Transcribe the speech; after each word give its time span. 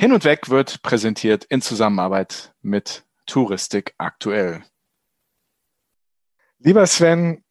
Hin 0.00 0.12
und 0.12 0.22
Weg 0.22 0.48
wird 0.48 0.80
präsentiert 0.82 1.44
in 1.46 1.60
Zusammenarbeit 1.60 2.54
mit 2.62 3.04
Touristik 3.26 3.94
aktuell. 3.98 4.62
Lieber 6.60 6.86
Sven, 6.86 7.42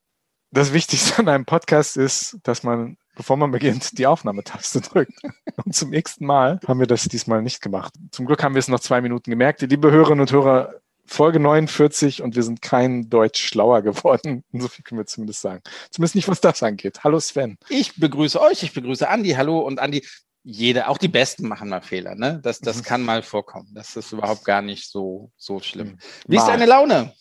das 0.52 0.72
Wichtigste 0.72 1.20
an 1.20 1.28
einem 1.28 1.44
Podcast 1.44 1.98
ist, 1.98 2.38
dass 2.44 2.64
man, 2.64 2.96
bevor 3.18 3.36
man 3.36 3.52
beginnt, 3.52 3.98
die 3.98 4.08
Aufnahmetaste 4.08 4.80
drückt. 4.80 5.12
Und 5.66 5.76
zum 5.76 5.90
nächsten 5.90 6.26
Mal 6.26 6.62
haben 6.66 6.80
wir 6.80 6.88
das 6.88 7.04
diesmal 7.10 7.42
nicht 7.42 7.62
gemacht. 7.62 7.94
Zum 8.12 8.26
Glück 8.26 8.42
haben 8.42 8.56
wir 8.56 8.60
es 8.60 8.70
noch 8.70 8.80
zwei 8.80 9.02
Minuten 9.02 9.30
gemerkt. 9.30 9.62
Liebe 9.64 9.92
Hörerinnen 9.92 10.22
und 10.22 10.32
Hörer, 10.32 10.76
Folge 11.06 11.42
49 11.42 12.22
und 12.22 12.38
wir 12.38 12.44
sind 12.44 12.62
kein 12.62 13.10
Deutsch 13.10 13.46
schlauer 13.46 13.82
geworden. 13.82 14.46
So 14.54 14.70
viel 14.70 14.86
können 14.86 15.00
wir 15.00 15.06
zumindest 15.06 15.42
sagen. 15.42 15.62
Zumindest 15.92 16.16
nicht, 16.16 16.30
was 16.30 16.40
das 16.40 16.64
angeht. 16.64 17.04
Hallo 17.04 17.20
Sven. 17.20 17.58
Ich 17.68 17.96
begrüße 17.98 18.40
euch, 18.40 18.64
ich 18.64 18.74
begrüße 18.74 19.10
Andi. 19.10 19.32
Hallo 19.32 19.60
und 19.60 19.80
Andi 19.80 20.06
jede, 20.50 20.88
auch 20.88 20.98
die 20.98 21.10
Besten 21.10 21.46
machen 21.46 21.68
mal 21.68 21.82
Fehler, 21.82 22.16
ne? 22.16 22.40
Das, 22.42 22.62
das 22.62 22.78
mhm. 22.78 22.84
kann 22.84 23.04
mal 23.04 23.22
vorkommen. 23.22 23.68
Das 23.74 23.98
ist 23.98 24.14
überhaupt 24.14 24.46
gar 24.46 24.62
nicht 24.62 24.90
so, 24.90 25.30
so 25.36 25.60
schlimm. 25.60 25.88
Mhm. 25.88 25.98
Wie 26.26 26.36
mal. 26.38 26.42
ist 26.42 26.48
deine 26.48 26.66
Laune? 26.66 27.14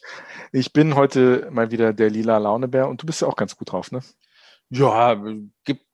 Ich 0.53 0.73
bin 0.73 0.95
heute 0.95 1.49
mal 1.51 1.73
wieder 1.73 1.93
der 1.93 2.09
lila 2.09 2.39
Launebär 2.39 2.87
und 2.87 3.03
du 3.03 3.07
bist 3.07 3.23
ja 3.23 3.27
auch 3.27 3.35
ganz 3.35 3.57
gut 3.57 3.73
drauf, 3.73 3.91
ne? 3.91 4.01
Ja, 4.69 5.21
gibt, 5.65 5.87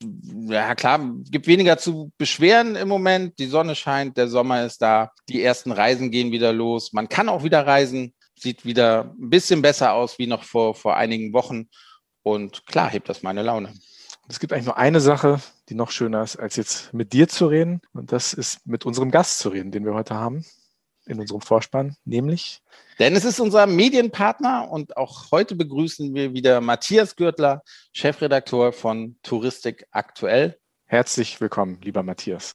ja 0.44 0.74
klar, 0.74 1.00
gibt 1.30 1.46
weniger 1.46 1.78
zu 1.78 2.12
beschweren 2.18 2.76
im 2.76 2.88
Moment. 2.88 3.38
Die 3.38 3.46
Sonne 3.46 3.76
scheint, 3.76 4.18
der 4.18 4.28
Sommer 4.28 4.66
ist 4.66 4.82
da, 4.82 5.10
die 5.30 5.42
ersten 5.42 5.72
Reisen 5.72 6.10
gehen 6.10 6.32
wieder 6.32 6.52
los. 6.52 6.92
Man 6.92 7.08
kann 7.08 7.30
auch 7.30 7.44
wieder 7.44 7.66
reisen, 7.66 8.14
sieht 8.38 8.66
wieder 8.66 9.14
ein 9.18 9.30
bisschen 9.30 9.62
besser 9.62 9.94
aus 9.94 10.18
wie 10.18 10.26
noch 10.26 10.44
vor, 10.44 10.74
vor 10.74 10.96
einigen 10.96 11.32
Wochen. 11.32 11.70
Und 12.22 12.66
klar 12.66 12.90
hebt 12.90 13.08
das 13.08 13.22
meine 13.22 13.42
Laune. 13.42 13.72
Es 14.28 14.40
gibt 14.40 14.52
eigentlich 14.52 14.66
nur 14.66 14.78
eine 14.78 15.00
Sache, 15.00 15.40
die 15.68 15.74
noch 15.74 15.90
schöner 15.90 16.22
ist, 16.22 16.36
als 16.36 16.56
jetzt 16.56 16.94
mit 16.94 17.12
dir 17.12 17.28
zu 17.28 17.46
reden. 17.46 17.80
Und 17.92 18.12
das 18.12 18.32
ist 18.32 18.66
mit 18.66 18.86
unserem 18.86 19.10
Gast 19.10 19.40
zu 19.40 19.48
reden, 19.50 19.72
den 19.72 19.84
wir 19.84 19.94
heute 19.94 20.14
haben 20.14 20.44
in 21.06 21.18
unserem 21.18 21.40
Vorspann, 21.40 21.96
nämlich. 22.04 22.62
Denn 22.98 23.16
es 23.16 23.24
ist 23.24 23.40
unser 23.40 23.66
Medienpartner 23.66 24.68
und 24.70 24.96
auch 24.96 25.30
heute 25.32 25.56
begrüßen 25.56 26.14
wir 26.14 26.32
wieder 26.32 26.60
Matthias 26.60 27.16
Gürtler, 27.16 27.62
Chefredakteur 27.92 28.72
von 28.72 29.16
Touristik 29.22 29.86
aktuell. 29.90 30.58
Herzlich 30.86 31.40
willkommen, 31.40 31.80
lieber 31.82 32.02
Matthias. 32.02 32.54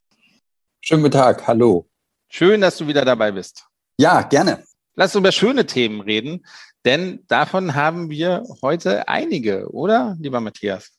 Schönen 0.80 1.02
guten 1.02 1.12
Tag, 1.12 1.46
hallo. 1.46 1.88
Schön, 2.28 2.60
dass 2.60 2.78
du 2.78 2.86
wieder 2.86 3.04
dabei 3.04 3.32
bist. 3.32 3.66
Ja, 3.98 4.22
gerne. 4.22 4.64
Lass 4.94 5.14
uns 5.14 5.20
über 5.20 5.32
schöne 5.32 5.66
Themen 5.66 6.00
reden, 6.00 6.46
denn 6.84 7.24
davon 7.28 7.74
haben 7.74 8.10
wir 8.10 8.44
heute 8.62 9.08
einige, 9.08 9.70
oder, 9.70 10.16
lieber 10.18 10.40
Matthias? 10.40 10.97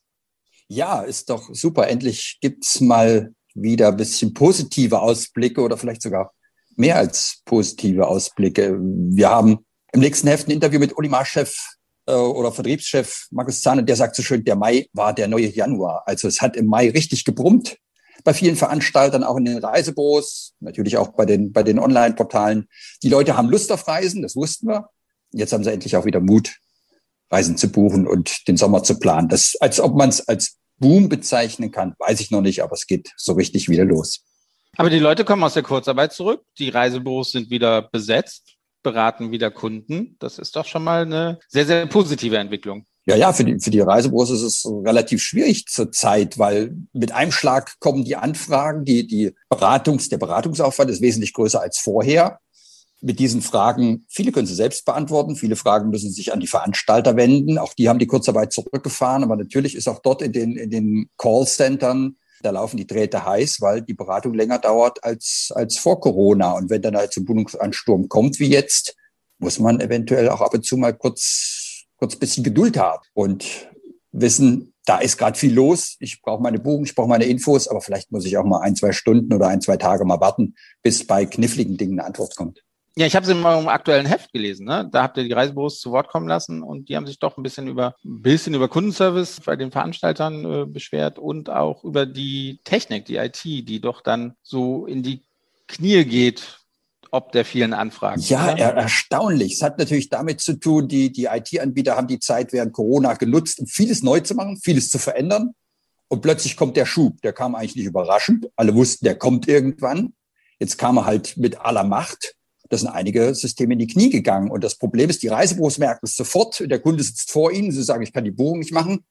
Ja, 0.72 1.02
ist 1.02 1.32
doch 1.32 1.50
super. 1.52 1.88
Endlich 1.88 2.38
gibt's 2.42 2.80
mal 2.80 3.34
wieder 3.56 3.88
ein 3.88 3.98
bisschen 3.98 4.36
positive 4.36 5.02
Ausblicke 5.02 5.62
oder 5.62 5.78
vielleicht 5.78 6.04
sogar 6.04 6.32
mehr 6.76 6.98
als 6.98 7.42
positive 7.46 8.08
Ausblicke. 8.08 8.78
Wir 8.80 9.32
haben 9.32 9.66
im 9.94 10.00
nächsten 10.00 10.28
Heft 10.28 10.48
ein 10.48 10.52
Interview 10.52 10.80
mit 10.80 10.96
Olimar-Chef 10.96 11.58
äh, 12.06 12.14
oder 12.14 12.52
Vertriebschef 12.52 13.26
Markus 13.32 13.64
Zahn 13.64 13.84
der 13.84 13.96
sagt 13.96 14.16
so 14.16 14.22
schön, 14.22 14.44
der 14.44 14.56
Mai 14.56 14.88
war 14.94 15.12
der 15.12 15.28
neue 15.28 15.48
Januar. 15.48 16.04
Also 16.06 16.28
es 16.28 16.40
hat 16.40 16.56
im 16.56 16.68
Mai 16.68 16.92
richtig 16.92 17.26
gebrummt 17.26 17.78
bei 18.24 18.36
vielen 18.36 18.56
Veranstaltern, 18.56 19.24
auch 19.24 19.38
in 19.38 19.46
den 19.46 19.58
Reisebüros, 19.58 20.54
natürlich 20.60 20.98
auch 20.98 21.14
bei 21.14 21.26
den, 21.26 21.52
bei 21.52 21.64
den 21.64 21.80
Online-Portalen. 21.80 22.68
Die 23.02 23.10
Leute 23.10 23.36
haben 23.36 23.50
Lust 23.50 23.72
auf 23.72 23.88
Reisen, 23.88 24.22
das 24.22 24.36
wussten 24.36 24.68
wir. 24.68 24.90
Jetzt 25.32 25.52
haben 25.52 25.64
sie 25.64 25.72
endlich 25.72 25.96
auch 25.96 26.06
wieder 26.06 26.20
Mut, 26.20 26.58
Reisen 27.32 27.58
zu 27.58 27.72
buchen 27.72 28.06
und 28.06 28.48
den 28.48 28.58
Sommer 28.58 28.84
zu 28.84 29.00
planen. 29.00 29.30
Das, 29.30 29.56
als 29.60 29.80
ob 29.80 29.96
man 29.96 30.10
es 30.10 30.28
als 30.28 30.59
Boom 30.80 31.10
bezeichnen 31.10 31.72
kann, 31.72 31.94
weiß 32.00 32.20
ich 32.20 32.32
noch 32.32 32.42
nicht, 32.42 32.64
aber 32.64 32.74
es 32.74 32.88
geht 32.88 33.12
so 33.18 33.34
richtig 33.34 33.70
wieder 33.70 33.86
los. 33.86 34.24
Aber 34.78 34.90
die 34.90 35.00
Leute 35.00 35.26
kommen 35.26 35.44
aus 35.44 35.56
der 35.56 35.64
Kurzarbeit 35.64 36.14
zurück, 36.14 36.44
die 36.58 36.70
Reisebüros 36.70 37.32
sind 37.32 37.50
wieder 37.50 37.82
besetzt, 37.82 38.58
beraten 38.84 39.32
wieder 39.32 39.52
Kunden. 39.52 40.16
Das 40.20 40.40
ist 40.40 40.56
doch 40.56 40.66
schon 40.66 40.84
mal 40.84 41.02
eine 41.02 41.40
sehr, 41.50 41.66
sehr 41.66 41.86
positive 41.86 42.38
Entwicklung. 42.38 42.86
Ja, 43.06 43.16
ja, 43.16 43.34
für 43.34 43.44
die, 43.44 43.60
für 43.60 43.72
die 43.72 43.80
Reisebüros 43.80 44.30
ist 44.30 44.42
es 44.42 44.66
relativ 44.66 45.22
schwierig 45.22 45.66
zurzeit, 45.66 46.38
weil 46.38 46.76
mit 46.94 47.12
einem 47.12 47.32
Schlag 47.32 47.80
kommen 47.80 48.04
die 48.04 48.16
Anfragen, 48.16 48.86
die, 48.86 49.08
die 49.08 49.36
Beratungs, 49.50 50.10
der 50.10 50.18
Beratungsaufwand 50.18 50.92
ist 50.92 51.02
wesentlich 51.02 51.34
größer 51.34 51.60
als 51.60 51.80
vorher 51.80 52.40
mit 53.02 53.20
diesen 53.20 53.42
Fragen, 53.42 54.06
viele 54.10 54.32
können 54.32 54.48
sie 54.48 54.56
selbst 54.56 54.86
beantworten, 54.86 55.36
viele 55.36 55.56
Fragen 55.56 55.90
müssen 55.90 56.12
sich 56.12 56.34
an 56.34 56.40
die 56.40 56.48
Veranstalter 56.48 57.16
wenden. 57.16 57.58
Auch 57.58 57.74
die 57.74 57.88
haben 57.88 58.00
die 58.00 58.08
Kurzarbeit 58.08 58.52
zurückgefahren, 58.52 59.24
aber 59.24 59.36
natürlich 59.36 59.76
ist 59.76 59.88
auch 59.88 60.00
dort 60.00 60.22
in 60.22 60.34
den, 60.34 60.58
in 60.58 60.70
den 60.70 61.10
Callcentern, 61.18 62.18
da 62.42 62.52
laufen 62.52 62.78
die 62.78 62.88
Drähte 62.88 63.26
heiß, 63.26 63.62
weil 63.62 63.82
die 63.82 63.94
Beratung 63.94 64.34
länger 64.34 64.60
dauert 64.60 65.04
als, 65.04 65.52
als 65.54 65.78
vor 65.78 66.00
Corona. 66.00 66.54
Und 66.54 66.70
wenn 66.70 66.82
dann 66.82 66.96
halt 66.96 67.12
zum 67.12 67.28
Wohnungsansturm 67.28 68.08
kommt 68.08 68.40
wie 68.40 68.50
jetzt, 68.50 68.96
muss 69.40 69.60
man 69.60 69.80
eventuell 69.82 70.30
auch 70.30 70.42
ab 70.42 70.54
und 70.54 70.66
zu 70.66 70.78
mal 70.78 70.94
kurz, 70.94 71.86
kurz 71.98 72.16
bisschen 72.16 72.44
Geduld 72.44 72.78
haben 72.78 73.04
und 73.14 73.46
wissen, 74.12 74.74
da 74.86 75.00
ist 75.00 75.18
gerade 75.18 75.38
viel 75.38 75.54
los. 75.54 75.98
Ich 76.00 76.22
brauche 76.22 76.42
meine 76.42 76.60
Buchung, 76.60 76.86
ich 76.86 76.96
brauche 76.96 77.10
meine 77.10 77.26
Infos, 77.26 77.68
aber 77.68 77.82
vielleicht 77.82 78.12
muss 78.12 78.26
ich 78.26 78.38
auch 78.38 78.46
mal 78.46 78.62
ein, 78.62 78.76
zwei 78.76 78.92
Stunden 78.92 79.34
oder 79.34 79.48
ein, 79.48 79.62
zwei 79.62 79.78
Tage 79.78 80.06
mal 80.06 80.20
warten, 80.20 80.56
bis 80.82 81.06
bei 81.06 81.26
kniffligen 81.26 81.78
Dingen 81.78 82.00
eine 82.00 82.08
Antwort 82.08 82.36
kommt. 82.36 82.64
Ja, 82.96 83.06
ich 83.06 83.16
habe 83.16 83.26
es 83.26 83.32
in 83.32 83.40
meinem 83.40 83.68
aktuellen 83.68 84.06
Heft 84.06 84.34
gelesen. 84.34 84.66
Ne? 84.66 84.90
Da 84.92 85.04
habt 85.04 85.18
ihr 85.18 85.24
die 85.24 85.32
Reisebüros 85.32 85.80
zu 85.80 85.92
Wort 85.92 86.10
kommen 86.10 86.28
lassen 86.28 86.64
und 86.64 86.90
die 86.90 86.96
haben 86.96 87.08
sich 87.08 87.20
doch 87.20 87.38
ein 87.38 87.44
bisschen 87.44 87.68
über 87.68 87.96
ein 88.04 88.22
bisschen 88.22 88.54
über 88.54 88.68
Kundenservice 88.68 89.42
bei 89.46 89.56
den 89.56 89.72
Veranstaltern 89.72 90.46
äh, 90.46 90.66
beschwert 90.66 91.20
und 91.20 91.50
auch 91.50 91.84
über 91.84 92.06
die 92.06 92.60
Technik, 92.64 93.06
die 93.06 93.18
IT, 93.18 93.44
die 93.44 93.80
doch 93.80 94.02
dann 94.02 94.34
so 94.42 94.86
in 94.86 95.04
die 95.04 95.24
Knie 95.68 96.04
geht, 96.04 96.60
ob 97.12 97.32
der 97.32 97.46
vielen 97.46 97.74
Anfragen. 97.74 98.22
Ja, 98.22 98.52
er, 98.52 98.74
erstaunlich. 98.76 99.54
Es 99.54 99.62
hat 99.62 99.80
natürlich 99.80 100.10
damit 100.10 100.42
zu 100.42 100.60
tun, 100.60 100.88
die, 100.88 101.12
die 101.12 101.26
IT-Anbieter 101.26 101.96
haben 101.96 102.08
die 102.08 102.20
Zeit 102.20 102.54
während 102.54 102.74
Corona 102.74 103.14
genutzt, 103.14 103.60
um 103.60 103.68
vieles 103.68 104.04
neu 104.04 104.20
zu 104.20 104.36
machen, 104.36 104.58
vieles 104.58 104.90
zu 104.90 105.00
verändern. 105.00 105.52
Und 106.08 106.22
plötzlich 106.22 106.56
kommt 106.58 106.76
der 106.76 106.86
Schub. 106.86 107.22
Der 107.22 107.34
kam 107.34 107.56
eigentlich 107.56 107.76
nicht 107.76 107.86
überraschend. 107.86 108.48
Alle 108.56 108.76
wussten, 108.76 109.06
der 109.06 109.16
kommt 109.16 109.48
irgendwann. 109.48 110.14
Jetzt 110.60 110.78
kam 110.78 110.98
er 110.98 111.06
halt 111.06 111.38
mit 111.38 111.62
aller 111.62 111.84
Macht. 111.84 112.36
Da 112.70 112.78
sind 112.78 112.90
einige 112.90 113.34
Systeme 113.34 113.74
in 113.74 113.80
die 113.80 113.88
Knie 113.88 114.10
gegangen. 114.10 114.50
Und 114.52 114.64
das 114.64 114.76
Problem 114.76 115.10
ist, 115.10 115.24
die 115.24 115.28
Reisebüros 115.28 115.80
merken 115.80 116.06
es 116.06 116.16
sofort. 116.16 116.60
Der 116.60 116.80
Kunde 116.80 117.04
sitzt 117.04 117.32
vor 117.32 117.52
ihnen. 117.52 117.72
Sie 117.72 117.84
sagen, 117.84 118.04
ich 118.04 118.14
kann 118.14 118.24
die 118.24 118.32
Buchung 118.32 118.60
nicht 118.60 118.72
machen. 118.72 119.04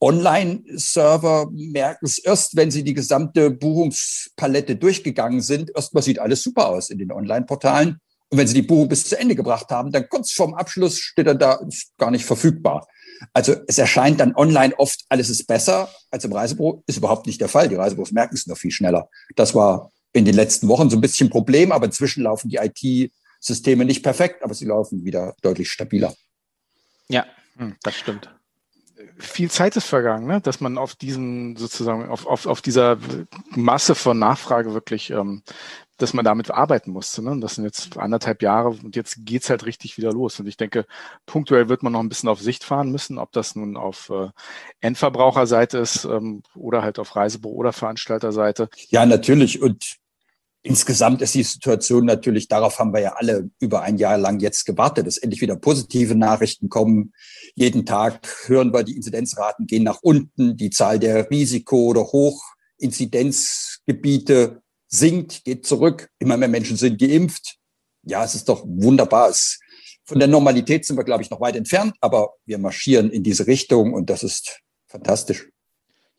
Online-Server 0.00 1.50
merken 1.52 2.06
es 2.06 2.18
erst, 2.18 2.56
wenn 2.56 2.70
sie 2.70 2.82
die 2.82 2.94
gesamte 2.94 3.50
Buchungspalette 3.50 4.76
durchgegangen 4.76 5.42
sind. 5.42 5.70
Erstmal 5.74 6.02
sieht 6.02 6.18
alles 6.18 6.42
super 6.42 6.70
aus 6.70 6.88
in 6.88 6.98
den 6.98 7.12
Online-Portalen. 7.12 8.00
Und 8.30 8.38
wenn 8.38 8.46
sie 8.46 8.54
die 8.54 8.62
Buchung 8.62 8.88
bis 8.88 9.04
zu 9.04 9.18
Ende 9.18 9.34
gebracht 9.34 9.68
haben, 9.70 9.92
dann 9.92 10.08
kurz 10.08 10.32
vorm 10.32 10.54
Abschluss 10.54 10.98
steht 10.98 11.26
er 11.26 11.34
da, 11.34 11.54
ist 11.68 11.92
gar 11.98 12.10
nicht 12.10 12.24
verfügbar. 12.24 12.86
Also 13.34 13.54
es 13.66 13.76
erscheint 13.76 14.20
dann 14.20 14.34
online 14.34 14.72
oft, 14.78 15.04
alles 15.10 15.28
ist 15.28 15.46
besser 15.46 15.90
als 16.10 16.24
im 16.24 16.32
Reisebüro. 16.32 16.82
Ist 16.86 16.96
überhaupt 16.96 17.26
nicht 17.26 17.40
der 17.40 17.48
Fall. 17.48 17.68
Die 17.68 17.74
Reisebüros 17.74 18.12
merken 18.12 18.36
es 18.36 18.46
noch 18.46 18.56
viel 18.56 18.70
schneller. 18.70 19.10
Das 19.36 19.54
war 19.54 19.92
in 20.12 20.24
den 20.24 20.34
letzten 20.34 20.68
Wochen 20.68 20.90
so 20.90 20.96
ein 20.96 21.00
bisschen 21.00 21.30
Problem, 21.30 21.72
aber 21.72 21.86
inzwischen 21.86 22.24
laufen 22.24 22.48
die 22.48 22.56
IT-Systeme 22.56 23.84
nicht 23.84 24.02
perfekt, 24.02 24.42
aber 24.42 24.54
sie 24.54 24.66
laufen 24.66 25.04
wieder 25.04 25.34
deutlich 25.42 25.70
stabiler. 25.70 26.14
Ja, 27.08 27.26
hm, 27.56 27.76
das 27.82 27.96
stimmt. 27.96 28.34
Viel 29.18 29.50
Zeit 29.50 29.76
ist 29.76 29.86
vergangen, 29.86 30.26
ne? 30.26 30.40
dass 30.40 30.60
man 30.60 30.78
auf 30.78 30.94
diesen 30.94 31.56
sozusagen 31.56 32.08
auf, 32.08 32.26
auf, 32.26 32.46
auf 32.46 32.62
dieser 32.62 32.98
Masse 33.50 33.94
von 33.94 34.18
Nachfrage 34.18 34.72
wirklich, 34.74 35.10
ähm, 35.10 35.42
dass 35.98 36.14
man 36.14 36.24
damit 36.24 36.50
arbeiten 36.50 36.90
musste. 36.90 37.22
Ne? 37.22 37.38
Das 37.40 37.54
sind 37.54 37.64
jetzt 37.64 37.96
anderthalb 37.98 38.42
Jahre 38.42 38.70
und 38.70 38.96
jetzt 38.96 39.24
geht's 39.26 39.50
halt 39.50 39.66
richtig 39.66 39.98
wieder 39.98 40.12
los. 40.12 40.40
Und 40.40 40.46
ich 40.46 40.56
denke, 40.56 40.86
punktuell 41.26 41.68
wird 41.68 41.82
man 41.82 41.92
noch 41.92 42.00
ein 42.00 42.08
bisschen 42.08 42.28
auf 42.28 42.40
Sicht 42.40 42.64
fahren 42.64 42.90
müssen, 42.90 43.18
ob 43.18 43.32
das 43.32 43.56
nun 43.56 43.76
auf 43.76 44.10
äh, 44.10 44.28
Endverbraucherseite 44.80 45.78
ist 45.78 46.04
ähm, 46.04 46.42
oder 46.54 46.82
halt 46.82 46.98
auf 46.98 47.16
Reisebüro 47.16 47.54
oder 47.54 47.72
Veranstalterseite. 47.72 48.70
Ja, 48.88 49.04
natürlich. 49.04 49.60
Und 49.60 49.99
Insgesamt 50.62 51.22
ist 51.22 51.34
die 51.34 51.42
Situation 51.42 52.04
natürlich, 52.04 52.46
darauf 52.46 52.78
haben 52.78 52.92
wir 52.92 53.00
ja 53.00 53.14
alle 53.14 53.48
über 53.60 53.80
ein 53.80 53.96
Jahr 53.96 54.18
lang 54.18 54.40
jetzt 54.40 54.66
gewartet, 54.66 55.06
dass 55.06 55.16
endlich 55.16 55.40
wieder 55.40 55.56
positive 55.56 56.14
Nachrichten 56.14 56.68
kommen. 56.68 57.14
Jeden 57.54 57.86
Tag 57.86 58.28
hören 58.46 58.74
wir, 58.74 58.82
die 58.82 58.94
Inzidenzraten 58.94 59.66
gehen 59.66 59.84
nach 59.84 60.00
unten, 60.02 60.58
die 60.58 60.68
Zahl 60.68 60.98
der 60.98 61.30
Risiko- 61.30 61.86
oder 61.86 62.02
Hochinzidenzgebiete 62.02 64.60
sinkt, 64.86 65.44
geht 65.44 65.64
zurück, 65.64 66.10
immer 66.18 66.36
mehr 66.36 66.48
Menschen 66.48 66.76
sind 66.76 67.00
geimpft. 67.00 67.56
Ja, 68.02 68.22
es 68.22 68.34
ist 68.34 68.50
doch 68.50 68.62
wunderbar. 68.66 69.34
Von 70.04 70.18
der 70.18 70.28
Normalität 70.28 70.84
sind 70.84 70.98
wir, 70.98 71.04
glaube 71.04 71.22
ich, 71.22 71.30
noch 71.30 71.40
weit 71.40 71.56
entfernt, 71.56 71.94
aber 72.02 72.34
wir 72.44 72.58
marschieren 72.58 73.10
in 73.10 73.22
diese 73.22 73.46
Richtung 73.46 73.94
und 73.94 74.10
das 74.10 74.22
ist 74.22 74.60
fantastisch. 74.88 75.48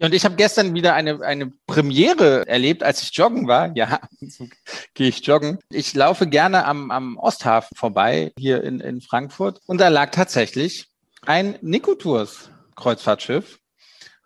Und 0.01 0.15
ich 0.15 0.25
habe 0.25 0.35
gestern 0.35 0.73
wieder 0.73 0.95
eine, 0.95 1.21
eine 1.21 1.51
Premiere 1.67 2.47
erlebt, 2.47 2.81
als 2.81 3.03
ich 3.03 3.15
joggen 3.15 3.47
war. 3.47 3.71
Ja, 3.75 3.99
gehe 4.95 5.07
ich 5.07 5.25
joggen. 5.25 5.59
Ich 5.69 5.93
laufe 5.93 6.27
gerne 6.27 6.65
am, 6.65 6.89
am 6.89 7.17
Osthafen 7.17 7.77
vorbei, 7.77 8.31
hier 8.35 8.63
in, 8.63 8.79
in 8.79 9.01
Frankfurt. 9.01 9.59
Und 9.67 9.79
da 9.79 9.89
lag 9.89 10.09
tatsächlich 10.09 10.87
ein 11.21 11.59
Nikotours 11.61 12.49
Kreuzfahrtschiff. 12.75 13.59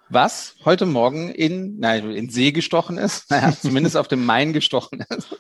was 0.07 0.55
heute 0.63 0.85
Morgen 0.85 1.29
in, 1.29 1.77
nein, 1.77 2.09
in 2.11 2.29
See 2.29 2.53
gestochen 2.53 2.97
ist, 2.97 3.29
naja, 3.29 3.51
zumindest 3.51 3.97
auf 3.97 4.07
dem 4.07 4.25
Main 4.25 4.53
gestochen 4.53 5.03
ist. 5.09 5.35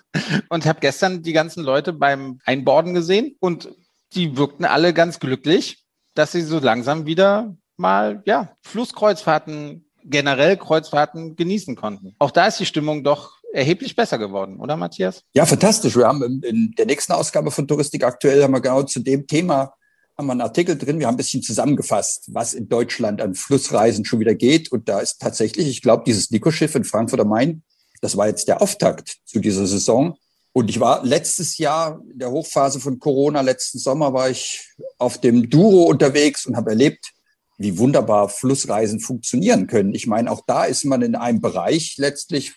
Und 0.49 0.65
habe 0.65 0.81
gestern 0.81 1.23
die 1.23 1.33
ganzen 1.33 1.63
Leute 1.63 1.93
beim 1.93 2.39
Einborden 2.43 2.93
gesehen 2.93 3.37
und 3.39 3.69
die 4.13 4.35
wirkten 4.35 4.65
alle 4.65 4.93
ganz 4.93 5.19
glücklich, 5.19 5.85
dass 6.13 6.33
sie 6.33 6.41
so 6.41 6.59
langsam 6.59 7.05
wieder 7.05 7.55
mal, 7.77 8.21
ja, 8.25 8.55
Flusskreuzfahrten, 8.63 9.84
generell 10.05 10.57
Kreuzfahrten 10.57 11.35
genießen 11.35 11.75
konnten. 11.75 12.15
Auch 12.19 12.31
da 12.31 12.47
ist 12.47 12.59
die 12.59 12.65
Stimmung 12.65 13.03
doch 13.03 13.39
erheblich 13.53 13.95
besser 13.95 14.17
geworden, 14.17 14.59
oder 14.59 14.77
Matthias? 14.77 15.23
Ja, 15.33 15.45
fantastisch. 15.45 15.95
Wir 15.95 16.07
haben 16.07 16.41
in 16.43 16.73
der 16.77 16.85
nächsten 16.85 17.13
Ausgabe 17.13 17.51
von 17.51 17.67
Touristik 17.67 18.03
aktuell 18.03 18.43
haben 18.43 18.53
wir 18.53 18.61
genau 18.61 18.83
zu 18.83 18.99
dem 18.99 19.27
Thema 19.27 19.73
haben 20.17 20.27
wir 20.27 20.31
einen 20.31 20.41
Artikel 20.41 20.77
drin. 20.77 20.99
Wir 20.99 21.07
haben 21.07 21.15
ein 21.15 21.17
bisschen 21.17 21.41
zusammengefasst, 21.41 22.29
was 22.33 22.53
in 22.53 22.69
Deutschland 22.69 23.21
an 23.21 23.35
Flussreisen 23.35 24.05
schon 24.05 24.19
wieder 24.19 24.35
geht. 24.35 24.71
Und 24.71 24.87
da 24.87 24.99
ist 24.99 25.19
tatsächlich, 25.19 25.67
ich 25.67 25.81
glaube, 25.81 26.03
dieses 26.05 26.31
Nico-Schiff 26.31 26.75
in 26.75 26.85
Frankfurt 26.85 27.19
am 27.19 27.29
Main, 27.29 27.63
das 28.01 28.15
war 28.15 28.27
jetzt 28.27 28.47
der 28.47 28.61
Auftakt 28.61 29.17
zu 29.25 29.39
dieser 29.39 29.67
Saison. 29.67 30.15
Und 30.53 30.69
ich 30.69 30.79
war 30.79 31.03
letztes 31.03 31.57
Jahr 31.57 32.01
in 32.09 32.19
der 32.19 32.31
Hochphase 32.31 32.79
von 32.79 32.97
Corona, 32.97 33.41
letzten 33.41 33.77
Sommer 33.77 34.13
war 34.13 34.29
ich 34.29 34.69
auf 34.97 35.19
dem 35.19 35.49
Duro 35.49 35.83
unterwegs 35.83 36.45
und 36.45 36.55
habe 36.55 36.69
erlebt, 36.69 37.11
wie 37.57 37.77
wunderbar 37.77 38.29
Flussreisen 38.29 38.99
funktionieren 38.99 39.67
können. 39.67 39.93
Ich 39.93 40.07
meine, 40.07 40.31
auch 40.31 40.41
da 40.45 40.65
ist 40.65 40.85
man 40.85 41.01
in 41.01 41.15
einem 41.15 41.41
Bereich 41.41 41.95
letztlich, 41.97 42.53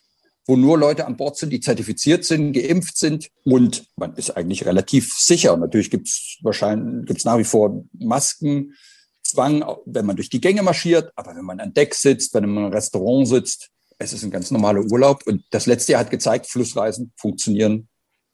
wo 0.47 0.56
nur 0.56 0.79
Leute 0.79 1.06
an 1.06 1.17
Bord 1.17 1.37
sind, 1.37 1.53
die 1.53 1.61
zertifiziert 1.61 2.25
sind, 2.25 2.53
geimpft 2.53 2.97
sind 2.97 3.29
und 3.45 3.87
man 3.97 4.15
ist 4.17 4.31
eigentlich 4.31 4.65
relativ 4.65 5.15
sicher. 5.15 5.56
Natürlich 5.56 5.91
gibt 5.91 6.09
es 6.09 6.39
wahrscheinlich 6.43 7.06
gibt's 7.06 7.25
nach 7.25 7.39
wie 7.39 7.45
vor 7.45 7.85
Maskenzwang, 7.93 9.65
wenn 9.85 10.06
man 10.06 10.17
durch 10.17 10.31
die 10.31 10.41
Gänge 10.41 10.62
marschiert, 10.62 11.12
aber 11.17 11.37
wenn 11.37 11.45
man 11.45 11.61
an 11.61 11.75
Deck 11.75 11.95
sitzt, 11.95 12.33
wenn 12.35 12.49
man 12.49 12.67
im 12.67 12.73
Restaurant 12.73 13.29
sitzt, 13.29 13.71
es 13.99 14.12
ist 14.12 14.23
ein 14.23 14.31
ganz 14.31 14.50
normaler 14.50 14.81
Urlaub. 14.81 15.27
Und 15.27 15.45
das 15.50 15.67
letzte 15.67 15.93
Jahr 15.93 16.00
hat 16.00 16.11
gezeigt, 16.11 16.47
Flussreisen 16.47 17.12
funktionieren 17.17 17.89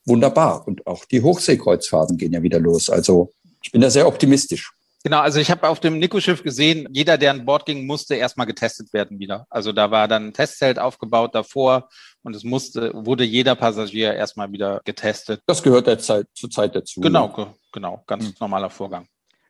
wunderbar. 0.05 0.67
Und 0.67 0.85
auch 0.87 1.05
die 1.05 1.21
Hochseekreuzfahrten 1.21 2.17
gehen 2.17 2.33
ja 2.33 2.43
wieder 2.43 2.59
los. 2.59 2.89
Also 2.89 3.33
ich 3.61 3.71
bin 3.71 3.81
da 3.81 3.89
sehr 3.89 4.07
optimistisch. 4.07 4.71
Genau, 5.05 5.19
also 5.19 5.39
ich 5.39 5.51
habe 5.51 5.69
auf 5.69 5.79
dem 5.79 5.99
Nico-Schiff 5.99 6.41
gesehen, 6.41 6.87
jeder, 6.91 7.19
der 7.19 7.29
an 7.29 7.45
Bord 7.45 7.67
ging, 7.67 7.85
musste 7.85 8.15
erstmal 8.15 8.47
getestet 8.47 8.91
werden 8.91 9.19
wieder. 9.19 9.45
Also 9.51 9.71
da 9.71 9.91
war 9.91 10.07
dann 10.07 10.29
ein 10.29 10.33
Testzelt 10.33 10.79
aufgebaut 10.79 11.35
davor 11.35 11.89
und 12.23 12.35
es 12.35 12.43
musste, 12.43 12.91
wurde 12.91 13.23
jeder 13.23 13.53
Passagier 13.53 14.15
erstmal 14.15 14.51
wieder 14.51 14.81
getestet. 14.83 15.41
Das 15.45 15.61
gehört 15.61 15.85
der 15.85 15.99
Zeit, 15.99 16.25
zur 16.33 16.49
Zeit 16.49 16.75
dazu. 16.75 17.01
Genau, 17.01 17.31
ne? 17.37 17.53
genau, 17.71 18.03
ganz 18.07 18.25
hm. 18.25 18.33
normaler 18.39 18.71
Vorgang. 18.71 19.07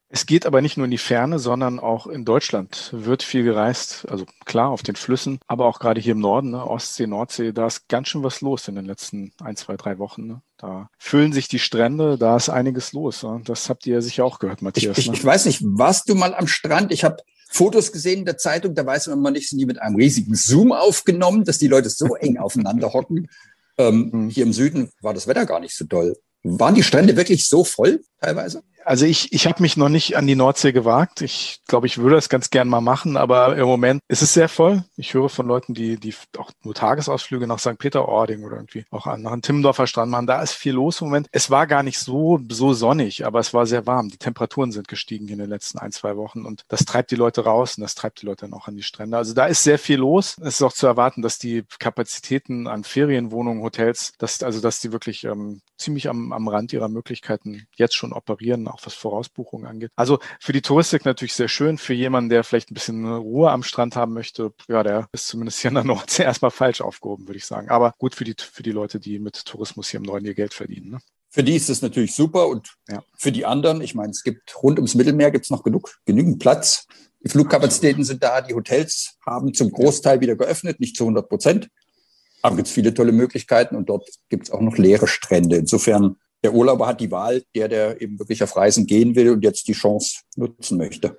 Es 0.08 0.26
geht 0.26 0.46
aber 0.46 0.62
nicht 0.62 0.78
nur 0.78 0.86
in 0.86 0.92
die 0.92 1.00
Ferne, 1.00 1.40
sondern 1.40 1.80
auch 1.80 2.06
in 2.06 2.26
Deutschland 2.26 2.90
wird 2.94 3.24
viel 3.24 3.44
gereist. 3.44 4.06
Also 4.08 4.26
klar, 4.46 4.70
auf 4.70 4.84
den 4.84 4.96
Flüssen, 4.96 5.40
aber 5.48 5.66
auch 5.66 5.80
gerade 5.80 6.00
hier 6.00 6.12
im 6.12 6.20
Norden, 6.20 6.52
ne, 6.52 6.66
Ostsee, 6.66 7.08
Nordsee, 7.08 7.52
da 7.52 7.68
ist 7.68 7.88
ganz 7.88 8.10
schön 8.10 8.24
was 8.24 8.42
los 8.42 8.68
in 8.68 8.76
den 8.76 8.86
letzten 8.86 9.34
ein, 9.44 9.56
zwei, 9.56 9.76
drei 9.78 9.98
Wochen. 9.98 10.28
Ne? 10.28 10.42
Da 10.58 10.90
füllen 11.00 11.34
sich 11.34 11.48
die 11.48 11.60
Strände, 11.60 12.18
da 12.18 12.36
ist 12.36 12.50
einiges 12.50 12.94
los. 12.94 13.24
Ne? 13.24 13.42
Das 13.46 13.68
habt 13.68 13.88
ihr 13.88 14.02
sicher 14.02 14.26
auch 14.26 14.40
gehört, 14.40 14.62
Matthias. 14.62 14.98
Ich, 14.98 15.06
ich, 15.06 15.12
ne? 15.12 15.18
ich 15.18 15.26
weiß 15.26 15.46
nicht, 15.46 15.62
warst 15.64 16.08
du 16.08 16.16
mal 16.16 16.36
am 16.36 16.48
Strand? 16.48 16.92
Ich 16.92 17.04
habe 17.04 17.18
Fotos 17.50 17.92
gesehen 17.92 18.20
in 18.20 18.26
der 18.26 18.38
Zeitung, 18.38 18.76
da 18.76 18.86
weiß 18.86 19.08
man 19.08 19.20
immer 19.20 19.32
nicht, 19.32 19.50
sind 19.50 19.60
die 19.60 19.66
mit 19.66 19.82
einem 19.82 19.96
riesigen 19.96 20.36
Zoom 20.36 20.72
aufgenommen, 20.72 21.46
dass 21.46 21.58
die 21.58 21.68
Leute 21.68 21.90
so 21.90 22.16
eng 22.16 22.38
aufeinander 22.38 22.94
hocken. 22.94 23.28
Ähm, 23.78 24.12
hm. 24.12 24.30
Hier 24.30 24.44
im 24.44 24.54
Süden 24.54 24.92
war 25.02 25.14
das 25.14 25.28
Wetter 25.28 25.46
gar 25.46 25.60
nicht 25.60 25.76
so 25.76 25.86
doll. 25.86 26.16
Waren 26.44 26.76
die 26.76 26.84
Strände 26.84 27.16
wirklich 27.18 27.48
so 27.48 27.64
voll 27.64 28.04
teilweise? 28.22 28.62
Also 28.86 29.08
ich, 29.08 29.34
ich 29.34 29.48
habe 29.48 29.64
mich 29.64 29.78
noch 29.78 29.90
nicht 29.90 30.16
an 30.16 30.28
die 30.28 30.36
Nordsee 30.36 30.72
gewagt. 30.72 31.22
Ich 31.22 31.60
glaube, 31.68 31.88
ich 31.88 31.98
würde 31.98 32.16
das 32.16 32.30
ganz 32.30 32.52
gern 32.52 32.68
mal 32.68 32.82
machen, 32.82 33.18
aber 33.18 33.58
im 33.58 33.66
Moment 33.66 34.00
ist 34.08 34.22
es 34.22 34.34
sehr 34.34 34.48
voll. 34.48 34.84
Ich 34.96 35.16
höre 35.16 35.28
von 35.28 35.48
Leuten, 35.48 35.74
die, 35.74 35.98
die 35.98 36.14
auch 36.38 36.52
nur 36.64 36.76
Tagesausflüge 36.76 37.48
nach 37.48 37.58
St. 37.58 37.80
Peter-Ording 37.80 38.44
oder 38.44 38.58
irgendwie 38.58 38.86
auch 38.92 39.08
nach 39.18 39.32
einem 39.32 39.42
Timmendorfer 39.42 39.88
Strand 39.88 40.12
machen. 40.12 40.28
Da 40.28 40.40
ist 40.44 40.54
viel 40.54 40.74
los 40.74 41.02
im 41.02 41.08
Moment. 41.08 41.28
Es 41.32 41.50
war 41.50 41.66
gar 41.66 41.82
nicht 41.82 41.98
so, 41.98 42.40
so 42.50 42.74
sonnig, 42.74 43.26
aber 43.26 43.40
es 43.40 43.56
war 43.56 43.66
sehr 43.66 43.88
warm. 43.88 44.10
Die 44.10 44.18
Temperaturen 44.18 44.72
sind 44.72 44.88
gestiegen 44.88 45.30
in 45.30 45.40
den 45.40 45.50
letzten 45.50 45.80
ein, 45.80 45.92
zwei 45.92 46.16
Wochen 46.16 46.46
und 46.46 46.64
das 46.68 46.86
treibt 46.86 47.10
die 47.10 47.16
Leute 47.16 47.44
raus 47.44 47.78
und 47.78 47.82
das 47.82 47.96
treibt 47.96 48.22
die 48.22 48.28
Leute 48.28 48.46
dann 48.46 48.54
auch 48.54 48.68
an 48.68 48.76
die 48.76 48.84
Strände. 48.84 49.18
Also 49.18 49.34
da 49.34 49.48
ist 49.48 49.64
sehr 49.64 49.80
viel 49.80 49.98
los. 49.98 50.36
Es 50.42 50.56
ist 50.56 50.62
auch 50.62 50.74
zu 50.74 50.86
erwarten, 50.86 51.24
dass 51.24 51.40
die 51.40 51.64
Kapazitäten 51.80 52.68
an 52.68 52.84
Ferienwohnungen, 52.84 53.64
Hotels, 53.64 54.14
dass, 54.20 54.44
also 54.44 54.62
dass 54.62 54.80
die 54.80 54.92
wirklich 54.92 55.24
ähm, 55.24 55.62
ziemlich 55.78 56.10
am, 56.10 56.32
am 56.32 56.48
Rand 56.48 56.74
ihrer 56.74 56.90
Möglichkeiten 56.90 57.68
jetzt 57.76 57.96
schon 57.96 58.14
operieren 58.14 58.68
auch 58.68 58.80
was 58.84 58.94
Vorausbuchungen 58.94 59.68
angeht. 59.68 59.92
Also 59.96 60.20
für 60.40 60.54
die 60.54 60.62
Touristik 60.62 61.06
natürlich 61.06 61.34
sehr 61.34 61.48
schön. 61.48 61.78
Für 61.78 61.94
jemanden, 61.94 62.30
der 62.30 62.44
vielleicht 62.44 62.72
ein 62.72 62.74
bisschen 62.74 63.06
Ruhe 63.06 63.52
am 63.52 63.64
Strand 63.64 63.96
haben 63.96 64.14
möchte, 64.14 64.54
ja, 64.68 64.84
der 64.84 65.08
ist 65.12 65.28
zumindest 65.28 65.60
hier 65.60 65.70
in 65.70 65.76
der 65.76 65.84
Nordsee 65.84 66.24
erstmal 66.24 66.52
falsch 66.52 66.82
aufgehoben, 66.82 67.28
würde 67.28 67.38
ich 67.38 67.46
sagen. 67.46 67.70
Aber 67.70 67.94
gut 67.98 68.16
für 68.16 68.24
die, 68.24 68.36
für 68.40 68.64
die 68.64 68.72
Leute, 68.72 69.00
die 69.00 69.20
mit 69.20 69.46
Tourismus 69.46 69.90
hier 69.90 70.00
im 70.00 70.06
Norden 70.06 70.26
ihr 70.26 70.36
Geld 70.36 70.54
verdienen. 70.54 70.92
Ne? 70.92 71.00
Für 71.30 71.44
die 71.44 71.56
ist 71.56 71.70
es 71.70 71.82
natürlich 71.82 72.16
super 72.16 72.48
und 72.48 72.76
ja. 72.90 73.04
für 73.18 73.32
die 73.32 73.46
anderen, 73.46 73.82
ich 73.82 73.94
meine, 73.94 74.12
es 74.12 74.24
gibt 74.24 74.56
rund 74.64 74.80
ums 74.80 74.96
Mittelmeer 74.96 75.32
gibt 75.32 75.46
es 75.46 75.52
noch 75.52 75.64
genug, 75.64 75.94
genügend 76.06 76.40
Platz. 76.40 76.88
Die 77.26 77.30
Flugkapazitäten 77.30 78.04
sind 78.04 78.24
da, 78.24 78.40
die 78.40 78.54
Hotels 78.54 79.18
haben 79.26 79.54
zum 79.54 79.72
Großteil 79.72 80.22
wieder 80.22 80.36
geöffnet, 80.36 80.80
nicht 80.80 80.96
zu 80.96 81.04
100 81.04 81.28
Prozent. 81.28 81.70
Aber 82.46 82.58
gibt 82.58 82.68
es 82.68 82.74
viele 82.76 82.94
tolle 82.94 83.12
Möglichkeiten 83.12 83.76
und 83.76 83.90
dort 83.90 84.08
gibt 84.30 84.44
es 84.44 84.52
auch 84.52 84.62
noch 84.62 84.78
leere 84.78 85.08
Strände. 85.08 85.56
Insofern 85.56 86.18
der 86.44 86.54
Urlauber 86.54 86.86
hat 86.86 87.02
die 87.02 87.10
Wahl, 87.10 87.42
der, 87.56 87.68
der 87.68 88.00
eben 88.00 88.20
wirklich 88.20 88.44
auf 88.44 88.56
Reisen 88.56 88.86
gehen 88.86 89.16
will 89.16 89.32
und 89.32 89.44
jetzt 89.44 89.68
die 89.68 89.74
Chance 89.74 90.20
nutzen 90.36 90.78
möchte. 90.78 91.18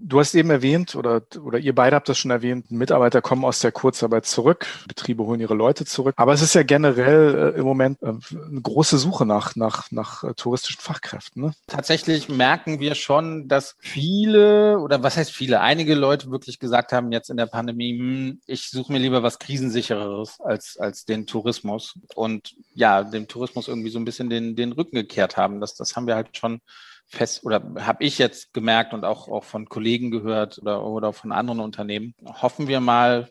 Du 0.00 0.20
hast 0.20 0.34
eben 0.34 0.50
erwähnt, 0.50 0.94
oder, 0.94 1.22
oder 1.42 1.58
ihr 1.58 1.74
beide 1.74 1.96
habt 1.96 2.08
das 2.08 2.18
schon 2.18 2.30
erwähnt, 2.30 2.70
Mitarbeiter 2.70 3.20
kommen 3.20 3.44
aus 3.44 3.58
der 3.60 3.72
Kurzarbeit 3.72 4.26
zurück, 4.26 4.66
Betriebe 4.86 5.24
holen 5.24 5.40
ihre 5.40 5.54
Leute 5.54 5.84
zurück. 5.84 6.14
Aber 6.16 6.32
es 6.32 6.42
ist 6.42 6.54
ja 6.54 6.62
generell 6.62 7.54
äh, 7.54 7.58
im 7.58 7.64
Moment 7.64 8.00
äh, 8.02 8.06
eine 8.06 8.60
große 8.60 8.98
Suche 8.98 9.26
nach, 9.26 9.56
nach, 9.56 9.90
nach 9.90 10.24
äh, 10.24 10.34
touristischen 10.34 10.80
Fachkräften. 10.80 11.42
Ne? 11.42 11.52
Tatsächlich 11.66 12.28
merken 12.28 12.80
wir 12.80 12.94
schon, 12.94 13.48
dass 13.48 13.76
viele, 13.80 14.78
oder 14.78 15.02
was 15.02 15.16
heißt 15.16 15.32
viele, 15.32 15.60
einige 15.60 15.94
Leute 15.94 16.30
wirklich 16.30 16.58
gesagt 16.58 16.92
haben 16.92 17.10
jetzt 17.10 17.30
in 17.30 17.36
der 17.36 17.46
Pandemie, 17.46 17.98
hm, 17.98 18.40
ich 18.46 18.70
suche 18.70 18.92
mir 18.92 18.98
lieber 18.98 19.22
was 19.22 19.38
Krisensichereres 19.38 20.40
als, 20.40 20.76
als 20.78 21.04
den 21.04 21.26
Tourismus. 21.26 21.94
Und 22.14 22.54
ja, 22.74 23.02
dem 23.02 23.26
Tourismus 23.26 23.68
irgendwie 23.68 23.90
so 23.90 23.98
ein 23.98 24.04
bisschen 24.04 24.30
den, 24.30 24.54
den 24.54 24.72
Rücken 24.72 24.96
gekehrt 24.96 25.36
haben. 25.36 25.60
Das, 25.60 25.74
das 25.74 25.96
haben 25.96 26.06
wir 26.06 26.14
halt 26.14 26.36
schon 26.36 26.60
fest 27.08 27.44
oder 27.44 27.62
habe 27.78 28.04
ich 28.04 28.18
jetzt 28.18 28.52
gemerkt 28.52 28.92
und 28.92 29.04
auch, 29.04 29.28
auch 29.28 29.44
von 29.44 29.68
Kollegen 29.68 30.10
gehört 30.10 30.58
oder, 30.58 30.84
oder 30.84 31.12
von 31.12 31.32
anderen 31.32 31.60
Unternehmen. 31.60 32.14
Hoffen 32.24 32.68
wir 32.68 32.80
mal, 32.80 33.30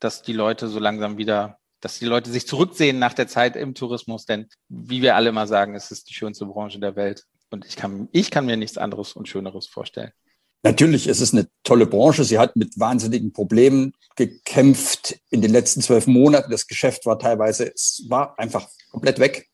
dass 0.00 0.22
die 0.22 0.32
Leute 0.32 0.68
so 0.68 0.78
langsam 0.78 1.16
wieder, 1.16 1.58
dass 1.80 1.98
die 1.98 2.06
Leute 2.06 2.30
sich 2.30 2.46
zurücksehen 2.46 2.98
nach 2.98 3.14
der 3.14 3.28
Zeit 3.28 3.56
im 3.56 3.74
Tourismus, 3.74 4.26
denn 4.26 4.48
wie 4.68 5.00
wir 5.00 5.16
alle 5.16 5.30
immer 5.30 5.46
sagen, 5.46 5.74
es 5.74 5.90
ist 5.90 6.10
die 6.10 6.14
schönste 6.14 6.46
Branche 6.46 6.80
der 6.80 6.96
Welt. 6.96 7.24
Und 7.50 7.64
ich 7.64 7.76
kann, 7.76 8.08
ich 8.10 8.30
kann 8.30 8.46
mir 8.46 8.56
nichts 8.56 8.78
anderes 8.78 9.12
und 9.12 9.28
Schöneres 9.28 9.68
vorstellen. 9.68 10.10
Natürlich 10.64 11.06
ist 11.06 11.20
es 11.20 11.32
eine 11.32 11.46
tolle 11.62 11.86
Branche. 11.86 12.24
Sie 12.24 12.38
hat 12.38 12.56
mit 12.56 12.80
wahnsinnigen 12.80 13.32
Problemen 13.32 13.92
gekämpft 14.16 15.20
in 15.30 15.42
den 15.42 15.52
letzten 15.52 15.82
zwölf 15.82 16.06
Monaten. 16.06 16.50
Das 16.50 16.66
Geschäft 16.66 17.04
war 17.06 17.18
teilweise, 17.18 17.70
es 17.72 18.06
war 18.08 18.36
einfach 18.38 18.66
komplett 18.90 19.18
weg. 19.18 19.48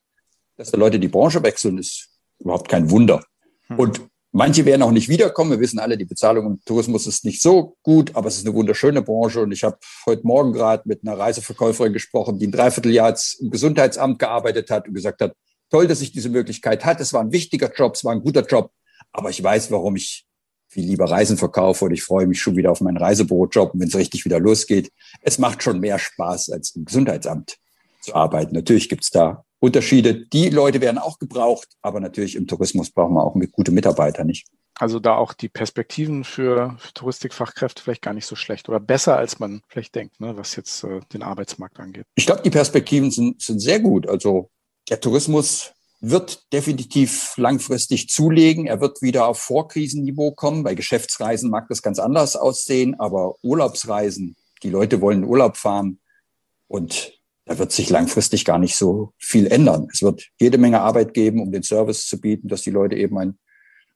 Dass 0.56 0.70
die 0.70 0.78
Leute 0.78 1.00
die 1.00 1.08
Branche 1.08 1.42
wechseln, 1.42 1.78
ist 1.78 2.10
überhaupt 2.38 2.68
kein 2.68 2.90
Wunder. 2.90 3.24
Hm. 3.70 3.78
Und 3.78 4.00
manche 4.32 4.64
werden 4.64 4.82
auch 4.82 4.90
nicht 4.90 5.08
wiederkommen. 5.08 5.52
Wir 5.52 5.60
wissen 5.60 5.78
alle, 5.78 5.96
die 5.96 6.04
Bezahlung 6.04 6.46
im 6.46 6.60
Tourismus 6.64 7.06
ist 7.06 7.24
nicht 7.24 7.40
so 7.40 7.76
gut, 7.82 8.14
aber 8.14 8.28
es 8.28 8.36
ist 8.36 8.46
eine 8.46 8.54
wunderschöne 8.54 9.02
Branche. 9.02 9.40
Und 9.40 9.52
ich 9.52 9.64
habe 9.64 9.78
heute 10.06 10.26
Morgen 10.26 10.52
gerade 10.52 10.82
mit 10.86 11.00
einer 11.02 11.18
Reiseverkäuferin 11.18 11.92
gesprochen, 11.92 12.38
die 12.38 12.48
ein 12.48 12.52
Dreivierteljahr 12.52 13.16
im 13.40 13.50
Gesundheitsamt 13.50 14.18
gearbeitet 14.18 14.70
hat 14.70 14.88
und 14.88 14.94
gesagt 14.94 15.22
hat, 15.22 15.34
toll, 15.70 15.86
dass 15.86 16.00
ich 16.00 16.12
diese 16.12 16.28
Möglichkeit 16.28 16.84
hatte. 16.84 17.02
Es 17.02 17.12
war 17.12 17.20
ein 17.22 17.32
wichtiger 17.32 17.72
Job, 17.72 17.94
es 17.94 18.04
war 18.04 18.12
ein 18.12 18.22
guter 18.22 18.44
Job, 18.44 18.70
aber 19.12 19.30
ich 19.30 19.42
weiß, 19.42 19.70
warum 19.70 19.96
ich 19.96 20.26
viel 20.68 20.84
lieber 20.84 21.10
Reisen 21.10 21.36
verkaufe 21.36 21.86
und 21.86 21.92
ich 21.92 22.02
freue 22.02 22.26
mich 22.26 22.40
schon 22.40 22.56
wieder 22.56 22.70
auf 22.70 22.80
meinen 22.80 22.96
Reisebürojob, 22.96 23.72
wenn 23.74 23.88
es 23.88 23.96
richtig 23.96 24.24
wieder 24.24 24.38
losgeht. 24.38 24.92
Es 25.20 25.38
macht 25.38 25.62
schon 25.62 25.80
mehr 25.80 25.98
Spaß, 25.98 26.50
als 26.50 26.76
im 26.76 26.84
Gesundheitsamt 26.84 27.56
zu 28.02 28.14
arbeiten. 28.14 28.54
Natürlich 28.54 28.88
gibt 28.88 29.02
es 29.02 29.10
da 29.10 29.44
Unterschiede. 29.60 30.26
Die 30.26 30.48
Leute 30.48 30.80
werden 30.80 30.98
auch 30.98 31.18
gebraucht, 31.18 31.68
aber 31.82 32.00
natürlich 32.00 32.34
im 32.34 32.46
Tourismus 32.46 32.90
brauchen 32.90 33.14
wir 33.14 33.24
auch 33.24 33.36
gute 33.52 33.70
Mitarbeiter, 33.70 34.24
nicht? 34.24 34.48
Also 34.74 34.98
da 34.98 35.16
auch 35.16 35.34
die 35.34 35.50
Perspektiven 35.50 36.24
für, 36.24 36.76
für 36.78 36.94
Touristikfachkräfte 36.94 37.82
vielleicht 37.82 38.00
gar 38.00 38.14
nicht 38.14 38.24
so 38.24 38.34
schlecht 38.34 38.70
oder 38.70 38.80
besser, 38.80 39.16
als 39.16 39.38
man 39.38 39.62
vielleicht 39.68 39.94
denkt, 39.94 40.20
ne, 40.20 40.36
was 40.38 40.56
jetzt 40.56 40.84
äh, 40.84 41.00
den 41.12 41.22
Arbeitsmarkt 41.22 41.78
angeht. 41.78 42.06
Ich 42.14 42.24
glaube, 42.24 42.40
die 42.42 42.50
Perspektiven 42.50 43.10
sind, 43.10 43.42
sind 43.42 43.60
sehr 43.60 43.80
gut. 43.80 44.08
Also 44.08 44.50
der 44.88 44.98
Tourismus 44.98 45.74
wird 46.00 46.50
definitiv 46.50 47.34
langfristig 47.36 48.08
zulegen. 48.08 48.66
Er 48.66 48.80
wird 48.80 49.02
wieder 49.02 49.26
auf 49.26 49.38
Vorkrisenniveau 49.40 50.32
kommen. 50.32 50.62
Bei 50.62 50.74
Geschäftsreisen 50.74 51.50
mag 51.50 51.68
das 51.68 51.82
ganz 51.82 51.98
anders 51.98 52.36
aussehen, 52.36 52.98
aber 52.98 53.34
Urlaubsreisen, 53.42 54.36
die 54.62 54.70
Leute 54.70 55.02
wollen 55.02 55.24
Urlaub 55.24 55.58
fahren 55.58 56.00
und 56.68 57.19
da 57.50 57.58
wird 57.58 57.72
sich 57.72 57.90
langfristig 57.90 58.44
gar 58.44 58.58
nicht 58.58 58.76
so 58.76 59.12
viel 59.18 59.48
ändern. 59.48 59.88
Es 59.92 60.02
wird 60.02 60.28
jede 60.38 60.56
Menge 60.56 60.82
Arbeit 60.82 61.14
geben, 61.14 61.42
um 61.42 61.50
den 61.50 61.64
Service 61.64 62.06
zu 62.06 62.20
bieten, 62.20 62.46
dass 62.46 62.62
die 62.62 62.70
Leute 62.70 62.94
eben 62.94 63.18
ein 63.18 63.38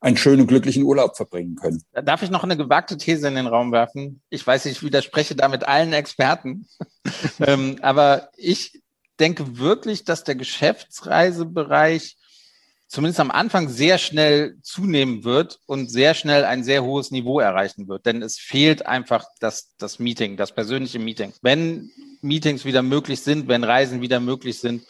einen 0.01 0.17
schönen, 0.19 0.47
glücklichen 0.47 0.83
Urlaub 0.83 1.17
verbringen 1.17 1.55
können. 1.55 1.83
Darf 1.93 2.23
ich 2.23 2.29
noch 2.29 2.45
eine 2.45 2.59
gewagte 2.59 2.99
These 2.99 3.27
in 3.27 3.37
den 3.37 3.47
Raum 3.47 3.73
werfen? 3.73 4.21
Ich 4.29 4.47
weiß, 4.47 4.67
ich 4.67 4.83
widerspreche 4.83 5.35
damit 5.35 5.67
allen 5.67 5.95
Experten. 5.95 6.67
ähm, 7.41 7.77
aber 7.81 8.29
ich 8.37 8.83
denke 9.19 9.57
wirklich, 9.57 10.05
dass 10.05 10.23
der 10.25 10.35
Geschäftsreisebereich 10.35 12.19
zumindest 12.95 13.19
am 13.19 13.33
Anfang 13.33 13.69
sehr 13.69 13.99
schnell 13.99 14.57
zunehmen 14.63 15.25
wird 15.25 15.59
und 15.67 15.91
sehr 15.91 16.15
schnell 16.15 16.45
ein 16.45 16.63
sehr 16.63 16.85
hohes 16.85 17.11
Niveau 17.11 17.41
erreichen 17.41 17.89
wird. 17.89 18.07
Denn 18.07 18.23
es 18.23 18.39
fehlt 18.39 18.87
einfach 18.87 19.25
das, 19.41 19.75
das 19.79 19.99
Meeting, 19.99 20.37
das 20.37 20.55
persönliche 20.55 21.01
Meeting. 21.01 21.33
Wenn 21.43 21.91
Meetings 22.23 22.65
wieder 22.65 22.83
möglich 22.83 23.21
sind, 23.21 23.49
wenn 23.49 23.65
Reisen 23.65 24.01
wieder 24.01 24.21
möglich 24.21 24.61
sind, 24.61 24.85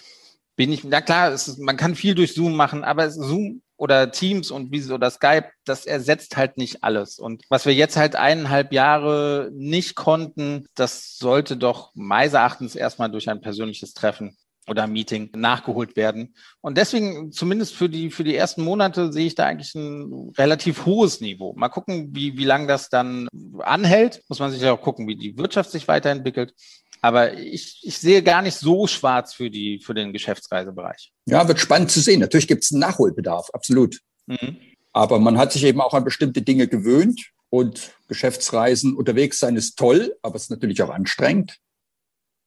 bin 0.54 0.70
ich, 0.70 0.84
na 0.84 1.00
klar, 1.00 1.32
ist, 1.32 1.58
man 1.58 1.78
kann 1.78 1.94
viel 1.94 2.14
durch 2.14 2.34
Zoom 2.34 2.54
machen, 2.54 2.84
aber 2.84 3.10
Zoom 3.10 3.62
oder 3.76 4.12
Teams 4.12 4.50
und 4.50 4.70
wie 4.70 4.92
oder 4.92 5.10
Skype, 5.10 5.48
das 5.64 5.86
ersetzt 5.86 6.36
halt 6.36 6.58
nicht 6.58 6.84
alles. 6.84 7.18
Und 7.18 7.42
was 7.48 7.64
wir 7.64 7.74
jetzt 7.74 7.96
halt 7.96 8.16
eineinhalb 8.16 8.72
Jahre 8.72 9.50
nicht 9.52 9.96
konnten, 9.96 10.66
das 10.74 11.16
sollte 11.16 11.56
doch 11.56 11.90
meines 11.94 12.34
Erachtens 12.34 12.76
erstmal 12.76 13.10
durch 13.10 13.30
ein 13.30 13.40
persönliches 13.40 13.94
Treffen 13.94 14.36
oder 14.66 14.86
Meeting 14.86 15.30
nachgeholt 15.34 15.96
werden. 15.96 16.34
Und 16.60 16.78
deswegen, 16.78 17.32
zumindest 17.32 17.74
für 17.74 17.88
die, 17.88 18.10
für 18.10 18.24
die 18.24 18.34
ersten 18.34 18.62
Monate, 18.62 19.12
sehe 19.12 19.26
ich 19.26 19.34
da 19.34 19.44
eigentlich 19.44 19.74
ein 19.74 20.32
relativ 20.38 20.86
hohes 20.86 21.20
Niveau. 21.20 21.52
Mal 21.54 21.68
gucken, 21.68 22.14
wie, 22.14 22.36
wie 22.38 22.44
lange 22.44 22.66
das 22.66 22.88
dann 22.88 23.28
anhält. 23.58 24.22
Muss 24.28 24.38
man 24.38 24.50
sich 24.50 24.62
ja 24.62 24.72
auch 24.72 24.80
gucken, 24.80 25.06
wie 25.06 25.16
die 25.16 25.36
Wirtschaft 25.36 25.70
sich 25.70 25.86
weiterentwickelt. 25.88 26.54
Aber 27.02 27.34
ich, 27.34 27.80
ich 27.82 27.98
sehe 27.98 28.22
gar 28.22 28.40
nicht 28.40 28.56
so 28.56 28.86
schwarz 28.86 29.34
für, 29.34 29.50
die, 29.50 29.78
für 29.80 29.92
den 29.92 30.12
Geschäftsreisebereich. 30.14 31.12
Ja, 31.26 31.46
wird 31.46 31.60
spannend 31.60 31.90
zu 31.90 32.00
sehen. 32.00 32.20
Natürlich 32.20 32.48
gibt 32.48 32.64
es 32.64 32.72
einen 32.72 32.80
Nachholbedarf, 32.80 33.50
absolut. 33.52 34.00
Mhm. 34.26 34.56
Aber 34.94 35.18
man 35.18 35.36
hat 35.36 35.52
sich 35.52 35.64
eben 35.64 35.82
auch 35.82 35.92
an 35.92 36.04
bestimmte 36.04 36.40
Dinge 36.40 36.66
gewöhnt 36.66 37.20
und 37.50 37.92
Geschäftsreisen 38.08 38.96
unterwegs 38.96 39.38
sein 39.38 39.56
ist 39.56 39.76
toll, 39.78 40.16
aber 40.22 40.36
es 40.36 40.44
ist 40.44 40.50
natürlich 40.50 40.82
auch 40.82 40.90
anstrengend. 40.90 41.58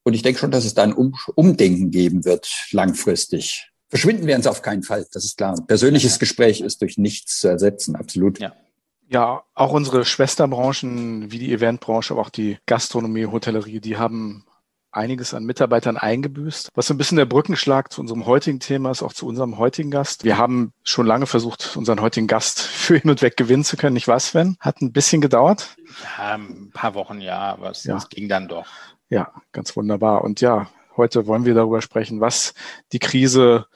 Und 0.08 0.14
ich 0.14 0.22
denke 0.22 0.40
schon, 0.40 0.50
dass 0.50 0.64
es 0.64 0.72
da 0.72 0.84
ein 0.84 0.94
um 0.94 1.14
Umdenken 1.34 1.90
geben 1.90 2.24
wird, 2.24 2.48
langfristig. 2.70 3.70
Verschwinden 3.90 4.26
werden 4.26 4.42
sie 4.42 4.50
auf 4.50 4.62
keinen 4.62 4.82
Fall, 4.82 5.06
das 5.12 5.22
ist 5.26 5.36
klar. 5.36 5.54
persönliches 5.66 6.18
Gespräch 6.18 6.62
ist 6.62 6.80
durch 6.80 6.96
nichts 6.96 7.40
zu 7.40 7.48
ersetzen, 7.48 7.94
absolut. 7.94 8.38
Ja. 8.38 8.54
Ja, 9.10 9.42
auch 9.52 9.72
unsere 9.72 10.06
Schwesterbranchen 10.06 11.30
wie 11.30 11.38
die 11.38 11.52
Eventbranche, 11.52 12.14
aber 12.14 12.22
auch 12.22 12.30
die 12.30 12.56
Gastronomie, 12.64 13.26
Hotellerie, 13.26 13.80
die 13.80 13.98
haben 13.98 14.46
einiges 14.92 15.34
an 15.34 15.44
Mitarbeitern 15.44 15.98
eingebüßt. 15.98 16.70
Was 16.74 16.86
so 16.86 16.94
ein 16.94 16.98
bisschen 16.98 17.18
der 17.18 17.26
Brückenschlag 17.26 17.92
zu 17.92 18.00
unserem 18.00 18.24
heutigen 18.24 18.60
Thema 18.60 18.90
ist, 18.90 19.02
auch 19.02 19.12
zu 19.12 19.26
unserem 19.26 19.58
heutigen 19.58 19.90
Gast. 19.90 20.24
Wir 20.24 20.38
haben 20.38 20.72
schon 20.84 21.06
lange 21.06 21.26
versucht, 21.26 21.76
unseren 21.76 22.00
heutigen 22.00 22.28
Gast 22.28 22.60
für 22.62 22.96
hin 22.96 23.10
und 23.10 23.20
weg 23.20 23.36
gewinnen 23.36 23.64
zu 23.64 23.76
können. 23.76 23.92
Nicht 23.92 24.08
wahr, 24.08 24.20
Sven? 24.20 24.56
Hat 24.58 24.80
ein 24.80 24.92
bisschen 24.92 25.20
gedauert. 25.20 25.76
Ja, 26.16 26.36
ein 26.36 26.70
paar 26.72 26.94
Wochen, 26.94 27.20
ja, 27.20 27.40
aber 27.40 27.72
es, 27.72 27.84
ja. 27.84 27.98
es 27.98 28.08
ging 28.08 28.30
dann 28.30 28.48
doch. 28.48 28.66
Ja, 29.10 29.32
ganz 29.52 29.74
wunderbar. 29.76 30.22
Und 30.22 30.40
ja, 30.40 30.68
heute 30.96 31.26
wollen 31.26 31.44
wir 31.44 31.54
darüber 31.54 31.80
sprechen, 31.80 32.20
was 32.20 32.52
die 32.92 32.98
Krise 32.98 33.66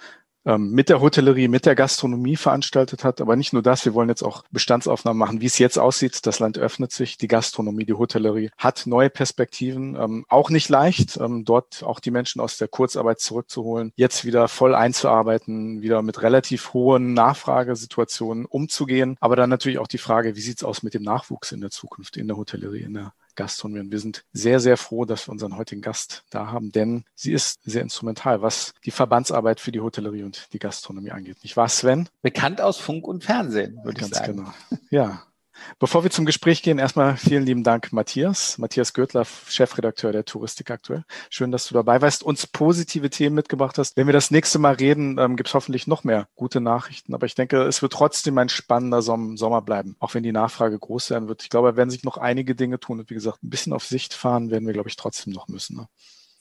ähm, 0.44 0.72
mit 0.72 0.88
der 0.88 1.00
Hotellerie, 1.00 1.48
mit 1.48 1.66
der 1.66 1.74
Gastronomie 1.74 2.36
veranstaltet 2.36 3.04
hat. 3.04 3.20
Aber 3.20 3.36
nicht 3.36 3.52
nur 3.52 3.62
das, 3.62 3.84
wir 3.84 3.94
wollen 3.94 4.08
jetzt 4.08 4.22
auch 4.22 4.44
Bestandsaufnahmen 4.50 5.18
machen, 5.18 5.40
wie 5.40 5.46
es 5.46 5.58
jetzt 5.58 5.78
aussieht. 5.78 6.26
Das 6.26 6.40
Land 6.40 6.58
öffnet 6.58 6.92
sich, 6.92 7.16
die 7.16 7.28
Gastronomie, 7.28 7.86
die 7.86 7.94
Hotellerie 7.94 8.50
hat 8.58 8.86
neue 8.86 9.08
Perspektiven. 9.08 9.96
Ähm, 9.96 10.26
auch 10.28 10.50
nicht 10.50 10.68
leicht, 10.68 11.16
ähm, 11.16 11.44
dort 11.44 11.82
auch 11.84 12.00
die 12.00 12.10
Menschen 12.10 12.40
aus 12.40 12.56
der 12.56 12.68
Kurzarbeit 12.68 13.20
zurückzuholen, 13.20 13.92
jetzt 13.96 14.24
wieder 14.24 14.48
voll 14.48 14.74
einzuarbeiten, 14.74 15.80
wieder 15.80 16.02
mit 16.02 16.22
relativ 16.22 16.72
hohen 16.74 17.14
Nachfragesituationen 17.14 18.44
umzugehen. 18.44 19.16
Aber 19.20 19.36
dann 19.36 19.50
natürlich 19.50 19.78
auch 19.78 19.86
die 19.86 19.98
Frage, 19.98 20.36
wie 20.36 20.40
sieht's 20.40 20.64
aus 20.64 20.82
mit 20.82 20.94
dem 20.94 21.02
Nachwuchs 21.02 21.52
in 21.52 21.60
der 21.60 21.70
Zukunft 21.70 22.16
in 22.16 22.28
der 22.28 22.36
Hotellerie, 22.36 22.82
in 22.82 22.94
der 22.94 23.12
Gastronomie. 23.34 23.80
Und 23.80 23.90
wir 23.90 24.00
sind 24.00 24.24
sehr, 24.32 24.60
sehr 24.60 24.76
froh, 24.76 25.04
dass 25.04 25.28
wir 25.28 25.32
unseren 25.32 25.56
heutigen 25.56 25.82
Gast 25.82 26.24
da 26.30 26.50
haben, 26.50 26.72
denn 26.72 27.04
sie 27.14 27.32
ist 27.32 27.60
sehr 27.64 27.82
instrumental, 27.82 28.42
was 28.42 28.74
die 28.84 28.90
Verbandsarbeit 28.90 29.60
für 29.60 29.72
die 29.72 29.80
Hotellerie 29.80 30.22
und 30.22 30.52
die 30.52 30.58
Gastronomie 30.58 31.10
angeht. 31.10 31.38
Nicht 31.42 31.56
wahr, 31.56 31.68
Sven? 31.68 32.08
Bekannt 32.22 32.60
aus 32.60 32.78
Funk 32.78 33.06
und 33.06 33.24
Fernsehen, 33.24 33.78
würde 33.84 34.00
Ganz 34.00 34.12
ich 34.12 34.18
sagen. 34.18 34.36
Genau. 34.36 34.52
Ja, 34.90 35.22
Bevor 35.78 36.04
wir 36.04 36.10
zum 36.10 36.24
Gespräch 36.24 36.62
gehen, 36.62 36.78
erstmal 36.78 37.16
vielen 37.16 37.44
lieben 37.44 37.62
Dank, 37.62 37.92
Matthias. 37.92 38.58
Matthias 38.58 38.92
Gürtler, 38.92 39.24
Chefredakteur 39.24 40.12
der 40.12 40.24
Touristik 40.24 40.70
aktuell. 40.70 41.04
Schön, 41.30 41.52
dass 41.52 41.66
du 41.66 41.74
dabei 41.74 42.00
warst, 42.00 42.22
uns 42.22 42.46
positive 42.46 43.10
Themen 43.10 43.34
mitgebracht 43.34 43.78
hast. 43.78 43.96
Wenn 43.96 44.06
wir 44.06 44.12
das 44.12 44.30
nächste 44.30 44.58
Mal 44.58 44.74
reden, 44.74 45.18
ähm, 45.18 45.36
gibt 45.36 45.48
es 45.48 45.54
hoffentlich 45.54 45.86
noch 45.86 46.04
mehr 46.04 46.28
gute 46.34 46.60
Nachrichten. 46.60 47.14
Aber 47.14 47.26
ich 47.26 47.34
denke, 47.34 47.62
es 47.62 47.82
wird 47.82 47.92
trotzdem 47.92 48.38
ein 48.38 48.48
spannender 48.48 49.02
Sommer 49.02 49.62
bleiben, 49.62 49.96
auch 50.00 50.14
wenn 50.14 50.22
die 50.22 50.32
Nachfrage 50.32 50.78
groß 50.78 51.06
sein 51.06 51.28
wird. 51.28 51.42
Ich 51.42 51.50
glaube, 51.50 51.72
da 51.72 51.76
werden 51.76 51.90
sich 51.90 52.04
noch 52.04 52.16
einige 52.16 52.54
Dinge 52.54 52.80
tun. 52.80 53.00
Und 53.00 53.10
wie 53.10 53.14
gesagt, 53.14 53.42
ein 53.42 53.50
bisschen 53.50 53.72
auf 53.72 53.84
Sicht 53.84 54.14
fahren 54.14 54.50
werden 54.50 54.66
wir, 54.66 54.72
glaube 54.72 54.88
ich, 54.88 54.96
trotzdem 54.96 55.32
noch 55.32 55.48
müssen. 55.48 55.76
Ne? 55.76 55.86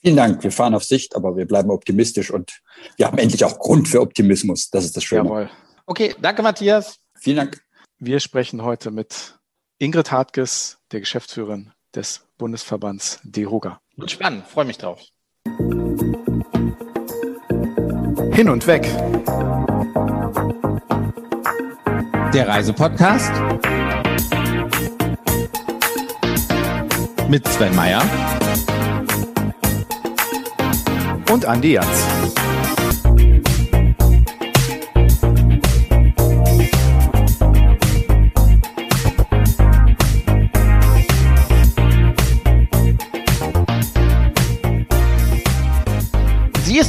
Vielen 0.01 0.15
Dank. 0.15 0.43
Wir 0.43 0.51
fahren 0.51 0.73
auf 0.73 0.83
Sicht, 0.83 1.15
aber 1.15 1.37
wir 1.37 1.45
bleiben 1.45 1.69
optimistisch 1.69 2.31
und 2.31 2.61
wir 2.97 3.05
haben 3.05 3.19
endlich 3.19 3.45
auch 3.45 3.59
Grund 3.59 3.87
für 3.87 4.01
Optimismus. 4.01 4.69
Das 4.69 4.83
ist 4.83 4.97
das 4.97 5.03
Schöne. 5.03 5.25
Jawohl. 5.25 5.49
Okay, 5.85 6.15
danke, 6.19 6.41
Matthias. 6.41 6.97
Vielen 7.19 7.37
Dank. 7.37 7.61
Wir 8.03 8.19
sprechen 8.19 8.63
heute 8.63 8.89
mit 8.89 9.37
Ingrid 9.77 10.11
Hartges, 10.11 10.79
der 10.91 11.01
Geschäftsführerin 11.01 11.71
des 11.93 12.25
Bundesverbands 12.39 13.19
DEHOGA. 13.21 13.79
Spannend, 14.07 14.47
freue 14.47 14.65
mich 14.65 14.79
drauf. 14.79 15.03
Hin 18.33 18.49
und 18.49 18.65
weg. 18.65 18.81
Der 22.33 22.47
Reisepodcast 22.47 23.31
mit 27.29 27.47
Sven 27.47 27.75
Meyer 27.75 28.01
und 31.29 31.45
Andi 31.45 31.73
Jans. 31.73 32.20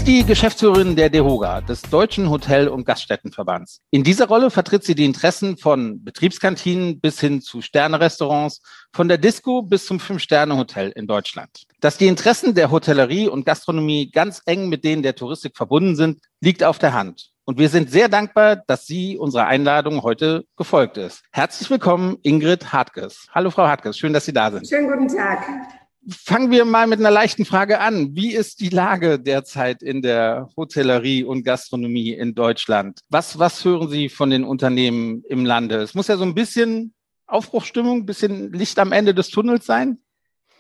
Ist 0.02 0.09
die 0.09 0.25
Geschäftsführerin 0.25 0.97
der 0.97 1.11
DEHOGA, 1.11 1.61
des 1.61 1.82
Deutschen 1.82 2.28
Hotel- 2.28 2.66
und 2.66 2.85
Gaststättenverbands. 2.85 3.82
In 3.92 4.02
dieser 4.02 4.26
Rolle 4.26 4.50
vertritt 4.50 4.82
sie 4.82 4.97
die 4.97 5.04
Interessen 5.04 5.56
von 5.56 6.02
Betriebskantinen 6.02 6.99
bis 7.00 7.21
hin 7.21 7.40
zu 7.40 7.62
Sternerestaurants, 7.62 8.62
von 8.92 9.06
der 9.06 9.16
Disco 9.16 9.62
bis 9.62 9.87
zum 9.87 10.00
Fünf-Sterne-Hotel 10.00 10.90
in 10.97 11.06
Deutschland. 11.06 11.50
Dass 11.80 11.99
die 11.99 12.09
Interessen 12.09 12.56
der 12.56 12.73
Hotellerie 12.73 13.28
und 13.28 13.47
Gastronomie 13.47 14.11
ganz 14.11 14.42
eng 14.44 14.68
mit 14.68 14.82
denen 14.82 15.04
der 15.04 15.14
Touristik 15.14 15.56
verbunden 15.56 15.94
sind, 15.94 16.18
liegt 16.40 16.64
auf 16.64 16.80
der 16.80 16.94
Hand. 16.94 17.30
Und 17.44 17.61
wir 17.61 17.68
sind 17.68 17.88
sehr 17.88 18.09
dankbar, 18.09 18.56
dass 18.56 18.87
sie 18.87 19.16
unserer 19.16 19.47
Einladung 19.47 20.02
heute 20.02 20.44
gefolgt 20.56 20.97
ist. 20.97 21.23
Herzlich 21.30 21.71
willkommen, 21.71 22.16
Ingrid 22.23 22.73
Hartges. 22.73 23.28
Hallo, 23.32 23.50
Frau 23.50 23.68
Hartges. 23.68 23.97
Schön, 23.97 24.12
dass 24.12 24.25
Sie 24.25 24.32
da 24.32 24.50
sind. 24.50 24.68
Schönen 24.68 24.90
guten 24.90 25.16
Tag. 25.16 25.44
Fangen 26.11 26.50
wir 26.50 26.64
mal 26.64 26.88
mit 26.88 26.99
einer 26.99 27.12
leichten 27.12 27.44
Frage 27.44 27.78
an. 27.78 28.16
Wie 28.16 28.35
ist 28.35 28.61
die 28.61 28.71
Lage 28.71 29.21
derzeit 29.21 29.82
in 29.82 30.02
der 30.02 30.49
Hotellerie 30.56 31.23
und 31.23 31.44
Gastronomie 31.44 32.12
in 32.12 32.35
Deutschland? 32.35 33.00
Was, 33.09 33.38
was 33.38 33.64
hören 33.64 33.88
Sie 33.88 34.09
von 34.09 34.30
den 34.30 34.42
Unternehmen 34.42 35.23
im 35.28 35.44
Lande? 35.44 35.76
Es 35.76 35.94
muss 35.94 36.09
ja 36.09 36.16
so 36.16 36.25
ein 36.25 36.35
bisschen 36.35 36.92
Aufbruchstimmung, 37.28 37.99
ein 37.99 38.06
bisschen 38.06 38.52
Licht 38.52 38.80
am 38.80 38.90
Ende 38.90 39.14
des 39.14 39.30
Tunnels 39.30 39.64
sein. 39.64 39.99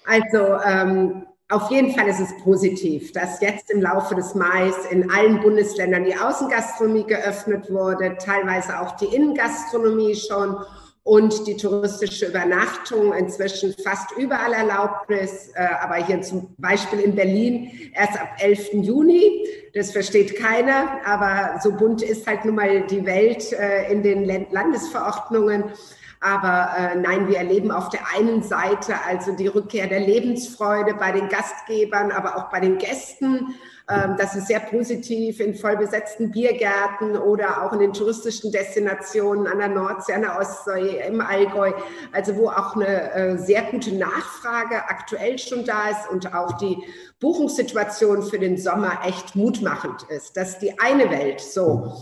Also 0.04 0.60
ähm, 0.64 1.26
auf 1.48 1.70
jeden 1.70 1.92
Fall 1.92 2.06
ist 2.06 2.20
es 2.20 2.36
positiv, 2.44 3.12
dass 3.12 3.40
jetzt 3.40 3.70
im 3.70 3.82
Laufe 3.82 4.14
des 4.14 4.34
Mai 4.34 4.72
in 4.90 5.10
allen 5.10 5.40
Bundesländern 5.40 6.04
die 6.04 6.16
Außengastronomie 6.16 7.04
geöffnet 7.04 7.68
wurde, 7.68 8.16
teilweise 8.16 8.80
auch 8.80 8.96
die 8.96 9.06
Innengastronomie 9.06 10.14
schon 10.14 10.56
und 11.04 11.46
die 11.48 11.56
touristische 11.56 12.26
Übernachtung 12.26 13.12
inzwischen 13.12 13.74
fast 13.82 14.12
überall 14.16 14.52
erlaubt 14.52 15.10
ist, 15.10 15.50
äh, 15.54 15.66
aber 15.80 15.96
hier 15.96 16.22
zum 16.22 16.54
Beispiel 16.58 17.00
in 17.00 17.16
Berlin 17.16 17.90
erst 17.94 18.20
ab 18.20 18.36
11. 18.38 18.74
Juni. 18.74 19.46
Das 19.74 19.90
versteht 19.90 20.36
keiner, 20.36 21.00
aber 21.04 21.60
so 21.60 21.72
bunt 21.72 22.02
ist 22.02 22.26
halt 22.26 22.44
nun 22.44 22.54
mal 22.54 22.86
die 22.86 23.04
Welt 23.04 23.52
äh, 23.52 23.90
in 23.90 24.02
den 24.02 24.26
Landesverordnungen. 24.50 25.64
Aber 26.20 26.70
äh, 26.78 26.94
nein, 26.94 27.26
wir 27.26 27.38
erleben 27.38 27.72
auf 27.72 27.88
der 27.88 28.02
einen 28.16 28.44
Seite 28.44 28.94
also 29.04 29.32
die 29.32 29.48
Rückkehr 29.48 29.88
der 29.88 30.00
Lebensfreude 30.00 30.94
bei 30.94 31.10
den 31.10 31.28
Gastgebern, 31.28 32.12
aber 32.12 32.36
auch 32.36 32.48
bei 32.50 32.60
den 32.60 32.78
Gästen. 32.78 33.56
Ähm, 33.92 34.16
das 34.16 34.34
ist 34.34 34.46
sehr 34.46 34.60
positiv 34.60 35.40
in 35.40 35.54
vollbesetzten 35.54 36.30
Biergärten 36.30 37.16
oder 37.16 37.62
auch 37.62 37.72
in 37.72 37.80
den 37.80 37.92
touristischen 37.92 38.52
Destinationen 38.52 39.46
an 39.46 39.58
der 39.58 39.68
Nordsee, 39.68 40.14
an 40.14 40.22
der 40.22 40.38
Ostsee, 40.38 41.02
im 41.06 41.20
Allgäu. 41.20 41.72
Also 42.12 42.36
wo 42.36 42.48
auch 42.48 42.76
eine 42.76 43.12
äh, 43.12 43.38
sehr 43.38 43.62
gute 43.62 43.94
Nachfrage 43.94 44.76
aktuell 44.88 45.38
schon 45.38 45.64
da 45.64 45.90
ist 45.90 46.10
und 46.10 46.34
auch 46.34 46.52
die 46.58 46.78
Buchungssituation 47.20 48.22
für 48.22 48.38
den 48.38 48.56
Sommer 48.56 49.00
echt 49.04 49.36
mutmachend 49.36 50.04
ist. 50.04 50.36
Das 50.36 50.50
ist 50.50 50.58
die 50.62 50.78
eine 50.78 51.10
Welt 51.10 51.40
so. 51.40 51.92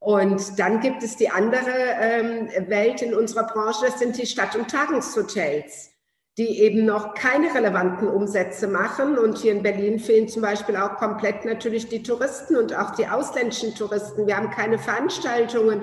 Und 0.00 0.58
dann 0.58 0.80
gibt 0.80 1.02
es 1.02 1.16
die 1.16 1.28
andere 1.28 1.70
ähm, 2.00 2.48
Welt 2.68 3.02
in 3.02 3.14
unserer 3.14 3.46
Branche, 3.46 3.86
das 3.86 3.98
sind 3.98 4.16
die 4.16 4.26
Stadt- 4.26 4.54
und 4.54 4.70
Tagungshotels, 4.70 5.90
die 6.38 6.60
eben 6.60 6.84
noch 6.86 7.14
keine 7.14 7.52
relevanten 7.52 8.06
Umsätze 8.06 8.68
machen. 8.68 9.18
Und 9.18 9.38
hier 9.38 9.52
in 9.52 9.62
Berlin 9.62 9.98
fehlen 9.98 10.28
zum 10.28 10.42
Beispiel 10.42 10.76
auch 10.76 10.96
komplett 10.96 11.44
natürlich 11.44 11.88
die 11.88 12.04
Touristen 12.04 12.56
und 12.56 12.76
auch 12.76 12.92
die 12.92 13.08
ausländischen 13.08 13.74
Touristen. 13.74 14.26
Wir 14.28 14.36
haben 14.36 14.50
keine 14.50 14.78
Veranstaltungen. 14.78 15.82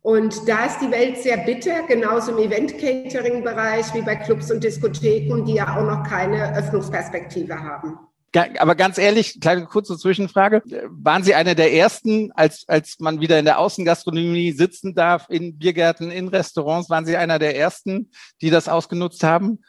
Und 0.00 0.48
da 0.48 0.66
ist 0.66 0.78
die 0.80 0.90
Welt 0.92 1.18
sehr 1.18 1.38
bitter, 1.38 1.82
genauso 1.88 2.32
im 2.32 2.38
Event-Catering-Bereich 2.38 3.92
wie 3.94 4.02
bei 4.02 4.14
Clubs 4.14 4.50
und 4.52 4.62
Diskotheken, 4.62 5.44
die 5.44 5.54
ja 5.54 5.76
auch 5.76 5.82
noch 5.82 6.06
keine 6.08 6.56
Öffnungsperspektive 6.56 7.58
haben. 7.58 7.98
Aber 8.58 8.74
ganz 8.74 8.98
ehrlich, 8.98 9.40
kleine 9.40 9.66
kurze 9.66 9.96
Zwischenfrage. 9.96 10.62
Waren 10.88 11.22
Sie 11.22 11.34
einer 11.34 11.54
der 11.54 11.72
ersten, 11.72 12.32
als, 12.32 12.64
als 12.68 12.96
man 12.98 13.20
wieder 13.20 13.38
in 13.38 13.44
der 13.44 13.58
Außengastronomie 13.58 14.52
sitzen 14.52 14.94
darf, 14.94 15.26
in 15.28 15.58
Biergärten, 15.58 16.10
in 16.10 16.28
Restaurants, 16.28 16.90
waren 16.90 17.06
Sie 17.06 17.16
einer 17.16 17.38
der 17.38 17.56
ersten, 17.56 18.10
die 18.40 18.50
das 18.50 18.68
ausgenutzt 18.68 19.22
haben? 19.22 19.60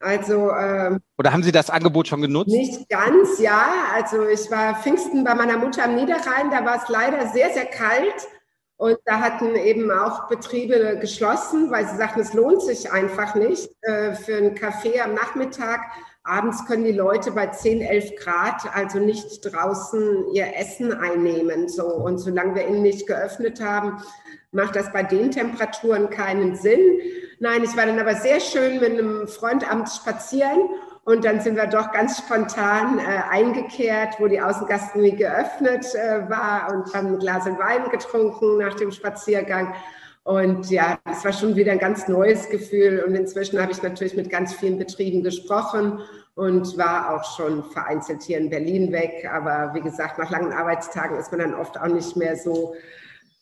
Also 0.00 0.50
ähm, 0.50 1.00
oder 1.16 1.32
haben 1.32 1.42
Sie 1.42 1.52
das 1.52 1.70
Angebot 1.70 2.08
schon 2.08 2.20
genutzt? 2.20 2.50
Nicht 2.50 2.88
ganz, 2.90 3.38
ja. 3.38 3.66
Also 3.94 4.26
ich 4.28 4.50
war 4.50 4.74
Pfingsten 4.82 5.24
bei 5.24 5.34
meiner 5.34 5.56
Mutter 5.56 5.84
am 5.84 5.94
Niederrhein, 5.94 6.50
da 6.50 6.64
war 6.64 6.82
es 6.82 6.88
leider 6.88 7.28
sehr, 7.28 7.50
sehr 7.50 7.66
kalt. 7.66 8.28
Und 8.76 8.98
da 9.04 9.20
hatten 9.20 9.54
eben 9.54 9.90
auch 9.92 10.28
Betriebe 10.28 10.98
geschlossen, 11.00 11.70
weil 11.70 11.88
sie 11.88 11.96
sagten, 11.96 12.20
es 12.20 12.34
lohnt 12.34 12.60
sich 12.60 12.90
einfach 12.90 13.34
nicht 13.36 13.70
äh, 13.82 14.14
für 14.14 14.36
einen 14.36 14.56
Kaffee 14.56 15.00
am 15.00 15.14
Nachmittag. 15.14 15.80
Abends 16.24 16.64
können 16.66 16.84
die 16.84 16.92
Leute 16.92 17.32
bei 17.32 17.48
10, 17.48 17.82
11 17.82 18.16
Grad 18.16 18.62
also 18.74 18.98
nicht 18.98 19.40
draußen 19.42 20.28
ihr 20.32 20.56
Essen 20.56 20.92
einnehmen. 20.92 21.68
So. 21.68 21.84
Und 21.84 22.18
solange 22.18 22.54
wir 22.54 22.66
ihn 22.66 22.80
nicht 22.80 23.06
geöffnet 23.06 23.60
haben, 23.60 24.02
macht 24.50 24.74
das 24.74 24.90
bei 24.90 25.02
den 25.02 25.30
Temperaturen 25.30 26.08
keinen 26.08 26.56
Sinn. 26.56 26.80
Nein, 27.40 27.62
ich 27.62 27.76
war 27.76 27.84
dann 27.84 27.98
aber 27.98 28.14
sehr 28.14 28.40
schön 28.40 28.80
mit 28.80 28.92
einem 28.92 29.28
Freund 29.28 29.70
abends 29.70 29.96
spazieren 29.96 30.70
und 31.04 31.26
dann 31.26 31.40
sind 31.40 31.56
wir 31.56 31.66
doch 31.66 31.92
ganz 31.92 32.18
spontan 32.18 32.98
äh, 32.98 33.02
eingekehrt, 33.30 34.14
wo 34.18 34.26
die 34.26 34.40
Außengastronomie 34.40 35.16
geöffnet 35.16 35.84
äh, 35.94 36.30
war 36.30 36.72
und 36.72 36.94
haben 36.94 37.08
ein 37.08 37.18
Glas 37.18 37.44
Wein 37.44 37.90
getrunken 37.90 38.58
nach 38.58 38.74
dem 38.74 38.90
Spaziergang. 38.90 39.74
Und 40.24 40.70
ja, 40.70 40.98
das 41.04 41.22
war 41.24 41.34
schon 41.34 41.54
wieder 41.54 41.72
ein 41.72 41.78
ganz 41.78 42.08
neues 42.08 42.48
Gefühl. 42.48 43.04
Und 43.06 43.14
inzwischen 43.14 43.60
habe 43.60 43.72
ich 43.72 43.82
natürlich 43.82 44.16
mit 44.16 44.30
ganz 44.30 44.54
vielen 44.54 44.78
Betrieben 44.78 45.22
gesprochen 45.22 46.00
und 46.34 46.78
war 46.78 47.14
auch 47.14 47.36
schon 47.36 47.62
vereinzelt 47.70 48.22
hier 48.22 48.38
in 48.38 48.48
Berlin 48.48 48.90
weg. 48.90 49.28
Aber 49.30 49.72
wie 49.74 49.82
gesagt, 49.82 50.18
nach 50.18 50.30
langen 50.30 50.52
Arbeitstagen 50.52 51.18
ist 51.18 51.30
man 51.30 51.40
dann 51.40 51.54
oft 51.54 51.78
auch 51.78 51.88
nicht 51.88 52.16
mehr 52.16 52.36
so 52.36 52.74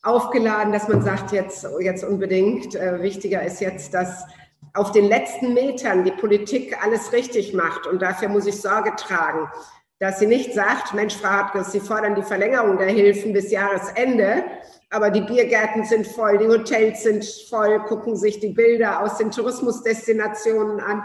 aufgeladen, 0.02 0.72
dass 0.72 0.88
man 0.88 1.02
sagt, 1.02 1.30
jetzt, 1.30 1.64
jetzt 1.78 2.02
unbedingt. 2.02 2.74
Äh, 2.74 3.00
wichtiger 3.00 3.44
ist 3.44 3.60
jetzt, 3.60 3.94
dass 3.94 4.24
auf 4.74 4.90
den 4.90 5.04
letzten 5.04 5.54
Metern 5.54 6.04
die 6.04 6.10
Politik 6.10 6.76
alles 6.82 7.12
richtig 7.12 7.54
macht. 7.54 7.86
Und 7.86 8.02
dafür 8.02 8.28
muss 8.28 8.46
ich 8.46 8.60
Sorge 8.60 8.96
tragen, 8.96 9.48
dass 10.00 10.18
sie 10.18 10.26
nicht 10.26 10.52
sagt, 10.52 10.94
Mensch, 10.94 11.14
Frau 11.14 11.28
Hartges, 11.28 11.70
Sie 11.70 11.78
fordern 11.78 12.16
die 12.16 12.24
Verlängerung 12.24 12.76
der 12.76 12.88
Hilfen 12.88 13.32
bis 13.32 13.52
Jahresende, 13.52 14.42
aber 14.92 15.10
die 15.10 15.22
Biergärten 15.22 15.84
sind 15.84 16.06
voll, 16.06 16.36
die 16.36 16.46
Hotels 16.46 17.02
sind 17.02 17.24
voll, 17.48 17.80
gucken 17.84 18.14
sich 18.14 18.40
die 18.40 18.50
Bilder 18.50 19.02
aus 19.02 19.16
den 19.16 19.30
Tourismusdestinationen 19.30 20.80
an. 20.80 21.02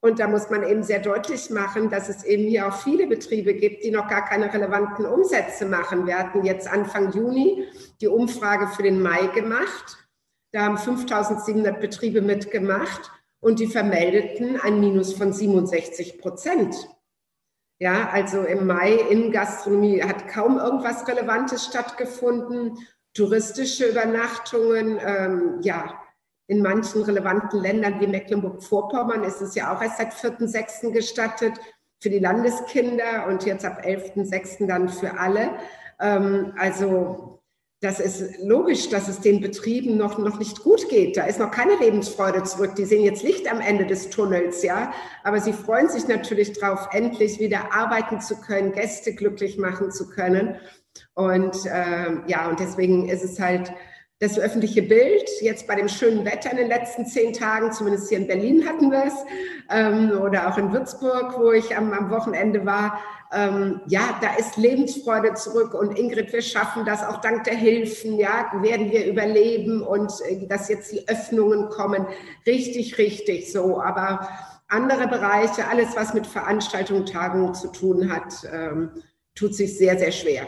Und 0.00 0.18
da 0.20 0.28
muss 0.28 0.48
man 0.48 0.62
eben 0.62 0.82
sehr 0.82 1.00
deutlich 1.00 1.50
machen, 1.50 1.90
dass 1.90 2.08
es 2.08 2.24
eben 2.24 2.44
hier 2.44 2.68
auch 2.68 2.76
viele 2.76 3.06
Betriebe 3.06 3.54
gibt, 3.54 3.84
die 3.84 3.90
noch 3.90 4.08
gar 4.08 4.24
keine 4.24 4.52
relevanten 4.52 5.04
Umsätze 5.04 5.66
machen. 5.66 6.06
Wir 6.06 6.18
hatten 6.18 6.44
jetzt 6.44 6.66
Anfang 6.66 7.12
Juni 7.12 7.66
die 8.00 8.08
Umfrage 8.08 8.68
für 8.68 8.82
den 8.82 9.02
Mai 9.02 9.26
gemacht. 9.28 9.98
Da 10.52 10.62
haben 10.62 10.78
5700 10.78 11.78
Betriebe 11.80 12.22
mitgemacht 12.22 13.10
und 13.40 13.58
die 13.58 13.66
vermeldeten 13.66 14.58
ein 14.60 14.80
Minus 14.80 15.12
von 15.12 15.32
67 15.32 16.18
Prozent. 16.20 16.74
Ja, 17.78 18.08
also 18.08 18.42
im 18.42 18.66
Mai 18.66 18.92
in 18.92 19.30
Gastronomie 19.32 20.02
hat 20.02 20.28
kaum 20.28 20.56
irgendwas 20.56 21.06
Relevantes 21.06 21.66
stattgefunden. 21.66 22.78
Touristische 23.16 23.86
Übernachtungen, 23.86 25.00
ähm, 25.02 25.60
ja, 25.62 25.94
in 26.48 26.62
manchen 26.62 27.02
relevanten 27.02 27.60
Ländern 27.60 27.98
wie 28.00 28.06
Mecklenburg-Vorpommern 28.06 29.24
ist 29.24 29.40
es 29.40 29.54
ja 29.54 29.74
auch 29.74 29.82
erst 29.82 29.98
seit 29.98 30.12
4.6. 30.12 30.92
gestattet 30.92 31.54
für 31.98 32.10
die 32.10 32.18
Landeskinder 32.18 33.26
und 33.26 33.44
jetzt 33.46 33.64
ab 33.64 33.80
11.6. 33.84 34.66
dann 34.66 34.88
für 34.88 35.18
alle. 35.18 35.50
Ähm, 35.98 36.52
also 36.58 37.35
das 37.80 38.00
ist 38.00 38.42
logisch, 38.42 38.88
dass 38.88 39.06
es 39.06 39.20
den 39.20 39.40
Betrieben 39.40 39.98
noch, 39.98 40.16
noch 40.16 40.38
nicht 40.38 40.62
gut 40.62 40.88
geht. 40.88 41.16
Da 41.16 41.26
ist 41.26 41.38
noch 41.38 41.50
keine 41.50 41.76
Lebensfreude 41.76 42.42
zurück. 42.44 42.74
Die 42.74 42.86
sehen 42.86 43.04
jetzt 43.04 43.22
Licht 43.22 43.50
am 43.52 43.60
Ende 43.60 43.84
des 43.86 44.08
Tunnels, 44.08 44.62
ja. 44.62 44.92
Aber 45.24 45.40
sie 45.40 45.52
freuen 45.52 45.90
sich 45.90 46.08
natürlich 46.08 46.58
darauf, 46.58 46.88
endlich 46.92 47.38
wieder 47.38 47.74
arbeiten 47.74 48.20
zu 48.20 48.40
können, 48.40 48.72
Gäste 48.72 49.14
glücklich 49.14 49.58
machen 49.58 49.90
zu 49.90 50.08
können. 50.08 50.56
Und 51.14 51.66
äh, 51.66 52.16
ja, 52.26 52.48
und 52.48 52.60
deswegen 52.60 53.10
ist 53.10 53.22
es 53.22 53.38
halt 53.38 53.70
das 54.18 54.38
öffentliche 54.38 54.82
Bild. 54.82 55.28
Jetzt 55.40 55.66
bei 55.66 55.74
dem 55.74 55.88
schönen 55.88 56.24
Wetter 56.24 56.50
in 56.50 56.56
den 56.56 56.68
letzten 56.68 57.06
zehn 57.06 57.32
Tagen, 57.32 57.72
zumindest 57.72 58.08
hier 58.08 58.18
in 58.18 58.26
Berlin 58.26 58.66
hatten 58.66 58.90
wir 58.90 59.04
es, 59.04 59.14
ähm, 59.70 60.18
oder 60.20 60.48
auch 60.48 60.56
in 60.58 60.72
Würzburg, 60.72 61.38
wo 61.38 61.52
ich 61.52 61.76
am, 61.76 61.92
am 61.92 62.10
Wochenende 62.10 62.64
war, 62.64 62.98
ähm, 63.32 63.80
ja, 63.86 64.18
da 64.20 64.36
ist 64.36 64.56
Lebensfreude 64.56 65.34
zurück 65.34 65.74
und 65.74 65.98
Ingrid, 65.98 66.32
wir 66.32 66.42
schaffen 66.42 66.84
das 66.84 67.04
auch 67.04 67.20
dank 67.20 67.44
der 67.44 67.56
Hilfen, 67.56 68.18
ja, 68.18 68.50
werden 68.62 68.90
wir 68.90 69.04
überleben 69.06 69.82
und 69.82 70.12
äh, 70.28 70.46
dass 70.46 70.68
jetzt 70.68 70.92
die 70.92 71.06
Öffnungen 71.08 71.68
kommen, 71.68 72.06
richtig, 72.46 72.98
richtig 72.98 73.52
so. 73.52 73.80
Aber 73.82 74.28
andere 74.68 75.08
Bereiche, 75.08 75.68
alles 75.68 75.96
was 75.96 76.14
mit 76.14 76.26
Veranstaltungen, 76.26 77.04
Tagungen 77.04 77.54
zu 77.54 77.68
tun 77.68 78.12
hat, 78.12 78.32
ähm, 78.52 78.90
tut 79.34 79.54
sich 79.54 79.76
sehr, 79.76 79.98
sehr 79.98 80.12
schwer. 80.12 80.46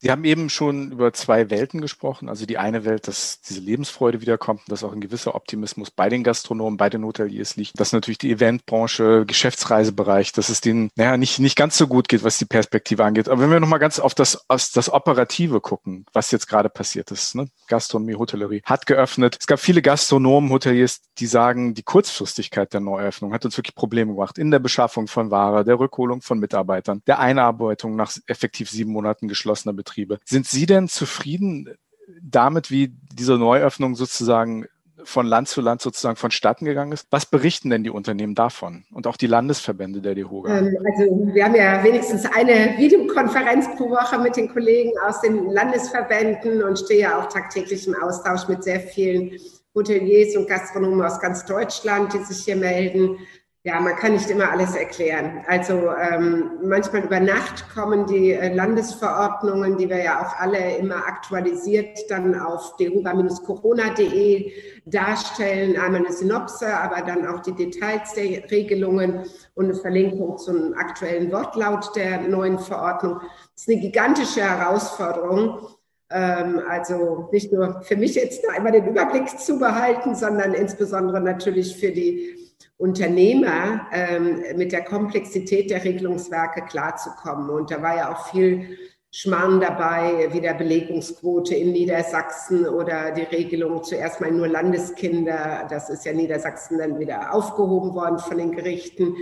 Sie 0.00 0.12
haben 0.12 0.24
eben 0.24 0.48
schon 0.48 0.92
über 0.92 1.12
zwei 1.12 1.50
Welten 1.50 1.80
gesprochen. 1.80 2.28
Also 2.28 2.46
die 2.46 2.56
eine 2.56 2.84
Welt, 2.84 3.08
dass 3.08 3.40
diese 3.40 3.60
Lebensfreude 3.60 4.20
wiederkommt, 4.20 4.60
dass 4.68 4.84
auch 4.84 4.92
ein 4.92 5.00
gewisser 5.00 5.34
Optimismus 5.34 5.90
bei 5.90 6.08
den 6.08 6.22
Gastronomen, 6.22 6.76
bei 6.76 6.88
den 6.88 7.04
Hoteliers 7.04 7.56
liegt. 7.56 7.78
Dass 7.80 7.92
natürlich 7.92 8.18
die 8.18 8.30
Eventbranche, 8.30 9.26
Geschäftsreisebereich, 9.26 10.32
dass 10.32 10.50
es 10.50 10.60
denen 10.60 10.90
naja, 10.94 11.16
nicht, 11.16 11.40
nicht 11.40 11.56
ganz 11.56 11.76
so 11.76 11.88
gut 11.88 12.08
geht, 12.08 12.22
was 12.22 12.38
die 12.38 12.44
Perspektive 12.44 13.04
angeht. 13.04 13.28
Aber 13.28 13.42
wenn 13.42 13.50
wir 13.50 13.58
nochmal 13.58 13.80
ganz 13.80 13.98
auf 13.98 14.14
das, 14.14 14.48
auf 14.48 14.70
das 14.72 14.88
Operative 14.92 15.60
gucken, 15.60 16.06
was 16.12 16.30
jetzt 16.30 16.46
gerade 16.46 16.68
passiert 16.68 17.10
ist, 17.10 17.34
ne? 17.34 17.48
Gastronomie, 17.66 18.14
Hotellerie 18.14 18.62
hat 18.64 18.86
geöffnet. 18.86 19.36
Es 19.40 19.46
gab 19.46 19.58
viele 19.58 19.82
Gastronomen, 19.82 20.50
Hoteliers, 20.50 21.00
die 21.18 21.26
sagen, 21.26 21.74
die 21.74 21.82
Kurzfristigkeit 21.82 22.72
der 22.72 22.80
Neueröffnung 22.80 23.32
hat 23.32 23.44
uns 23.44 23.56
wirklich 23.56 23.74
Probleme 23.74 24.12
gemacht 24.14 24.38
in 24.38 24.52
der 24.52 24.60
Beschaffung 24.60 25.08
von 25.08 25.30
Ware, 25.30 25.64
der 25.64 25.78
Rückholung 25.78 26.22
von 26.22 26.38
Mitarbeitern, 26.38 27.02
der 27.06 27.18
Einarbeitung 27.18 27.96
nach 27.96 28.12
effektiv 28.26 28.70
sieben 28.70 28.92
Monaten 28.92 29.26
geschlossener 29.26 29.72
Betriebe. 29.72 29.87
Betriebe. 29.88 30.18
Sind 30.24 30.46
Sie 30.46 30.66
denn 30.66 30.88
zufrieden 30.88 31.68
damit, 32.22 32.70
wie 32.70 32.94
diese 33.12 33.38
Neuöffnung 33.38 33.94
sozusagen 33.94 34.66
von 35.04 35.26
Land 35.26 35.48
zu 35.48 35.60
Land 35.60 35.80
sozusagen 35.80 36.16
vonstatten 36.16 36.64
gegangen 36.64 36.92
ist. 36.92 37.06
Was 37.10 37.24
berichten 37.24 37.70
denn 37.70 37.84
die 37.84 37.90
Unternehmen 37.90 38.34
davon 38.34 38.84
und 38.92 39.06
auch 39.06 39.16
die 39.16 39.28
Landesverbände 39.28 40.00
der 40.00 40.14
DEHOGA? 40.14 40.58
Ähm, 40.58 40.76
also 40.84 41.34
wir 41.34 41.44
haben 41.44 41.54
ja 41.54 41.82
wenigstens 41.84 42.26
eine 42.26 42.76
Videokonferenz 42.78 43.68
pro 43.76 43.90
Woche 43.90 44.18
mit 44.18 44.36
den 44.36 44.48
Kollegen 44.48 44.90
aus 45.06 45.20
den 45.20 45.50
Landesverbänden 45.50 46.62
und 46.62 46.78
stehe 46.78 47.02
ja 47.02 47.20
auch 47.20 47.28
tagtäglich 47.28 47.86
im 47.86 47.94
Austausch 47.94 48.48
mit 48.48 48.64
sehr 48.64 48.80
vielen 48.80 49.38
Hoteliers 49.74 50.36
und 50.36 50.48
Gastronomen 50.48 51.02
aus 51.02 51.20
ganz 51.20 51.44
Deutschland, 51.44 52.12
die 52.12 52.24
sich 52.24 52.44
hier 52.44 52.56
melden. 52.56 53.18
Ja, 53.64 53.80
man 53.80 53.96
kann 53.96 54.12
nicht 54.12 54.30
immer 54.30 54.52
alles 54.52 54.76
erklären. 54.76 55.44
Also 55.48 55.90
ähm, 55.92 56.60
manchmal 56.62 57.02
über 57.02 57.18
Nacht 57.18 57.68
kommen 57.74 58.06
die 58.06 58.30
äh, 58.30 58.54
Landesverordnungen, 58.54 59.76
die 59.76 59.90
wir 59.90 60.02
ja 60.02 60.22
auch 60.22 60.38
alle 60.38 60.76
immer 60.76 61.06
aktualisiert 61.06 61.98
dann 62.08 62.38
auf 62.38 62.76
deruga-corona.de 62.76 64.52
darstellen. 64.86 65.76
Einmal 65.76 66.06
eine 66.06 66.12
Synopse, 66.12 66.68
aber 66.68 67.02
dann 67.02 67.26
auch 67.26 67.40
die 67.40 67.52
Details 67.52 68.14
der 68.14 68.48
Regelungen 68.48 69.24
und 69.54 69.64
eine 69.64 69.74
Verlinkung 69.74 70.38
zum 70.38 70.74
aktuellen 70.74 71.32
Wortlaut 71.32 71.96
der 71.96 72.20
neuen 72.20 72.60
Verordnung. 72.60 73.20
Das 73.54 73.62
ist 73.62 73.68
eine 73.68 73.80
gigantische 73.80 74.40
Herausforderung. 74.40 75.66
Ähm, 76.10 76.62
also 76.68 77.28
nicht 77.32 77.52
nur 77.52 77.82
für 77.82 77.96
mich 77.96 78.14
jetzt 78.14 78.44
da 78.46 78.56
immer 78.56 78.70
den 78.70 78.86
Überblick 78.86 79.28
zu 79.36 79.58
behalten, 79.58 80.14
sondern 80.14 80.54
insbesondere 80.54 81.20
natürlich 81.20 81.76
für 81.76 81.90
die 81.90 82.47
Unternehmer 82.78 83.86
ähm, 83.92 84.42
mit 84.56 84.72
der 84.72 84.84
Komplexität 84.84 85.70
der 85.70 85.84
Regelungswerke 85.84 86.62
klarzukommen. 86.62 87.50
Und 87.50 87.70
da 87.70 87.82
war 87.82 87.96
ja 87.96 88.12
auch 88.12 88.28
viel 88.30 88.78
Schmarrn 89.10 89.60
dabei, 89.60 90.28
wie 90.32 90.40
der 90.40 90.54
Belegungsquote 90.54 91.54
in 91.54 91.72
Niedersachsen 91.72 92.66
oder 92.66 93.10
die 93.10 93.22
Regelung 93.22 93.82
zuerst 93.82 94.20
mal 94.20 94.30
nur 94.30 94.46
Landeskinder. 94.46 95.66
Das 95.68 95.90
ist 95.90 96.04
ja 96.04 96.12
Niedersachsen 96.12 96.78
dann 96.78 96.98
wieder 97.00 97.34
aufgehoben 97.34 97.94
worden 97.94 98.18
von 98.20 98.38
den 98.38 98.52
Gerichten. 98.52 99.16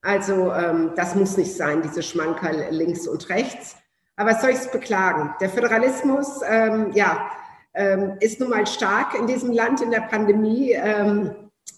Also 0.00 0.52
ähm, 0.52 0.92
das 0.96 1.14
muss 1.14 1.36
nicht 1.36 1.54
sein, 1.54 1.82
diese 1.82 2.02
Schmankerl 2.02 2.68
links 2.70 3.06
und 3.06 3.28
rechts. 3.28 3.76
Aber 4.16 4.30
was 4.30 4.40
soll 4.40 4.50
ich 4.50 4.56
es 4.56 4.70
beklagen? 4.70 5.34
Der 5.40 5.50
Föderalismus, 5.50 6.40
ähm, 6.48 6.92
ja, 6.94 7.30
ähm, 7.74 8.16
ist 8.20 8.40
nun 8.40 8.48
mal 8.48 8.66
stark 8.66 9.18
in 9.18 9.26
diesem 9.26 9.52
Land 9.52 9.82
in 9.82 9.90
der 9.90 10.00
Pandemie. 10.00 10.74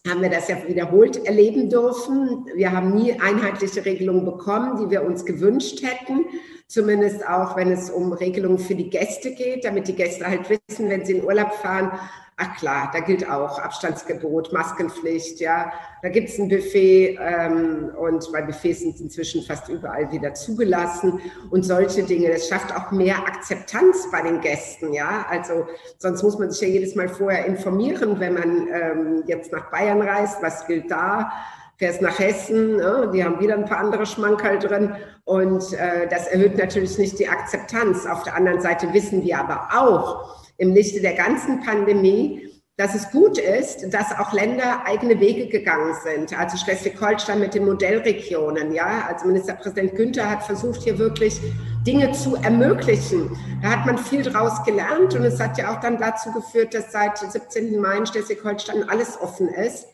Haben 0.08 0.22
wir 0.22 0.30
das 0.30 0.48
ja 0.48 0.56
wiederholt 0.66 1.26
erleben 1.26 1.68
dürfen. 1.68 2.46
Wir 2.54 2.72
haben 2.72 2.94
nie 2.94 3.12
einheitliche 3.20 3.84
Regelungen 3.84 4.24
bekommen, 4.24 4.78
die 4.80 4.90
wir 4.90 5.02
uns 5.02 5.24
gewünscht 5.24 5.82
hätten. 5.82 6.24
Zumindest 6.66 7.26
auch, 7.26 7.56
wenn 7.56 7.70
es 7.72 7.90
um 7.90 8.12
Regelungen 8.12 8.58
für 8.58 8.74
die 8.74 8.90
Gäste 8.90 9.34
geht, 9.34 9.64
damit 9.64 9.88
die 9.88 9.94
Gäste 9.94 10.26
halt 10.26 10.48
wissen, 10.50 10.88
wenn 10.88 11.04
sie 11.04 11.14
in 11.14 11.24
Urlaub 11.24 11.52
fahren, 11.54 11.98
Ach 12.40 12.56
klar, 12.56 12.88
da 12.92 13.00
gilt 13.00 13.28
auch 13.28 13.58
Abstandsgebot, 13.58 14.52
Maskenpflicht, 14.52 15.40
ja. 15.40 15.72
Da 16.02 16.08
gibt 16.08 16.28
es 16.28 16.38
ein 16.38 16.48
Buffet 16.48 17.18
ähm, 17.20 17.90
und 17.98 18.30
bei 18.32 18.42
Buffets 18.42 18.82
sind 18.82 19.00
inzwischen 19.00 19.42
fast 19.42 19.68
überall 19.68 20.12
wieder 20.12 20.32
zugelassen 20.34 21.20
und 21.50 21.64
solche 21.64 22.04
Dinge. 22.04 22.30
Das 22.30 22.46
schafft 22.46 22.72
auch 22.76 22.92
mehr 22.92 23.16
Akzeptanz 23.18 24.08
bei 24.12 24.22
den 24.22 24.40
Gästen, 24.40 24.92
ja. 24.92 25.26
Also 25.28 25.66
sonst 25.98 26.22
muss 26.22 26.38
man 26.38 26.52
sich 26.52 26.60
ja 26.60 26.68
jedes 26.68 26.94
Mal 26.94 27.08
vorher 27.08 27.44
informieren, 27.44 28.20
wenn 28.20 28.34
man 28.34 28.68
ähm, 28.68 29.24
jetzt 29.26 29.50
nach 29.50 29.68
Bayern 29.72 30.00
reist, 30.00 30.40
was 30.40 30.64
gilt 30.68 30.88
da? 30.92 31.32
fährst 31.78 32.02
nach 32.02 32.18
Hessen, 32.18 32.76
ne? 32.76 33.08
die 33.14 33.22
haben 33.22 33.38
wieder 33.38 33.54
ein 33.54 33.64
paar 33.64 33.78
andere 33.78 34.04
Schmankerl 34.04 34.58
drin 34.58 34.96
und 35.24 35.72
äh, 35.74 36.08
das 36.08 36.26
erhöht 36.26 36.58
natürlich 36.58 36.98
nicht 36.98 37.20
die 37.20 37.28
Akzeptanz. 37.28 38.04
Auf 38.04 38.24
der 38.24 38.34
anderen 38.34 38.60
Seite 38.60 38.92
wissen 38.92 39.22
wir 39.22 39.38
aber 39.38 39.68
auch, 39.72 40.47
im 40.58 40.74
Lichte 40.74 41.00
der 41.00 41.14
ganzen 41.14 41.60
Pandemie, 41.60 42.48
dass 42.76 42.94
es 42.94 43.10
gut 43.10 43.38
ist, 43.38 43.92
dass 43.92 44.16
auch 44.16 44.32
Länder 44.32 44.86
eigene 44.86 45.18
Wege 45.18 45.48
gegangen 45.48 45.94
sind. 46.04 46.38
Also 46.38 46.56
Schleswig-Holstein 46.56 47.40
mit 47.40 47.54
den 47.54 47.64
Modellregionen, 47.64 48.72
ja. 48.72 49.04
Also 49.08 49.26
Ministerpräsident 49.26 49.96
Günther 49.96 50.30
hat 50.30 50.44
versucht, 50.44 50.82
hier 50.82 50.96
wirklich 50.96 51.40
Dinge 51.84 52.12
zu 52.12 52.36
ermöglichen. 52.36 53.36
Da 53.62 53.70
hat 53.70 53.86
man 53.86 53.98
viel 53.98 54.22
draus 54.22 54.62
gelernt 54.64 55.12
und 55.14 55.24
es 55.24 55.40
hat 55.40 55.58
ja 55.58 55.74
auch 55.74 55.80
dann 55.80 55.98
dazu 55.98 56.30
geführt, 56.30 56.72
dass 56.72 56.92
seit 56.92 57.18
17. 57.18 57.80
Mai 57.80 57.96
in 57.96 58.06
Schleswig-Holstein 58.06 58.88
alles 58.88 59.20
offen 59.20 59.48
ist. 59.48 59.86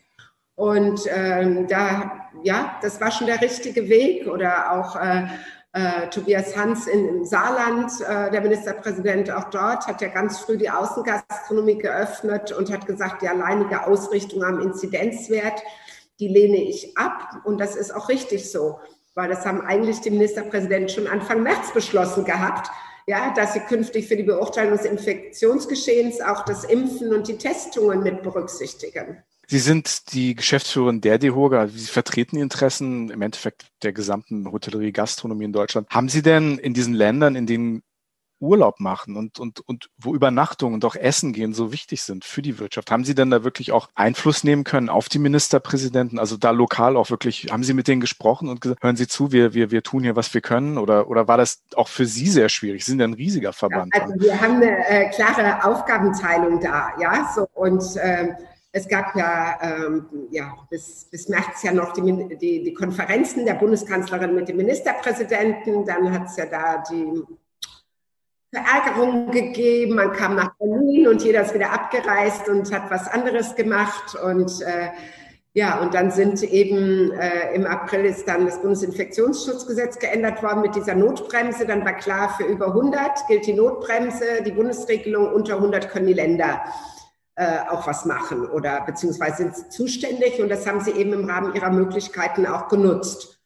Und 0.53 1.01
ähm, 1.07 1.67
da, 1.67 2.29
ja, 2.43 2.77
das 2.83 3.01
war 3.01 3.11
schon 3.11 3.27
der 3.27 3.41
richtige 3.41 3.89
Weg. 3.89 4.27
Oder 4.27 4.71
auch 4.71 4.95
äh, 4.95 5.25
äh, 5.75 6.09
Tobias 6.09 6.55
Hans 6.55 6.87
in, 6.87 7.05
im 7.05 7.25
Saarland, 7.25 7.91
äh, 7.99 8.31
der 8.31 8.39
Ministerpräsident, 8.39 9.29
auch 9.29 9.49
dort 9.49 9.85
hat 9.87 10.01
ja 10.01 10.07
ganz 10.07 10.39
früh 10.39 10.57
die 10.57 10.69
Außengastronomie 10.69 11.77
geöffnet 11.77 12.53
und 12.53 12.71
hat 12.71 12.85
gesagt, 12.85 13.21
die 13.21 13.27
alleinige 13.27 13.85
Ausrichtung 13.85 14.41
am 14.41 14.61
Inzidenzwert, 14.61 15.61
die 16.21 16.29
lehne 16.29 16.63
ich 16.63 16.97
ab. 16.97 17.41
Und 17.43 17.57
das 17.59 17.75
ist 17.75 17.93
auch 17.93 18.07
richtig 18.07 18.49
so, 18.49 18.79
weil 19.15 19.27
das 19.27 19.45
haben 19.45 19.61
eigentlich 19.61 19.99
die 19.99 20.11
Ministerpräsidenten 20.11 20.87
schon 20.87 21.07
Anfang 21.07 21.43
März 21.43 21.73
beschlossen 21.73 22.23
gehabt, 22.23 22.71
ja, 23.05 23.33
dass 23.35 23.53
sie 23.53 23.59
künftig 23.59 24.07
für 24.07 24.15
die 24.15 24.23
Beurteilung 24.23 24.77
des 24.77 24.85
Infektionsgeschehens 24.85 26.21
auch 26.21 26.45
das 26.45 26.63
Impfen 26.63 27.13
und 27.13 27.27
die 27.27 27.37
Testungen 27.37 28.01
mit 28.01 28.23
berücksichtigen. 28.23 29.23
Sie 29.47 29.59
sind 29.59 30.13
die 30.13 30.35
Geschäftsführerin 30.35 31.01
der 31.01 31.17
DEHOGA. 31.17 31.67
Sie 31.67 31.87
vertreten 31.87 32.37
die 32.37 32.41
Interessen 32.41 33.09
im 33.09 33.21
Endeffekt 33.21 33.67
der 33.83 33.93
gesamten 33.93 34.51
Hotellerie, 34.51 34.91
Gastronomie 34.91 35.45
in 35.45 35.53
Deutschland. 35.53 35.89
Haben 35.89 36.09
Sie 36.09 36.21
denn 36.21 36.57
in 36.57 36.73
diesen 36.73 36.93
Ländern, 36.93 37.35
in 37.35 37.45
denen 37.45 37.83
Urlaub 38.39 38.79
machen 38.79 39.15
und, 39.15 39.39
und, 39.39 39.61
und 39.61 39.89
wo 39.97 40.13
Übernachtung 40.13 40.73
und 40.73 40.83
auch 40.83 40.95
Essen 40.95 41.31
gehen 41.33 41.53
so 41.53 41.71
wichtig 41.71 42.03
sind 42.03 42.25
für 42.25 42.41
die 42.41 42.59
Wirtschaft. 42.59 42.91
Haben 42.91 43.05
Sie 43.05 43.15
denn 43.15 43.29
da 43.29 43.43
wirklich 43.43 43.71
auch 43.71 43.87
Einfluss 43.95 44.43
nehmen 44.43 44.63
können 44.63 44.89
auf 44.89 45.07
die 45.09 45.19
Ministerpräsidenten? 45.19 46.19
Also 46.19 46.35
da 46.35 46.51
lokal 46.51 46.97
auch 46.97 47.09
wirklich, 47.09 47.47
haben 47.51 47.63
Sie 47.63 47.73
mit 47.73 47.87
denen 47.87 48.01
gesprochen 48.01 48.49
und 48.49 48.61
gesagt, 48.61 48.83
hören 48.83 48.97
Sie 48.97 49.07
zu, 49.07 49.31
wir, 49.31 49.53
wir, 49.53 49.71
wir 49.71 49.83
tun 49.83 50.03
hier, 50.03 50.15
was 50.15 50.33
wir 50.33 50.41
können? 50.41 50.77
Oder, 50.77 51.09
oder 51.09 51.27
war 51.27 51.37
das 51.37 51.63
auch 51.75 51.87
für 51.87 52.05
Sie 52.05 52.27
sehr 52.27 52.49
schwierig? 52.49 52.83
Sie 52.83 52.91
sind 52.91 52.99
ja 52.99 53.07
ein 53.07 53.13
riesiger 53.13 53.53
Verband. 53.53 53.93
Ja, 53.95 54.03
also 54.03 54.15
wir 54.19 54.39
haben 54.41 54.55
eine 54.55 54.87
äh, 54.87 55.09
klare 55.11 55.63
Aufgabenteilung 55.63 56.59
da, 56.59 56.89
ja, 56.99 57.31
so 57.33 57.47
und 57.53 57.83
äh, 57.95 58.33
es 58.75 58.89
gab 58.89 59.15
ja, 59.15 59.57
ähm, 59.61 60.05
ja 60.31 60.53
bis, 60.69 61.05
bis 61.09 61.29
März 61.29 61.63
ja 61.63 61.71
noch 61.71 61.93
die, 61.93 62.01
die, 62.35 62.61
die 62.61 62.73
Konferenzen 62.73 63.45
der 63.45 63.53
Bundeskanzlerin 63.53 64.35
mit 64.35 64.49
dem 64.49 64.57
Ministerpräsidenten. 64.57 65.85
Dann 65.85 66.11
hat 66.11 66.27
es 66.27 66.35
ja 66.35 66.45
da 66.45 66.83
die 66.91 67.23
Verärgerung 68.53 69.31
gegeben. 69.31 69.95
Man 69.95 70.11
kam 70.11 70.35
nach 70.35 70.57
Berlin 70.57 71.07
und 71.07 71.23
jeder 71.23 71.43
ist 71.43 71.53
wieder 71.53 71.71
abgereist 71.71 72.49
und 72.49 72.69
hat 72.73 72.91
was 72.91 73.07
anderes 73.07 73.55
gemacht. 73.55 74.17
Und 74.21 74.61
äh, 74.63 74.89
ja, 75.53 75.79
und 75.79 75.93
dann 75.93 76.11
sind 76.11 76.43
eben 76.43 77.13
äh, 77.13 77.55
im 77.55 77.65
April 77.65 78.03
ist 78.03 78.27
dann 78.27 78.45
das 78.45 78.61
Bundesinfektionsschutzgesetz 78.61 79.99
geändert 79.99 80.43
worden 80.43 80.59
mit 80.59 80.75
dieser 80.75 80.95
Notbremse. 80.95 81.65
Dann 81.65 81.85
war 81.85 81.93
klar, 81.93 82.35
für 82.35 82.43
über 82.43 82.67
100 82.67 83.25
gilt 83.29 83.47
die 83.47 83.53
Notbremse, 83.53 84.43
die 84.45 84.51
Bundesregelung, 84.51 85.31
unter 85.31 85.55
100 85.55 85.87
können 85.89 86.07
die 86.07 86.13
Länder 86.13 86.61
äh, 87.35 87.59
auch 87.69 87.85
was 87.85 88.05
machen 88.05 88.45
oder 88.49 88.81
beziehungsweise 88.85 89.37
sind 89.37 89.71
zuständig 89.71 90.41
und 90.41 90.49
das 90.49 90.65
haben 90.65 90.81
sie 90.81 90.91
eben 90.91 91.13
im 91.13 91.29
Rahmen 91.29 91.53
ihrer 91.53 91.69
Möglichkeiten 91.69 92.45
auch 92.45 92.67
genutzt. 92.67 93.39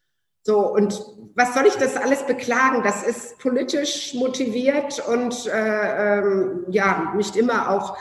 So, 0.43 0.59
und 0.67 1.01
was 1.35 1.53
soll 1.53 1.65
ich 1.67 1.75
das 1.75 1.97
alles 1.97 2.23
beklagen? 2.23 2.81
Das 2.83 3.03
ist 3.03 3.39
politisch 3.39 4.13
motiviert 4.13 5.03
und 5.07 5.47
äh, 5.47 6.19
ähm, 6.19 6.65
ja, 6.69 7.13
nicht 7.15 7.35
immer 7.35 7.69
auch 7.69 7.97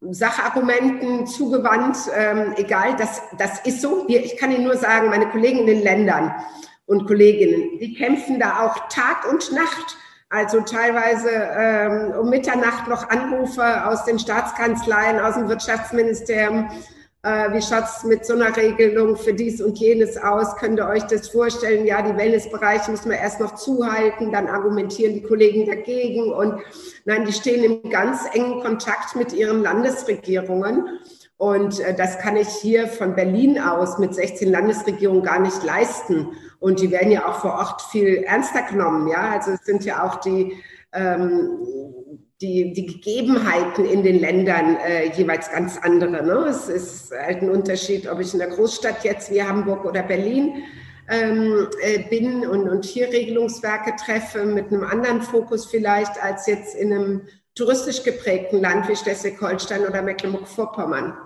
Sachargumenten 0.00 1.26
zugewandt. 1.26 1.96
Ähm, 2.14 2.54
egal, 2.56 2.96
das, 2.96 3.22
das 3.38 3.60
ist 3.64 3.80
so. 3.80 4.06
Ich 4.08 4.36
kann 4.36 4.50
Ihnen 4.50 4.64
nur 4.64 4.76
sagen, 4.76 5.08
meine 5.08 5.28
Kollegen 5.30 5.60
in 5.60 5.66
den 5.66 5.82
Ländern 5.82 6.34
und 6.86 7.06
Kolleginnen, 7.06 7.78
die 7.78 7.94
kämpfen 7.94 8.40
da 8.40 8.64
auch 8.64 8.88
Tag 8.88 9.30
und 9.30 9.52
Nacht 9.52 9.96
also 10.32 10.60
teilweise 10.62 11.28
ähm, 11.30 12.14
um 12.18 12.30
Mitternacht 12.30 12.88
noch 12.88 13.10
Anrufe 13.10 13.86
aus 13.86 14.06
den 14.06 14.18
Staatskanzleien, 14.18 15.20
aus 15.20 15.34
dem 15.34 15.46
Wirtschaftsministerium. 15.46 16.70
Äh, 17.22 17.52
wie 17.52 17.60
schaut's 17.60 18.02
mit 18.04 18.24
so 18.24 18.32
einer 18.32 18.56
Regelung 18.56 19.16
für 19.16 19.34
dies 19.34 19.60
und 19.60 19.78
jenes 19.78 20.16
aus? 20.16 20.56
Könnt 20.56 20.78
ihr 20.78 20.88
euch 20.88 21.02
das 21.02 21.28
vorstellen? 21.28 21.84
Ja, 21.84 22.00
die 22.00 22.16
Wellnessbereiche 22.16 22.90
müssen 22.90 23.10
wir 23.10 23.18
erst 23.18 23.40
noch 23.40 23.56
zuhalten, 23.56 24.32
dann 24.32 24.48
argumentieren 24.48 25.12
die 25.12 25.22
Kollegen 25.22 25.66
dagegen. 25.66 26.32
Und 26.32 26.62
nein, 27.04 27.26
die 27.26 27.32
stehen 27.34 27.62
im 27.62 27.90
ganz 27.90 28.22
engen 28.32 28.62
Kontakt 28.62 29.14
mit 29.14 29.34
ihren 29.34 29.62
Landesregierungen. 29.62 30.98
Und 31.36 31.80
äh, 31.80 31.94
das 31.94 32.18
kann 32.18 32.36
ich 32.36 32.48
hier 32.48 32.86
von 32.86 33.14
Berlin 33.14 33.60
aus 33.60 33.98
mit 33.98 34.14
16 34.14 34.50
Landesregierungen 34.50 35.22
gar 35.22 35.40
nicht 35.40 35.62
leisten. 35.64 36.28
Und 36.60 36.80
die 36.80 36.90
werden 36.90 37.10
ja 37.10 37.28
auch 37.28 37.40
vor 37.40 37.54
Ort 37.54 37.82
viel 37.82 38.22
ernster 38.24 38.62
genommen. 38.62 39.08
Ja, 39.08 39.30
also 39.30 39.50
es 39.52 39.64
sind 39.64 39.84
ja 39.84 40.04
auch 40.04 40.16
die, 40.16 40.52
ähm, 40.92 41.58
die, 42.40 42.72
die 42.72 42.86
Gegebenheiten 42.86 43.84
in 43.84 44.02
den 44.02 44.20
Ländern 44.20 44.76
äh, 44.76 45.10
jeweils 45.16 45.50
ganz 45.50 45.78
andere. 45.78 46.24
Ne? 46.24 46.46
Es 46.48 46.68
ist 46.68 47.12
halt 47.12 47.42
ein 47.42 47.50
Unterschied, 47.50 48.08
ob 48.08 48.20
ich 48.20 48.32
in 48.32 48.38
der 48.38 48.48
Großstadt 48.48 49.04
jetzt 49.04 49.32
wie 49.32 49.42
Hamburg 49.42 49.84
oder 49.84 50.02
Berlin 50.02 50.62
ähm, 51.08 51.68
äh, 51.82 52.08
bin 52.08 52.46
und, 52.46 52.68
und 52.68 52.84
hier 52.84 53.08
Regelungswerke 53.08 53.94
treffe, 53.96 54.44
mit 54.44 54.68
einem 54.68 54.84
anderen 54.84 55.22
Fokus 55.22 55.66
vielleicht 55.66 56.22
als 56.22 56.46
jetzt 56.46 56.74
in 56.74 56.92
einem 56.92 57.22
touristisch 57.54 58.02
geprägten 58.02 58.60
Land 58.60 58.88
wie 58.88 58.96
Schleswig-Holstein 58.96 59.86
oder 59.86 60.02
Mecklenburg-Vorpommern. 60.02 61.16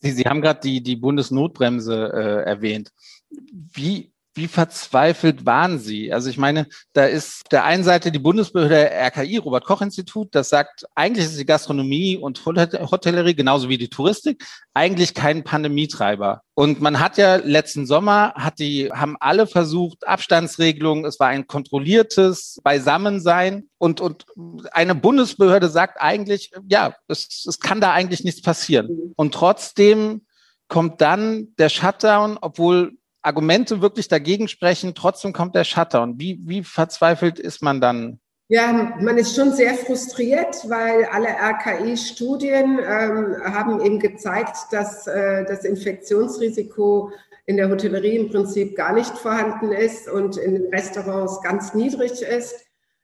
Sie, 0.00 0.12
Sie 0.12 0.24
haben 0.24 0.42
gerade 0.42 0.60
die, 0.60 0.82
die 0.82 0.96
Bundesnotbremse 0.96 2.12
äh, 2.12 2.48
erwähnt. 2.48 2.92
Wie 3.30 4.12
wie 4.36 4.48
verzweifelt 4.48 5.46
waren 5.46 5.78
Sie? 5.78 6.12
Also 6.12 6.28
ich 6.28 6.36
meine, 6.36 6.66
da 6.92 7.06
ist 7.06 7.50
der 7.52 7.64
einen 7.64 7.84
Seite 7.84 8.12
die 8.12 8.18
Bundesbehörde 8.18 8.90
RKI, 8.90 9.38
Robert 9.38 9.64
Koch 9.64 9.80
Institut, 9.80 10.28
das 10.32 10.50
sagt, 10.50 10.84
eigentlich 10.94 11.26
ist 11.26 11.38
die 11.38 11.46
Gastronomie 11.46 12.16
und 12.16 12.44
Hotellerie 12.44 13.34
genauso 13.34 13.68
wie 13.68 13.78
die 13.78 13.88
Touristik 13.88 14.44
eigentlich 14.74 15.14
kein 15.14 15.42
Pandemietreiber. 15.42 16.42
Und 16.54 16.80
man 16.80 17.00
hat 17.00 17.18
ja 17.18 17.36
letzten 17.36 17.86
Sommer 17.86 18.34
hat 18.34 18.58
die 18.58 18.90
haben 18.92 19.16
alle 19.20 19.46
versucht 19.46 20.06
Abstandsregelungen. 20.06 21.04
Es 21.04 21.18
war 21.20 21.28
ein 21.28 21.46
kontrolliertes 21.46 22.60
Beisammensein 22.62 23.68
und 23.78 24.00
und 24.00 24.26
eine 24.72 24.94
Bundesbehörde 24.94 25.68
sagt 25.68 26.00
eigentlich, 26.00 26.50
ja, 26.68 26.94
es, 27.08 27.44
es 27.46 27.58
kann 27.58 27.80
da 27.80 27.92
eigentlich 27.92 28.24
nichts 28.24 28.42
passieren. 28.42 29.12
Und 29.16 29.34
trotzdem 29.34 30.26
kommt 30.68 31.00
dann 31.00 31.54
der 31.58 31.68
Shutdown, 31.68 32.38
obwohl 32.40 32.96
Argumente 33.26 33.82
wirklich 33.82 34.08
dagegen 34.08 34.48
sprechen, 34.48 34.94
trotzdem 34.94 35.32
kommt 35.32 35.54
der 35.54 35.64
Shutdown. 35.64 36.18
Wie, 36.18 36.38
wie 36.42 36.62
verzweifelt 36.62 37.38
ist 37.38 37.62
man 37.62 37.80
dann? 37.80 38.20
Ja, 38.48 38.94
man 39.00 39.18
ist 39.18 39.34
schon 39.34 39.52
sehr 39.52 39.74
frustriert, 39.74 40.56
weil 40.68 41.04
alle 41.06 41.28
RKI-Studien 41.28 42.78
ähm, 42.78 43.36
haben 43.42 43.80
eben 43.80 43.98
gezeigt, 43.98 44.56
dass 44.70 45.08
äh, 45.08 45.44
das 45.44 45.64
Infektionsrisiko 45.64 47.10
in 47.46 47.56
der 47.56 47.68
Hotellerie 47.68 48.16
im 48.16 48.30
Prinzip 48.30 48.76
gar 48.76 48.92
nicht 48.92 49.18
vorhanden 49.18 49.72
ist 49.72 50.08
und 50.08 50.36
in 50.36 50.54
den 50.54 50.66
Restaurants 50.72 51.42
ganz 51.42 51.74
niedrig 51.74 52.22
ist. 52.22 52.54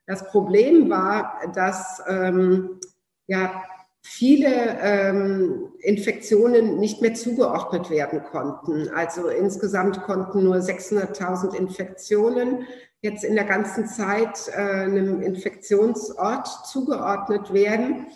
Das 0.05 0.25
Problem 0.29 0.89
war, 0.89 1.41
dass 1.53 2.01
ähm, 2.07 2.79
ja, 3.27 3.63
viele 4.03 4.77
ähm, 4.81 5.71
Infektionen 5.79 6.77
nicht 6.77 7.01
mehr 7.01 7.13
zugeordnet 7.13 7.89
werden 7.89 8.21
konnten. 8.23 8.89
Also 8.89 9.29
insgesamt 9.29 10.03
konnten 10.03 10.43
nur 10.43 10.57
600.000 10.57 11.55
Infektionen 11.55 12.67
jetzt 12.99 13.23
in 13.23 13.35
der 13.35 13.45
ganzen 13.45 13.87
Zeit 13.87 14.49
äh, 14.49 14.59
einem 14.59 15.21
Infektionsort 15.21 16.47
zugeordnet 16.67 17.53
werden. 17.53 18.07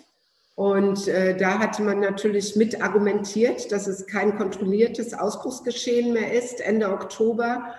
Und 0.54 1.08
äh, 1.08 1.36
da 1.36 1.58
hatte 1.58 1.82
man 1.82 2.00
natürlich 2.00 2.54
mit 2.54 2.82
argumentiert, 2.82 3.72
dass 3.72 3.86
es 3.86 4.06
kein 4.06 4.36
kontrolliertes 4.36 5.14
Ausbruchsgeschehen 5.14 6.12
mehr 6.12 6.32
ist, 6.32 6.60
Ende 6.60 6.90
Oktober. 6.90 7.74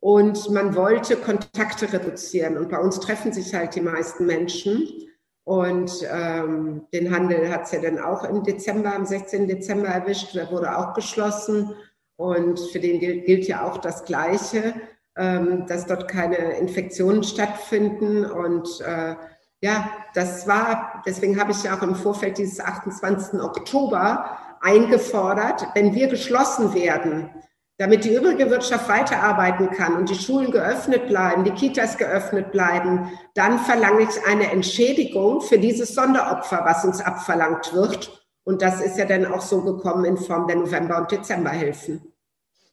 Und 0.00 0.48
man 0.48 0.74
wollte 0.74 1.16
Kontakte 1.16 1.92
reduzieren. 1.92 2.56
Und 2.56 2.70
bei 2.70 2.78
uns 2.78 3.00
treffen 3.00 3.32
sich 3.32 3.52
halt 3.54 3.74
die 3.74 3.82
meisten 3.82 4.24
Menschen. 4.24 5.09
Und 5.44 6.06
ähm, 6.10 6.86
den 6.92 7.14
Handel 7.14 7.50
hat 7.50 7.64
es 7.64 7.72
ja 7.72 7.80
dann 7.80 7.98
auch 7.98 8.24
im 8.24 8.42
Dezember, 8.42 8.94
am 8.94 9.06
16. 9.06 9.48
Dezember 9.48 9.88
erwischt. 9.88 10.34
Der 10.34 10.50
wurde 10.50 10.76
auch 10.76 10.94
geschlossen. 10.94 11.74
Und 12.16 12.60
für 12.72 12.80
den 12.80 13.00
gilt 13.00 13.48
ja 13.48 13.66
auch 13.66 13.78
das 13.78 14.04
Gleiche, 14.04 14.74
ähm, 15.16 15.66
dass 15.66 15.86
dort 15.86 16.08
keine 16.08 16.58
Infektionen 16.58 17.22
stattfinden. 17.22 18.24
Und 18.24 18.80
äh, 18.82 19.16
ja, 19.62 19.90
das 20.14 20.46
war, 20.46 21.02
deswegen 21.06 21.40
habe 21.40 21.52
ich 21.52 21.62
ja 21.62 21.76
auch 21.76 21.82
im 21.82 21.94
Vorfeld 21.94 22.38
dieses 22.38 22.60
28. 22.60 23.40
Oktober 23.40 24.38
eingefordert, 24.60 25.66
wenn 25.74 25.94
wir 25.94 26.08
geschlossen 26.08 26.74
werden, 26.74 27.30
damit 27.80 28.04
die 28.04 28.14
übrige 28.14 28.50
Wirtschaft 28.50 28.90
weiterarbeiten 28.90 29.70
kann 29.70 29.96
und 29.96 30.10
die 30.10 30.14
Schulen 30.14 30.50
geöffnet 30.50 31.08
bleiben, 31.08 31.44
die 31.44 31.50
Kitas 31.52 31.96
geöffnet 31.96 32.52
bleiben, 32.52 33.10
dann 33.34 33.58
verlange 33.58 34.02
ich 34.02 34.26
eine 34.26 34.50
Entschädigung 34.50 35.40
für 35.40 35.58
dieses 35.58 35.94
Sonderopfer, 35.94 36.60
was 36.66 36.84
uns 36.84 37.00
abverlangt 37.00 37.72
wird. 37.72 38.22
Und 38.44 38.60
das 38.60 38.82
ist 38.82 38.98
ja 38.98 39.06
dann 39.06 39.24
auch 39.24 39.40
so 39.40 39.62
gekommen 39.62 40.04
in 40.04 40.18
Form 40.18 40.46
der 40.46 40.56
November- 40.56 40.98
und 40.98 41.10
Dezemberhilfen. 41.10 42.09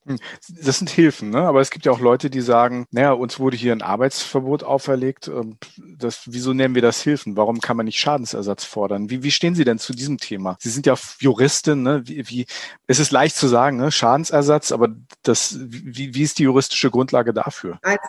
Hm. 0.07 0.17
Das 0.63 0.79
sind 0.79 0.89
Hilfen, 0.89 1.31
ne? 1.31 1.41
aber 1.41 1.59
es 1.59 1.69
gibt 1.69 1.85
ja 1.85 1.91
auch 1.91 1.99
Leute, 1.99 2.29
die 2.29 2.39
sagen, 2.39 2.85
naja, 2.91 3.11
uns 3.11 3.39
wurde 3.39 3.57
hier 3.57 3.73
ein 3.73 3.81
Arbeitsverbot 3.81 4.63
auferlegt. 4.63 5.27
Ähm, 5.27 5.57
das, 5.97 6.21
wieso 6.27 6.53
nennen 6.53 6.75
wir 6.75 6.81
das 6.81 7.01
Hilfen? 7.01 7.35
Warum 7.35 7.59
kann 7.59 7.75
man 7.75 7.85
nicht 7.85 7.99
Schadensersatz 7.99 8.63
fordern? 8.63 9.09
Wie, 9.09 9.23
wie 9.23 9.31
stehen 9.31 9.53
Sie 9.53 9.65
denn 9.65 9.79
zu 9.79 9.93
diesem 9.93 10.17
Thema? 10.17 10.55
Sie 10.59 10.69
sind 10.69 10.85
ja 10.85 10.95
Juristin, 11.19 11.83
ne? 11.83 12.03
wie, 12.05 12.27
wie, 12.29 12.45
es 12.87 12.99
ist 12.99 13.11
leicht 13.11 13.35
zu 13.35 13.47
sagen, 13.47 13.77
ne? 13.77 13.91
Schadensersatz, 13.91 14.71
aber 14.71 14.89
das, 15.23 15.57
wie, 15.59 16.15
wie 16.15 16.23
ist 16.23 16.39
die 16.39 16.43
juristische 16.43 16.89
Grundlage 16.89 17.33
dafür? 17.33 17.77
Also 17.81 17.99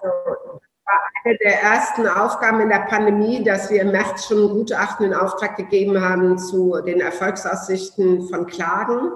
war 0.89 1.01
eine 1.25 1.37
der 1.39 1.63
ersten 1.63 2.07
Aufgaben 2.07 2.61
in 2.61 2.69
der 2.69 2.87
Pandemie, 2.89 3.43
dass 3.43 3.71
wir 3.71 3.83
im 3.83 3.91
März 3.91 4.27
schon 4.27 4.39
ein 4.39 4.49
Gutachten 4.51 5.07
in 5.07 5.15
Auftrag 5.15 5.57
gegeben 5.57 6.01
haben 6.01 6.39
zu 6.39 6.81
den 6.81 7.01
Erfolgsaussichten 7.01 8.29
von 8.29 8.47
Klagen. 8.47 9.13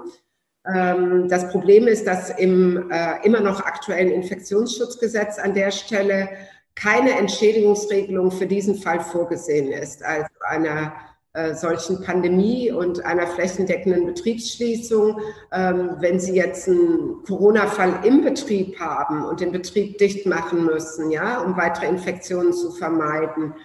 Ähm, 0.65 1.27
das 1.27 1.49
Problem 1.49 1.87
ist, 1.87 2.07
dass 2.07 2.29
im 2.29 2.89
äh, 2.91 3.25
immer 3.25 3.41
noch 3.41 3.61
aktuellen 3.61 4.11
Infektionsschutzgesetz 4.11 5.37
an 5.39 5.53
der 5.53 5.71
Stelle 5.71 6.29
keine 6.75 7.17
Entschädigungsregelung 7.17 8.31
für 8.31 8.47
diesen 8.47 8.75
Fall 8.75 8.99
vorgesehen 8.99 9.71
ist, 9.71 10.03
also 10.03 10.27
einer 10.41 10.93
äh, 11.33 11.55
solchen 11.55 12.01
Pandemie 12.01 12.71
und 12.71 13.03
einer 13.05 13.27
flächendeckenden 13.27 14.05
Betriebsschließung. 14.05 15.19
Ähm, 15.51 15.95
wenn 15.99 16.19
Sie 16.19 16.35
jetzt 16.35 16.67
einen 16.67 17.23
Corona-Fall 17.25 18.01
im 18.05 18.23
Betrieb 18.23 18.79
haben 18.79 19.25
und 19.25 19.39
den 19.39 19.51
Betrieb 19.51 19.97
dicht 19.97 20.25
machen 20.25 20.65
müssen, 20.65 21.09
ja, 21.11 21.41
um 21.41 21.57
weitere 21.57 21.87
Infektionen 21.87 22.53
zu 22.53 22.71
vermeiden, 22.71 23.55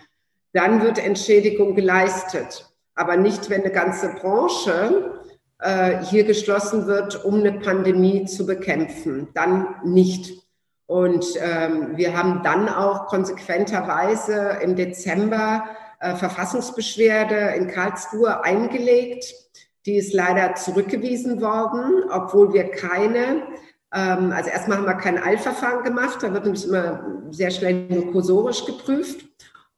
dann 0.54 0.82
wird 0.82 0.98
Entschädigung 0.98 1.74
geleistet. 1.74 2.72
Aber 2.94 3.16
nicht, 3.16 3.50
wenn 3.50 3.60
eine 3.60 3.70
ganze 3.70 4.14
Branche 4.14 5.17
hier 6.04 6.22
geschlossen 6.22 6.86
wird, 6.86 7.24
um 7.24 7.40
eine 7.40 7.52
Pandemie 7.52 8.24
zu 8.26 8.46
bekämpfen. 8.46 9.28
Dann 9.34 9.74
nicht. 9.84 10.46
Und 10.86 11.26
ähm, 11.40 11.96
wir 11.96 12.16
haben 12.16 12.42
dann 12.42 12.68
auch 12.68 13.08
konsequenterweise 13.08 14.58
im 14.62 14.74
Dezember 14.74 15.64
äh, 16.00 16.14
Verfassungsbeschwerde 16.14 17.56
in 17.56 17.66
Karlsruhe 17.66 18.42
eingelegt. 18.44 19.34
Die 19.84 19.96
ist 19.96 20.14
leider 20.14 20.54
zurückgewiesen 20.54 21.42
worden, 21.42 22.04
obwohl 22.10 22.54
wir 22.54 22.70
keine, 22.70 23.42
ähm, 23.92 24.32
also 24.32 24.48
erstmal 24.48 24.78
haben 24.78 24.86
wir 24.86 24.94
kein 24.94 25.22
Eilverfahren 25.22 25.84
gemacht, 25.84 26.22
da 26.22 26.32
wird 26.32 26.44
nämlich 26.44 26.66
immer 26.66 27.04
sehr 27.30 27.50
schnell 27.50 27.86
nur 27.88 28.12
kursorisch 28.12 28.64
geprüft. 28.64 29.26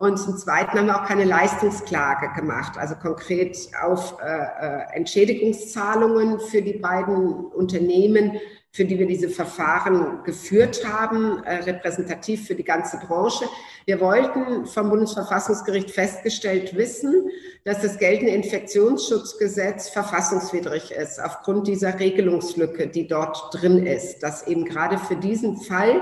Und 0.01 0.17
zum 0.17 0.39
Zweiten 0.39 0.79
haben 0.79 0.87
wir 0.87 0.99
auch 0.99 1.07
keine 1.07 1.25
Leistungsklage 1.25 2.33
gemacht, 2.35 2.79
also 2.79 2.95
konkret 2.95 3.59
auf 3.83 4.17
äh, 4.23 4.25
äh, 4.25 4.97
Entschädigungszahlungen 4.97 6.41
für 6.41 6.63
die 6.63 6.79
beiden 6.79 7.45
Unternehmen, 7.49 8.41
für 8.73 8.87
die 8.87 8.99
wir 8.99 9.07
diese 9.07 9.29
Verfahren 9.29 10.25
geführt 10.25 10.89
haben, 10.91 11.45
äh, 11.45 11.57
repräsentativ 11.65 12.47
für 12.47 12.55
die 12.55 12.65
ganze 12.65 12.97
Branche. 12.97 13.45
Wir 13.85 14.01
wollten 14.01 14.65
vom 14.65 14.89
Bundesverfassungsgericht 14.89 15.91
festgestellt 15.91 16.75
wissen, 16.75 17.29
dass 17.65 17.83
das 17.83 17.99
geltende 17.99 18.33
Infektionsschutzgesetz 18.33 19.91
verfassungswidrig 19.91 20.93
ist, 20.93 21.23
aufgrund 21.23 21.69
dieser 21.69 22.01
Regelungslücke, 22.01 22.87
die 22.87 23.07
dort 23.07 23.51
drin 23.53 23.87
ist, 23.87 24.21
dass 24.23 24.47
eben 24.47 24.65
gerade 24.65 24.97
für 24.97 25.17
diesen 25.17 25.59
Fall, 25.59 26.01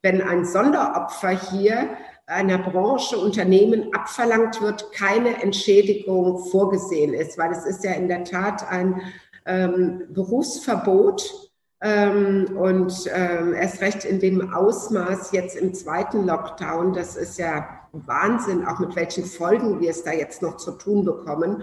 wenn 0.00 0.22
ein 0.22 0.46
Sonderopfer 0.46 1.28
hier 1.50 1.90
einer 2.26 2.58
Branche, 2.58 3.18
Unternehmen 3.18 3.92
abverlangt 3.92 4.60
wird, 4.62 4.92
keine 4.92 5.42
Entschädigung 5.42 6.38
vorgesehen 6.46 7.12
ist, 7.12 7.36
weil 7.36 7.52
es 7.52 7.66
ist 7.66 7.84
ja 7.84 7.92
in 7.92 8.08
der 8.08 8.24
Tat 8.24 8.66
ein 8.70 9.00
ähm, 9.46 10.02
Berufsverbot 10.08 11.50
ähm, 11.82 12.56
und 12.56 13.10
ähm, 13.14 13.52
erst 13.52 13.82
recht 13.82 14.04
in 14.06 14.20
dem 14.20 14.54
Ausmaß 14.54 15.32
jetzt 15.32 15.56
im 15.56 15.74
zweiten 15.74 16.26
Lockdown, 16.26 16.94
das 16.94 17.16
ist 17.16 17.38
ja 17.38 17.68
Wahnsinn, 17.92 18.66
auch 18.66 18.78
mit 18.78 18.96
welchen 18.96 19.24
Folgen 19.26 19.80
wir 19.80 19.90
es 19.90 20.02
da 20.02 20.12
jetzt 20.12 20.40
noch 20.40 20.56
zu 20.56 20.72
tun 20.72 21.04
bekommen. 21.04 21.62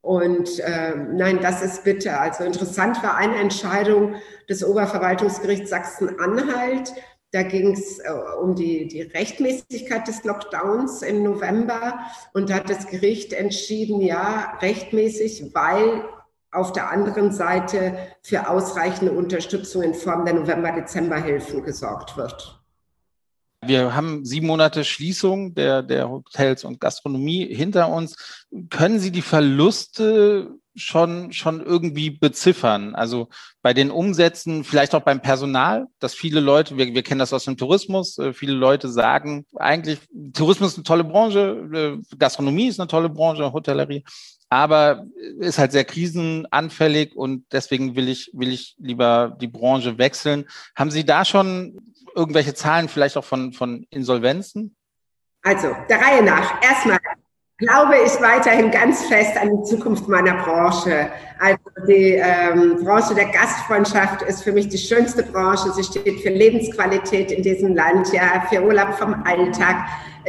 Und 0.00 0.60
ähm, 0.64 1.16
nein, 1.16 1.38
das 1.40 1.62
ist 1.62 1.84
bitter. 1.84 2.20
Also 2.20 2.42
interessant 2.42 3.00
war 3.04 3.16
eine 3.16 3.36
Entscheidung 3.36 4.16
des 4.48 4.64
Oberverwaltungsgerichts 4.64 5.70
Sachsen-Anhalt, 5.70 6.92
da 7.32 7.42
ging 7.42 7.72
es 7.72 7.98
äh, 7.98 8.10
um 8.40 8.54
die, 8.54 8.86
die 8.86 9.02
Rechtmäßigkeit 9.02 10.06
des 10.06 10.22
Lockdowns 10.22 11.02
im 11.02 11.22
November 11.22 11.98
und 12.34 12.52
hat 12.52 12.70
das 12.70 12.86
Gericht 12.86 13.32
entschieden, 13.32 14.00
ja, 14.02 14.58
rechtmäßig, 14.60 15.54
weil 15.54 16.04
auf 16.50 16.72
der 16.72 16.90
anderen 16.90 17.32
Seite 17.32 17.96
für 18.22 18.48
ausreichende 18.48 19.12
Unterstützung 19.12 19.82
in 19.82 19.94
Form 19.94 20.26
der 20.26 20.34
November-Dezember-Hilfen 20.34 21.64
gesorgt 21.64 22.18
wird. 22.18 22.60
Wir 23.64 23.94
haben 23.94 24.24
sieben 24.24 24.48
Monate 24.48 24.84
Schließung 24.84 25.54
der, 25.54 25.82
der 25.82 26.10
Hotels 26.10 26.64
und 26.64 26.80
Gastronomie 26.80 27.46
hinter 27.54 27.88
uns. 27.88 28.44
Können 28.68 28.98
Sie 28.98 29.12
die 29.12 29.22
Verluste 29.22 30.50
schon, 30.74 31.32
schon 31.32 31.64
irgendwie 31.64 32.10
beziffern? 32.10 32.94
Also 32.94 33.28
bei 33.62 33.74
den 33.74 33.90
Umsätzen, 33.90 34.64
vielleicht 34.64 34.94
auch 34.94 35.02
beim 35.02 35.20
Personal, 35.20 35.86
dass 35.98 36.14
viele 36.14 36.40
Leute, 36.40 36.76
wir, 36.76 36.94
wir 36.94 37.02
kennen 37.02 37.18
das 37.18 37.32
aus 37.32 37.44
dem 37.44 37.56
Tourismus, 37.56 38.18
äh, 38.18 38.32
viele 38.32 38.54
Leute 38.54 38.88
sagen 38.88 39.46
eigentlich, 39.56 40.00
Tourismus 40.32 40.72
ist 40.72 40.78
eine 40.78 40.84
tolle 40.84 41.04
Branche, 41.04 42.00
äh, 42.10 42.16
Gastronomie 42.16 42.68
ist 42.68 42.80
eine 42.80 42.88
tolle 42.88 43.08
Branche, 43.08 43.52
Hotellerie, 43.52 44.04
aber 44.48 45.06
ist 45.40 45.58
halt 45.58 45.72
sehr 45.72 45.84
krisenanfällig 45.84 47.16
und 47.16 47.44
deswegen 47.52 47.96
will 47.96 48.08
ich, 48.08 48.30
will 48.34 48.52
ich 48.52 48.76
lieber 48.78 49.36
die 49.40 49.48
Branche 49.48 49.98
wechseln. 49.98 50.46
Haben 50.76 50.90
Sie 50.90 51.04
da 51.04 51.24
schon 51.24 51.80
irgendwelche 52.14 52.54
Zahlen, 52.54 52.88
vielleicht 52.88 53.16
auch 53.16 53.24
von, 53.24 53.52
von 53.52 53.86
Insolvenzen? 53.90 54.76
Also, 55.42 55.74
der 55.88 56.00
Reihe 56.00 56.22
nach. 56.22 56.62
Erstmal 56.62 56.98
glaube 57.62 57.94
ich 58.04 58.20
weiterhin 58.20 58.72
ganz 58.72 59.06
fest 59.06 59.36
an 59.40 59.56
die 59.56 59.62
Zukunft 59.62 60.08
meiner 60.08 60.34
Branche. 60.42 61.08
Also 61.38 61.58
die 61.86 62.14
ähm, 62.14 62.84
Branche 62.84 63.14
der 63.14 63.26
Gastfreundschaft 63.26 64.22
ist 64.22 64.42
für 64.42 64.52
mich 64.52 64.68
die 64.68 64.78
schönste 64.78 65.22
Branche. 65.22 65.70
Sie 65.72 65.84
steht 65.84 66.20
für 66.20 66.30
Lebensqualität 66.30 67.30
in 67.30 67.42
diesem 67.44 67.76
Land, 67.76 68.12
ja, 68.12 68.44
für 68.50 68.62
Urlaub 68.62 68.94
vom 68.94 69.14
Alltag 69.24 69.76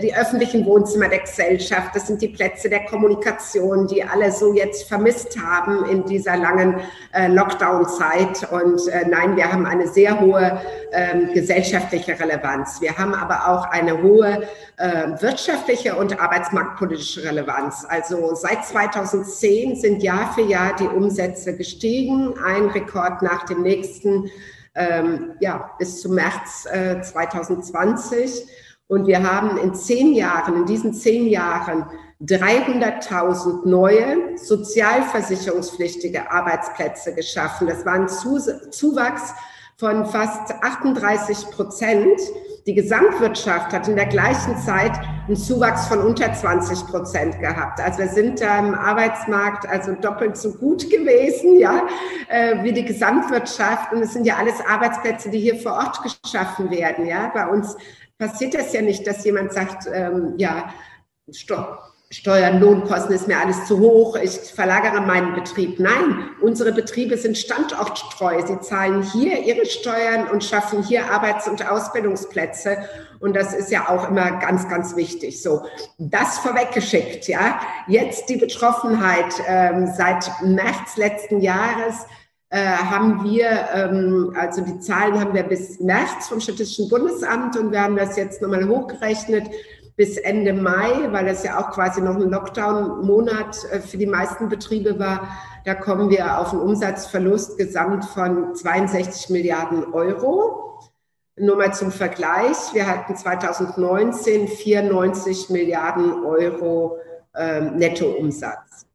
die 0.01 0.15
öffentlichen 0.15 0.65
Wohnzimmer 0.65 1.07
der 1.07 1.19
Gesellschaft, 1.19 1.95
das 1.95 2.07
sind 2.07 2.21
die 2.21 2.29
Plätze 2.29 2.69
der 2.69 2.85
Kommunikation, 2.85 3.87
die 3.87 4.03
alle 4.03 4.31
so 4.31 4.53
jetzt 4.53 4.87
vermisst 4.87 5.37
haben 5.39 5.85
in 5.89 6.05
dieser 6.05 6.35
langen 6.35 6.79
äh, 7.13 7.27
Lockdown-Zeit. 7.27 8.51
Und 8.51 8.87
äh, 8.87 9.05
nein, 9.07 9.35
wir 9.35 9.51
haben 9.51 9.65
eine 9.65 9.87
sehr 9.87 10.19
hohe 10.19 10.59
äh, 10.91 11.33
gesellschaftliche 11.33 12.19
Relevanz. 12.19 12.81
Wir 12.81 12.97
haben 12.97 13.13
aber 13.13 13.47
auch 13.47 13.65
eine 13.69 14.01
hohe 14.01 14.47
äh, 14.77 15.21
wirtschaftliche 15.21 15.95
und 15.95 16.19
arbeitsmarktpolitische 16.19 17.23
Relevanz. 17.23 17.85
Also 17.87 18.33
seit 18.33 18.65
2010 18.65 19.75
sind 19.75 20.01
Jahr 20.01 20.33
für 20.33 20.41
Jahr 20.41 20.75
die 20.75 20.87
Umsätze 20.87 21.55
gestiegen, 21.55 22.33
ein 22.43 22.65
Rekord 22.67 23.21
nach 23.21 23.45
dem 23.45 23.61
nächsten. 23.61 24.31
Ähm, 24.75 25.33
ja, 25.39 25.69
bis 25.77 26.01
zum 26.01 26.15
März 26.15 26.65
äh, 26.65 26.99
2020. 26.99 28.47
Und 28.93 29.07
wir 29.07 29.23
haben 29.23 29.57
in 29.57 29.73
zehn 29.73 30.13
Jahren, 30.13 30.55
in 30.55 30.65
diesen 30.67 30.93
zehn 30.93 31.27
Jahren 31.27 31.87
300.000 32.21 33.67
neue 33.67 34.37
sozialversicherungspflichtige 34.37 36.29
Arbeitsplätze 36.31 37.15
geschaffen. 37.15 37.65
Das 37.65 37.83
war 37.87 37.93
ein 37.93 38.07
Zuwachs 38.07 39.33
von 39.77 40.05
fast 40.05 40.53
38 40.61 41.49
Prozent. 41.49 42.19
Die 42.67 42.75
Gesamtwirtschaft 42.75 43.73
hat 43.73 43.87
in 43.87 43.95
der 43.95 44.05
gleichen 44.05 44.55
Zeit 44.59 44.93
einen 45.27 45.37
Zuwachs 45.37 45.87
von 45.87 45.97
unter 45.97 46.31
20 46.31 46.85
Prozent 46.85 47.39
gehabt. 47.39 47.81
Also 47.81 47.97
wir 47.97 48.09
sind 48.09 48.41
da 48.41 48.59
im 48.59 48.75
Arbeitsmarkt 48.75 49.67
also 49.67 49.93
doppelt 49.93 50.37
so 50.37 50.51
gut 50.53 50.87
gewesen, 50.91 51.59
ja, 51.59 51.87
äh, 52.27 52.63
wie 52.63 52.71
die 52.71 52.85
Gesamtwirtschaft. 52.85 53.91
Und 53.91 54.03
es 54.03 54.13
sind 54.13 54.27
ja 54.27 54.37
alles 54.37 54.61
Arbeitsplätze, 54.69 55.31
die 55.31 55.39
hier 55.39 55.55
vor 55.55 55.73
Ort 55.73 55.99
geschaffen 56.03 56.69
werden, 56.69 57.07
ja. 57.07 57.31
Bei 57.33 57.47
uns 57.47 57.75
passiert 58.17 58.53
das 58.53 58.73
ja 58.73 58.81
nicht, 58.81 59.05
dass 59.05 59.23
jemand 59.23 59.53
sagt, 59.53 59.87
ähm, 59.91 60.33
ja, 60.37 60.73
stopp 61.31 61.93
Steuern, 62.13 62.59
Lohnkosten 62.59 63.15
ist 63.15 63.27
mir 63.27 63.39
alles 63.39 63.65
zu 63.65 63.79
hoch, 63.79 64.15
ich 64.15 64.33
verlagere 64.33 65.01
meinen 65.01 65.33
Betrieb. 65.33 65.79
Nein, 65.79 66.29
unsere 66.43 66.71
Betriebe 66.71 67.17
sind 67.17 67.35
standorttreu. 67.35 68.39
Sie 68.45 68.59
zahlen 68.59 69.01
hier 69.01 69.43
ihre 69.43 69.65
Steuern 69.65 70.27
und 70.27 70.43
schaffen 70.43 70.83
hier 70.83 71.11
Arbeits- 71.11 71.47
und 71.47 71.67
Ausbildungsplätze. 71.67 72.77
Und 73.19 73.35
das 73.35 73.55
ist 73.55 73.71
ja 73.71 73.89
auch 73.89 74.09
immer 74.09 74.33
ganz, 74.33 74.69
ganz 74.69 74.95
wichtig. 74.95 75.41
So, 75.41 75.63
das 75.97 76.37
vorweggeschickt, 76.37 77.27
ja. 77.27 77.59
Jetzt 77.87 78.29
die 78.29 78.37
Betroffenheit. 78.37 79.33
Ähm, 79.47 79.91
seit 79.97 80.29
März 80.43 80.97
letzten 80.97 81.41
Jahres 81.41 82.05
haben 82.59 83.23
wir, 83.23 83.49
ähm, 83.73 84.35
also 84.39 84.61
die 84.61 84.79
Zahlen 84.79 85.19
haben 85.19 85.33
wir 85.33 85.43
bis 85.43 85.79
März 85.79 86.27
vom 86.29 86.39
Statistischen 86.39 86.89
Bundesamt 86.89 87.57
und 87.57 87.71
wir 87.71 87.81
haben 87.81 87.95
das 87.95 88.15
jetzt 88.15 88.41
nochmal 88.41 88.67
hochgerechnet 88.67 89.49
bis 89.95 90.17
Ende 90.17 90.53
Mai, 90.53 91.11
weil 91.11 91.25
das 91.25 91.43
ja 91.43 91.59
auch 91.59 91.71
quasi 91.71 92.01
noch 92.01 92.15
ein 92.15 92.29
Lockdown-Monat 92.29 93.57
äh, 93.71 93.79
für 93.79 93.97
die 93.97 94.07
meisten 94.07 94.49
Betriebe 94.49 94.97
war. 94.97 95.27
Da 95.65 95.75
kommen 95.75 96.09
wir 96.09 96.39
auf 96.39 96.51
einen 96.51 96.61
Umsatzverlust 96.61 97.57
gesamt 97.57 98.05
von 98.05 98.55
62 98.55 99.29
Milliarden 99.29 99.93
Euro. 99.93 100.79
Nur 101.35 101.57
mal 101.57 101.73
zum 101.73 101.91
Vergleich, 101.91 102.57
wir 102.73 102.87
hatten 102.87 103.15
2019 103.15 104.47
94 104.47 105.49
Milliarden 105.49 106.23
Euro 106.23 106.99
ähm, 107.35 107.77
Nettoumsatz. 107.77 108.85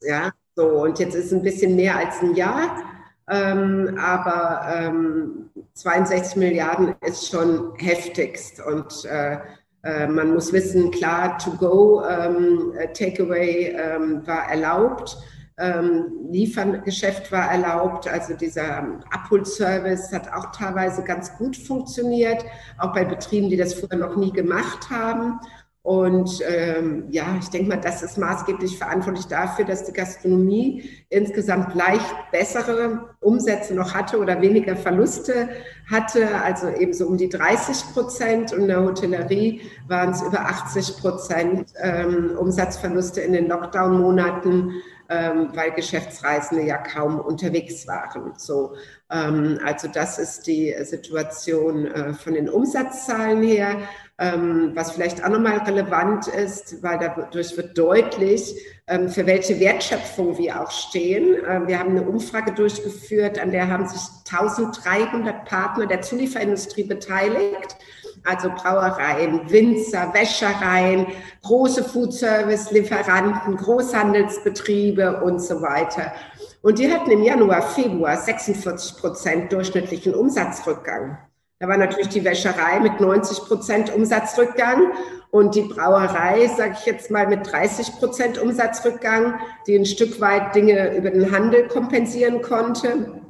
Ja, 0.00 0.30
so, 0.58 0.82
und 0.82 0.98
jetzt 0.98 1.14
ist 1.14 1.32
ein 1.32 1.42
bisschen 1.42 1.76
mehr 1.76 1.96
als 1.96 2.20
ein 2.20 2.34
Jahr, 2.34 2.78
ähm, 3.30 3.96
aber 3.96 4.62
ähm, 4.74 5.50
62 5.74 6.34
Milliarden 6.34 6.96
ist 7.06 7.28
schon 7.28 7.76
heftigst. 7.76 8.60
Und 8.66 9.04
äh, 9.04 9.38
äh, 9.84 10.08
man 10.08 10.34
muss 10.34 10.52
wissen, 10.52 10.90
klar, 10.90 11.38
To-Go, 11.38 12.02
ähm, 12.04 12.72
äh, 12.76 12.92
Takeaway 12.92 13.76
ähm, 13.78 14.26
war 14.26 14.50
erlaubt, 14.50 15.16
ähm, 15.58 16.06
Liefergeschäft 16.28 17.30
war 17.30 17.52
erlaubt, 17.52 18.08
also 18.08 18.34
dieser 18.34 18.78
Abholservice 19.10 20.12
hat 20.12 20.32
auch 20.32 20.50
teilweise 20.50 21.04
ganz 21.04 21.36
gut 21.38 21.56
funktioniert, 21.56 22.44
auch 22.78 22.92
bei 22.92 23.04
Betrieben, 23.04 23.48
die 23.48 23.56
das 23.56 23.74
vorher 23.74 23.98
noch 23.98 24.16
nie 24.16 24.32
gemacht 24.32 24.90
haben. 24.90 25.38
Und 25.82 26.42
ähm, 26.46 27.04
ja, 27.10 27.36
ich 27.40 27.48
denke 27.48 27.68
mal, 27.68 27.80
das 27.80 28.02
ist 28.02 28.18
maßgeblich 28.18 28.76
verantwortlich 28.76 29.26
dafür, 29.26 29.64
dass 29.64 29.84
die 29.84 29.92
Gastronomie 29.92 30.90
insgesamt 31.08 31.74
leicht 31.74 32.14
bessere 32.30 33.14
Umsätze 33.20 33.74
noch 33.74 33.94
hatte 33.94 34.18
oder 34.18 34.42
weniger 34.42 34.76
Verluste 34.76 35.48
hatte, 35.90 36.42
also 36.42 36.68
eben 36.68 36.92
so 36.92 37.06
um 37.06 37.16
die 37.16 37.28
30 37.28 37.94
Prozent. 37.94 38.52
Und 38.52 38.62
in 38.62 38.68
der 38.68 38.84
Hotellerie 38.84 39.62
waren 39.86 40.10
es 40.10 40.20
über 40.20 40.40
80 40.40 40.98
Prozent 40.98 41.72
ähm, 41.80 42.36
Umsatzverluste 42.36 43.22
in 43.22 43.32
den 43.32 43.48
Lockdown-Monaten, 43.48 44.74
ähm, 45.08 45.48
weil 45.54 45.70
Geschäftsreisende 45.72 46.64
ja 46.64 46.76
kaum 46.76 47.18
unterwegs 47.18 47.86
waren. 47.86 48.34
So, 48.36 48.74
ähm, 49.10 49.58
also 49.64 49.88
das 49.88 50.18
ist 50.18 50.46
die 50.46 50.74
Situation 50.82 51.86
äh, 51.86 52.12
von 52.12 52.34
den 52.34 52.50
Umsatzzahlen 52.50 53.42
her. 53.42 53.78
Ähm, 54.20 54.72
was 54.74 54.90
vielleicht 54.90 55.24
auch 55.24 55.28
nochmal 55.28 55.58
relevant 55.58 56.26
ist, 56.26 56.82
weil 56.82 56.98
dadurch 56.98 57.56
wird 57.56 57.78
deutlich, 57.78 58.52
ähm, 58.88 59.08
für 59.08 59.24
welche 59.26 59.60
Wertschöpfung 59.60 60.36
wir 60.38 60.60
auch 60.60 60.72
stehen. 60.72 61.36
Ähm, 61.48 61.68
wir 61.68 61.78
haben 61.78 61.90
eine 61.90 62.02
Umfrage 62.02 62.52
durchgeführt, 62.52 63.38
an 63.38 63.52
der 63.52 63.68
haben 63.68 63.86
sich 63.86 64.00
1300 64.28 65.44
Partner 65.44 65.86
der 65.86 66.02
Zulieferindustrie 66.02 66.82
beteiligt. 66.82 67.76
Also 68.24 68.50
Brauereien, 68.50 69.48
Winzer, 69.50 70.12
Wäschereien, 70.12 71.06
große 71.44 71.84
Foodservice-Lieferanten, 71.84 73.56
Großhandelsbetriebe 73.56 75.20
und 75.22 75.40
so 75.40 75.62
weiter. 75.62 76.12
Und 76.60 76.80
die 76.80 76.92
hatten 76.92 77.12
im 77.12 77.22
Januar, 77.22 77.62
Februar 77.62 78.16
46 78.16 78.96
Prozent 78.96 79.52
durchschnittlichen 79.52 80.14
Umsatzrückgang. 80.14 81.18
Da 81.60 81.66
war 81.66 81.76
natürlich 81.76 82.08
die 82.08 82.24
Wäscherei 82.24 82.78
mit 82.78 83.00
90 83.00 83.38
Prozent 83.40 83.92
Umsatzrückgang 83.92 84.92
und 85.30 85.56
die 85.56 85.62
Brauerei, 85.62 86.46
sage 86.46 86.76
ich 86.78 86.86
jetzt 86.86 87.10
mal, 87.10 87.26
mit 87.26 87.50
30 87.50 87.96
Prozent 87.98 88.38
Umsatzrückgang, 88.38 89.40
die 89.66 89.76
ein 89.76 89.84
Stück 89.84 90.20
weit 90.20 90.54
Dinge 90.54 90.96
über 90.96 91.10
den 91.10 91.32
Handel 91.32 91.66
kompensieren 91.66 92.42
konnte. 92.42 93.20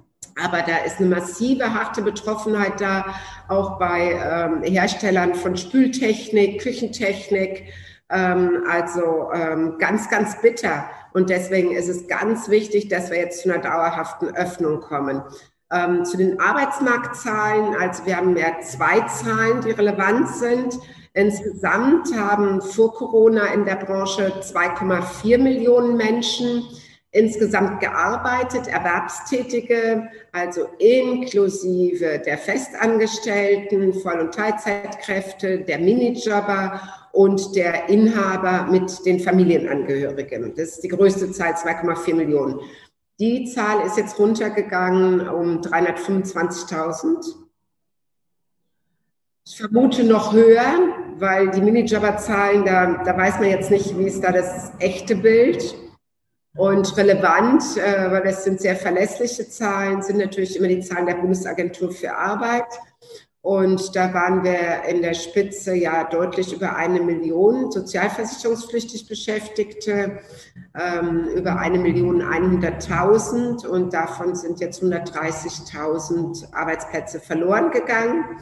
Aber 0.45 0.59
da 0.63 0.77
ist 0.85 0.99
eine 0.99 1.09
massive, 1.09 1.73
harte 1.73 2.03
Betroffenheit 2.03 2.81
da, 2.81 3.15
auch 3.49 3.79
bei 3.79 4.13
ähm, 4.13 4.63
Herstellern 4.63 5.35
von 5.35 5.57
Spültechnik, 5.57 6.61
Küchentechnik. 6.61 7.73
Ähm, 8.11 8.63
also 8.71 9.31
ähm, 9.33 9.79
ganz, 9.79 10.11
ganz 10.11 10.41
bitter. 10.41 10.85
Und 11.15 11.31
deswegen 11.31 11.73
ist 11.73 11.89
es 11.89 12.07
ganz 12.07 12.49
wichtig, 12.49 12.89
dass 12.89 13.11
wir 13.11 13.19
jetzt 13.19 13.43
zu 13.43 13.51
einer 13.51 13.63
dauerhaften 13.63 14.37
Öffnung 14.37 14.81
kommen. 14.81 15.23
Ähm, 15.71 16.05
zu 16.05 16.17
den 16.17 16.41
Arbeitsmarktzahlen, 16.41 17.75
also 17.79 18.07
wir 18.07 18.17
haben 18.17 18.33
mehr 18.33 18.61
zwei 18.63 19.01
Zahlen, 19.01 19.61
die 19.61 19.73
relevant 19.73 20.29
sind. 20.29 20.79
Insgesamt 21.13 22.15
haben 22.17 22.63
vor 22.63 22.95
Corona 22.95 23.53
in 23.53 23.67
der 23.67 23.77
Branche 23.77 24.33
2,4 24.41 25.37
Millionen 25.37 25.97
Menschen 25.97 26.65
insgesamt 27.11 27.81
gearbeitet, 27.81 28.67
Erwerbstätige, 28.67 30.09
also 30.33 30.67
inklusive 30.79 32.23
der 32.25 32.39
Festangestellten, 32.39 33.95
Voll- 33.95 34.21
und 34.21 34.35
Teilzeitkräfte, 34.35 35.61
der 35.61 35.79
Minijobber 35.79 36.81
und 37.13 37.57
der 37.57 37.89
Inhaber 37.89 38.71
mit 38.71 39.05
den 39.07 39.21
Familienangehörigen. 39.21 40.55
Das 40.55 40.69
ist 40.69 40.85
die 40.85 40.89
größte 40.89 41.31
Zahl, 41.33 41.55
2,4 41.55 42.15
Millionen. 42.15 42.61
Die 43.21 43.47
Zahl 43.47 43.85
ist 43.85 43.97
jetzt 43.97 44.19
runtergegangen 44.19 45.29
um 45.29 45.61
325.000. 45.61 47.35
Ich 49.45 49.57
vermute 49.57 50.05
noch 50.05 50.33
höher, 50.33 50.79
weil 51.17 51.51
die 51.51 51.61
Minijobber-Zahlen, 51.61 52.65
da, 52.65 53.03
da 53.03 53.17
weiß 53.17 53.41
man 53.41 53.49
jetzt 53.49 53.71
nicht, 53.71 53.99
wie 53.99 54.05
ist 54.05 54.23
da 54.23 54.31
das 54.31 54.71
echte 54.79 55.17
Bild. 55.17 55.75
Und 56.57 56.97
relevant, 56.97 57.63
äh, 57.77 58.11
weil 58.11 58.23
das 58.23 58.45
sind 58.45 58.61
sehr 58.61 58.77
verlässliche 58.77 59.49
Zahlen, 59.49 60.03
sind 60.03 60.19
natürlich 60.19 60.57
immer 60.57 60.69
die 60.69 60.81
Zahlen 60.81 61.07
der 61.07 61.15
Bundesagentur 61.15 61.91
für 61.93 62.17
Arbeit. 62.17 62.67
Und 63.49 63.97
da 63.97 64.13
waren 64.13 64.45
wir 64.45 64.85
in 64.91 65.01
der 65.01 65.15
Spitze 65.15 65.75
ja 65.75 66.05
deutlich 66.05 66.53
über 66.53 66.77
eine 66.77 67.01
Million 67.01 67.73
sozialversicherungspflichtig 67.73 69.09
Beschäftigte, 69.09 70.19
ähm, 70.79 71.29
über 71.35 71.59
eine 71.59 71.79
Million 71.79 72.23
100.000 72.23 73.67
und 73.67 73.95
davon 73.95 74.35
sind 74.35 74.61
jetzt 74.61 74.83
130.000 74.83 76.53
Arbeitsplätze 76.53 77.21
verloren 77.21 77.71
gegangen. 77.71 78.39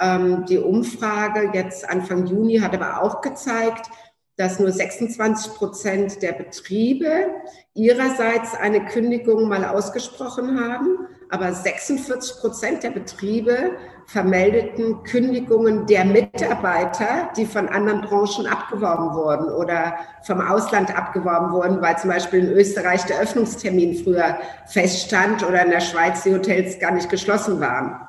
Ähm, 0.00 0.44
die 0.46 0.58
Umfrage 0.58 1.52
jetzt 1.54 1.88
Anfang 1.88 2.26
Juni 2.26 2.58
hat 2.58 2.74
aber 2.74 3.04
auch 3.04 3.20
gezeigt, 3.20 3.88
dass 4.36 4.58
nur 4.58 4.72
26 4.72 5.54
Prozent 5.54 6.22
der 6.22 6.32
Betriebe 6.32 7.26
ihrerseits 7.74 8.54
eine 8.54 8.84
Kündigung 8.86 9.48
mal 9.48 9.64
ausgesprochen 9.64 10.58
haben, 10.58 11.06
aber 11.28 11.52
46 11.52 12.40
Prozent 12.40 12.82
der 12.82 12.90
Betriebe 12.90 13.76
vermeldeten 14.12 15.04
Kündigungen 15.04 15.86
der 15.86 16.04
Mitarbeiter, 16.04 17.30
die 17.36 17.46
von 17.46 17.68
anderen 17.68 18.00
Branchen 18.00 18.44
abgeworben 18.46 19.14
wurden 19.14 19.48
oder 19.48 19.94
vom 20.24 20.40
Ausland 20.40 20.96
abgeworben 20.96 21.52
wurden, 21.52 21.80
weil 21.80 21.96
zum 21.96 22.10
Beispiel 22.10 22.40
in 22.40 22.50
Österreich 22.50 23.04
der 23.04 23.20
Öffnungstermin 23.20 24.02
früher 24.02 24.36
feststand 24.66 25.44
oder 25.44 25.64
in 25.64 25.70
der 25.70 25.80
Schweiz 25.80 26.24
die 26.24 26.34
Hotels 26.34 26.80
gar 26.80 26.90
nicht 26.90 27.08
geschlossen 27.08 27.60
waren. 27.60 28.00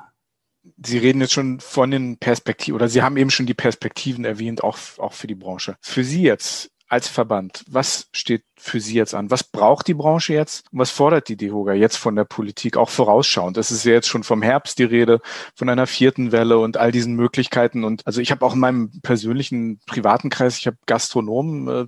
Sie 0.84 0.98
reden 0.98 1.20
jetzt 1.20 1.34
schon 1.34 1.60
von 1.60 1.92
den 1.92 2.18
Perspektiven 2.18 2.74
oder 2.74 2.88
Sie 2.88 3.02
haben 3.02 3.16
eben 3.16 3.30
schon 3.30 3.46
die 3.46 3.54
Perspektiven 3.54 4.24
erwähnt, 4.24 4.64
auch, 4.64 4.78
auch 4.98 5.12
für 5.12 5.28
die 5.28 5.36
Branche. 5.36 5.76
Für 5.80 6.02
Sie 6.02 6.22
jetzt 6.22 6.72
als 6.88 7.06
Verband, 7.06 7.64
was 7.68 8.08
steht 8.12 8.42
für 8.62 8.80
Sie 8.80 8.94
jetzt 8.94 9.14
an? 9.14 9.30
Was 9.30 9.44
braucht 9.44 9.88
die 9.88 9.94
Branche 9.94 10.34
jetzt? 10.34 10.64
Und 10.72 10.78
was 10.78 10.90
fordert 10.90 11.28
die 11.28 11.36
DEHOGA 11.36 11.74
jetzt 11.74 11.96
von 11.96 12.16
der 12.16 12.24
Politik, 12.24 12.76
auch 12.76 12.88
vorausschauend? 12.88 13.56
Es 13.56 13.70
ist 13.70 13.84
ja 13.84 13.92
jetzt 13.92 14.08
schon 14.08 14.22
vom 14.22 14.42
Herbst 14.42 14.78
die 14.78 14.84
Rede, 14.84 15.20
von 15.54 15.68
einer 15.68 15.86
vierten 15.86 16.32
Welle 16.32 16.58
und 16.58 16.76
all 16.76 16.92
diesen 16.92 17.14
Möglichkeiten. 17.14 17.84
Und 17.84 18.06
also 18.06 18.20
ich 18.20 18.30
habe 18.30 18.44
auch 18.46 18.54
in 18.54 18.60
meinem 18.60 18.90
persönlichen 19.02 19.80
privaten 19.86 20.30
Kreis, 20.30 20.58
ich 20.58 20.66
habe 20.66 20.76
Gastronomen, 20.86 21.68
äh, 21.68 21.86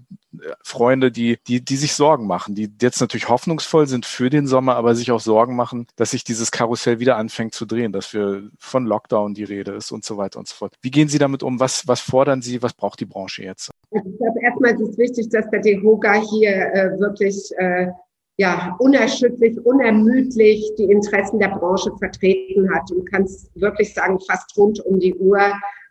Freunde, 0.62 1.12
die, 1.12 1.38
die, 1.46 1.64
die 1.64 1.76
sich 1.76 1.94
Sorgen 1.94 2.26
machen, 2.26 2.54
die 2.54 2.70
jetzt 2.80 3.00
natürlich 3.00 3.28
hoffnungsvoll 3.28 3.86
sind 3.86 4.06
für 4.06 4.30
den 4.30 4.46
Sommer, 4.46 4.76
aber 4.76 4.94
sich 4.94 5.12
auch 5.12 5.20
Sorgen 5.20 5.56
machen, 5.56 5.86
dass 5.96 6.10
sich 6.10 6.24
dieses 6.24 6.50
Karussell 6.50 6.98
wieder 6.98 7.16
anfängt 7.16 7.54
zu 7.54 7.66
drehen, 7.66 7.92
dass 7.92 8.12
wir 8.12 8.50
von 8.58 8.84
Lockdown 8.84 9.34
die 9.34 9.44
Rede 9.44 9.72
ist 9.72 9.92
und 9.92 10.04
so 10.04 10.16
weiter 10.16 10.38
und 10.38 10.48
so 10.48 10.54
fort. 10.54 10.74
Wie 10.82 10.90
gehen 10.90 11.08
Sie 11.08 11.18
damit 11.18 11.42
um? 11.42 11.60
Was, 11.60 11.86
was 11.86 12.00
fordern 12.00 12.42
Sie? 12.42 12.62
Was 12.62 12.72
braucht 12.72 13.00
die 13.00 13.04
Branche 13.04 13.44
jetzt? 13.44 13.70
Also 13.92 14.08
ich 14.08 14.18
glaube, 14.18 14.40
erstmal 14.42 14.74
ist 14.74 14.80
es 14.80 14.98
wichtig, 14.98 15.28
dass 15.30 15.48
der 15.50 15.60
DEHOGA 15.60 16.14
hier 16.14 16.63
äh, 16.72 16.98
wirklich 16.98 17.50
äh, 17.56 17.88
ja, 18.36 18.74
unerschütterlich, 18.78 19.64
unermüdlich 19.64 20.72
die 20.76 20.90
Interessen 20.90 21.38
der 21.38 21.48
Branche 21.48 21.92
vertreten 21.98 22.68
hat 22.74 22.90
und 22.90 23.10
kann 23.10 23.22
es 23.22 23.48
wirklich 23.54 23.94
sagen, 23.94 24.18
fast 24.28 24.56
rund 24.56 24.84
um 24.84 24.98
die 24.98 25.14
Uhr, 25.14 25.40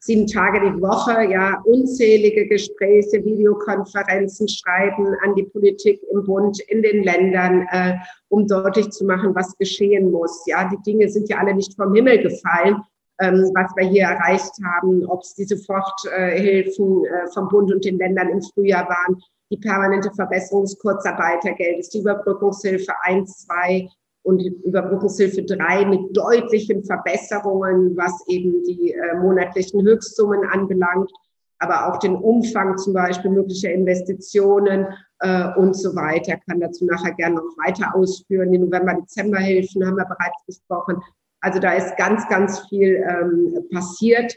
sieben 0.01 0.27
Tage 0.27 0.59
die 0.59 0.81
Woche, 0.81 1.31
ja, 1.31 1.61
unzählige 1.63 2.45
Gespräche, 2.47 3.23
Videokonferenzen 3.23 4.49
schreiben 4.49 5.15
an 5.23 5.35
die 5.35 5.43
Politik 5.43 6.01
im 6.11 6.25
Bund, 6.25 6.59
in 6.67 6.81
den 6.81 7.03
Ländern, 7.03 7.65
äh, 7.71 7.93
um 8.27 8.45
deutlich 8.45 8.89
zu 8.89 9.05
machen, 9.05 9.33
was 9.33 9.55
geschehen 9.57 10.11
muss. 10.11 10.43
Ja, 10.45 10.69
die 10.69 10.81
Dinge 10.85 11.07
sind 11.07 11.29
ja 11.29 11.37
alle 11.37 11.55
nicht 11.55 11.73
vom 11.77 11.95
Himmel 11.95 12.21
gefallen, 12.21 12.81
ähm, 13.21 13.51
was 13.55 13.71
wir 13.77 13.87
hier 13.87 14.03
erreicht 14.03 14.51
haben, 14.65 15.05
ob 15.05 15.21
es 15.21 15.35
die 15.35 15.45
Soforthilfen 15.45 17.05
äh, 17.05 17.27
vom 17.33 17.47
Bund 17.47 17.71
und 17.73 17.85
den 17.85 17.97
Ländern 17.97 18.27
im 18.27 18.41
Frühjahr 18.41 18.89
waren, 18.89 19.21
die 19.53 19.59
permanente 19.59 20.11
Verbesserung 20.15 20.63
des 20.63 20.79
Kurzarbeitergeldes, 20.79 21.89
die 21.89 21.99
Überbrückungshilfe 21.99 22.91
1, 23.03 23.45
2 23.45 23.87
und 24.23 24.41
Überbrückungshilfe 24.41 25.43
3 25.43 25.85
mit 25.85 26.17
deutlichen 26.17 26.83
Verbesserungen, 26.83 27.95
was 27.95 28.13
eben 28.27 28.63
die 28.63 28.93
äh, 28.93 29.15
monatlichen 29.15 29.83
Höchstsummen 29.83 30.43
anbelangt, 30.49 31.11
aber 31.59 31.87
auch 31.87 31.99
den 31.99 32.15
Umfang 32.15 32.77
zum 32.77 32.93
Beispiel 32.93 33.29
möglicher 33.29 33.71
Investitionen 33.71 34.87
äh, 35.19 35.49
und 35.55 35.75
so 35.75 35.95
weiter. 35.95 36.37
Kann 36.47 36.59
dazu 36.59 36.85
nachher 36.85 37.13
gerne 37.13 37.35
noch 37.35 37.57
weiter 37.63 37.95
ausführen. 37.95 38.51
Die 38.51 38.57
November-Dezember-Hilfen 38.57 39.85
haben 39.85 39.97
wir 39.97 40.05
bereits 40.05 40.43
besprochen. 40.47 40.99
Also 41.41 41.59
da 41.59 41.73
ist 41.73 41.95
ganz, 41.97 42.27
ganz 42.27 42.67
viel 42.69 43.05
ähm, 43.07 43.67
passiert. 43.71 44.35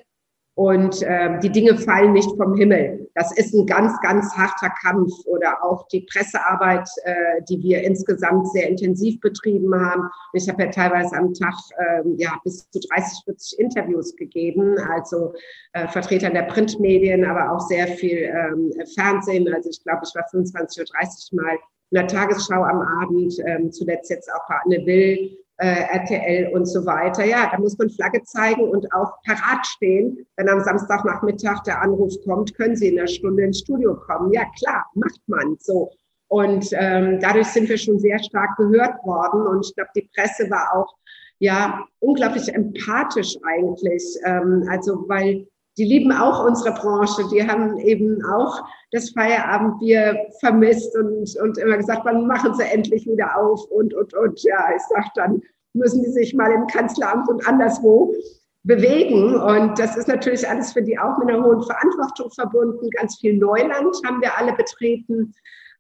Und 0.57 1.03
äh, 1.03 1.39
die 1.41 1.53
Dinge 1.53 1.77
fallen 1.77 2.15
nicht 2.15 2.31
vom 2.39 2.55
Himmel. 2.55 3.11
Das 3.15 3.31
ist 3.37 3.53
ein 3.53 3.67
ganz, 3.67 3.93
ganz 4.01 4.35
harter 4.35 4.71
Kampf. 4.81 5.13
Oder 5.27 5.63
auch 5.63 5.87
die 5.89 6.07
Pressearbeit, 6.11 6.89
äh, 7.05 7.43
die 7.47 7.63
wir 7.63 7.83
insgesamt 7.83 8.51
sehr 8.53 8.67
intensiv 8.67 9.21
betrieben 9.21 9.75
haben. 9.75 10.09
Ich 10.33 10.49
habe 10.49 10.63
ja 10.63 10.71
teilweise 10.71 11.15
am 11.15 11.35
Tag 11.35 11.53
äh, 11.77 12.03
ja, 12.17 12.41
bis 12.43 12.71
zu 12.71 12.81
30, 12.81 13.25
40 13.27 13.59
Interviews 13.59 14.17
gegeben, 14.17 14.79
also 14.79 15.35
äh, 15.75 15.87
Vertretern 15.89 16.33
der 16.33 16.45
Printmedien, 16.45 17.27
aber 17.27 17.53
auch 17.53 17.61
sehr 17.61 17.87
viel 17.89 18.17
ähm, 18.17 18.73
Fernsehen. 18.95 19.53
Also 19.53 19.69
ich 19.69 19.85
glaube, 19.85 20.05
ich 20.09 20.15
war 20.15 20.25
25.30 20.33 21.35
Uhr 21.35 21.43
mal 21.43 21.59
in 21.91 21.97
der 21.97 22.07
Tagesschau 22.07 22.63
am 22.63 22.81
Abend, 22.81 23.35
ähm, 23.45 23.71
zuletzt 23.71 24.09
jetzt 24.09 24.33
auch 24.33 24.49
bei 24.49 24.57
Anne 24.65 24.87
Will 24.87 25.37
RTL 25.65 26.53
und 26.53 26.67
so 26.67 26.85
weiter. 26.85 27.25
Ja, 27.25 27.49
da 27.51 27.59
muss 27.59 27.79
man 27.79 27.89
Flagge 27.91 28.23
zeigen 28.25 28.63
und 28.63 28.93
auch 28.93 29.13
parat 29.25 29.67
stehen. 29.67 30.27
Wenn 30.37 30.49
am 30.49 30.61
Samstagnachmittag 30.61 31.63
der 31.63 31.81
Anruf 31.81 32.13
kommt, 32.27 32.55
können 32.55 32.77
Sie 32.77 32.89
in 32.89 32.99
einer 32.99 33.09
Stunde 33.09 33.45
ins 33.45 33.61
Studio 33.61 33.97
kommen. 33.97 34.33
Ja, 34.33 34.45
klar, 34.59 34.85
macht 34.95 35.21
man 35.27 35.57
so. 35.59 35.91
Und 36.29 36.69
ähm, 36.73 37.21
dadurch 37.21 37.47
sind 37.47 37.69
wir 37.69 37.79
schon 37.79 37.99
sehr 37.99 38.19
stark 38.19 38.57
gehört 38.57 39.03
worden. 39.05 39.47
Und 39.47 39.65
ich 39.65 39.75
glaube, 39.75 39.91
die 39.97 40.11
Presse 40.15 40.51
war 40.51 40.75
auch 40.75 40.95
ja 41.39 41.85
unglaublich 42.01 42.53
empathisch 42.53 43.37
eigentlich. 43.45 44.05
Ähm, 44.25 44.67
also 44.71 45.05
weil 45.09 45.47
die 45.79 45.85
lieben 45.85 46.13
auch 46.13 46.45
unsere 46.45 46.75
Branche. 46.75 47.23
Die 47.31 47.47
haben 47.47 47.79
eben 47.79 48.25
auch 48.25 48.65
das 48.93 49.11
Feierabendbier 49.11 50.17
vermisst 50.41 50.97
und, 50.97 51.37
und 51.43 51.59
immer 51.59 51.77
gesagt, 51.77 52.03
wann 52.05 52.27
machen 52.27 52.55
sie 52.55 52.65
endlich 52.65 53.07
wieder 53.07 53.37
auf 53.37 53.65
und, 53.71 53.95
und, 53.95 54.15
und. 54.15 54.43
Ja, 54.43 54.69
ich 54.75 54.83
sag 54.89 55.13
dann, 55.15 55.43
müssen 55.75 56.03
die 56.03 56.11
sich 56.11 56.35
mal 56.35 56.51
im 56.51 56.67
Kanzleramt 56.67 57.29
und 57.29 57.47
anderswo 57.47 58.15
bewegen. 58.63 59.37
Und 59.37 59.79
das 59.79 59.97
ist 59.97 60.09
natürlich 60.09 60.49
alles 60.49 60.73
für 60.73 60.83
die 60.83 60.99
auch 60.99 61.19
mit 61.19 61.29
einer 61.29 61.45
hohen 61.45 61.63
Verantwortung 61.63 62.31
verbunden. 62.31 62.89
Ganz 62.91 63.19
viel 63.19 63.37
Neuland 63.37 63.97
haben 64.07 64.21
wir 64.21 64.37
alle 64.39 64.55
betreten. 64.55 65.35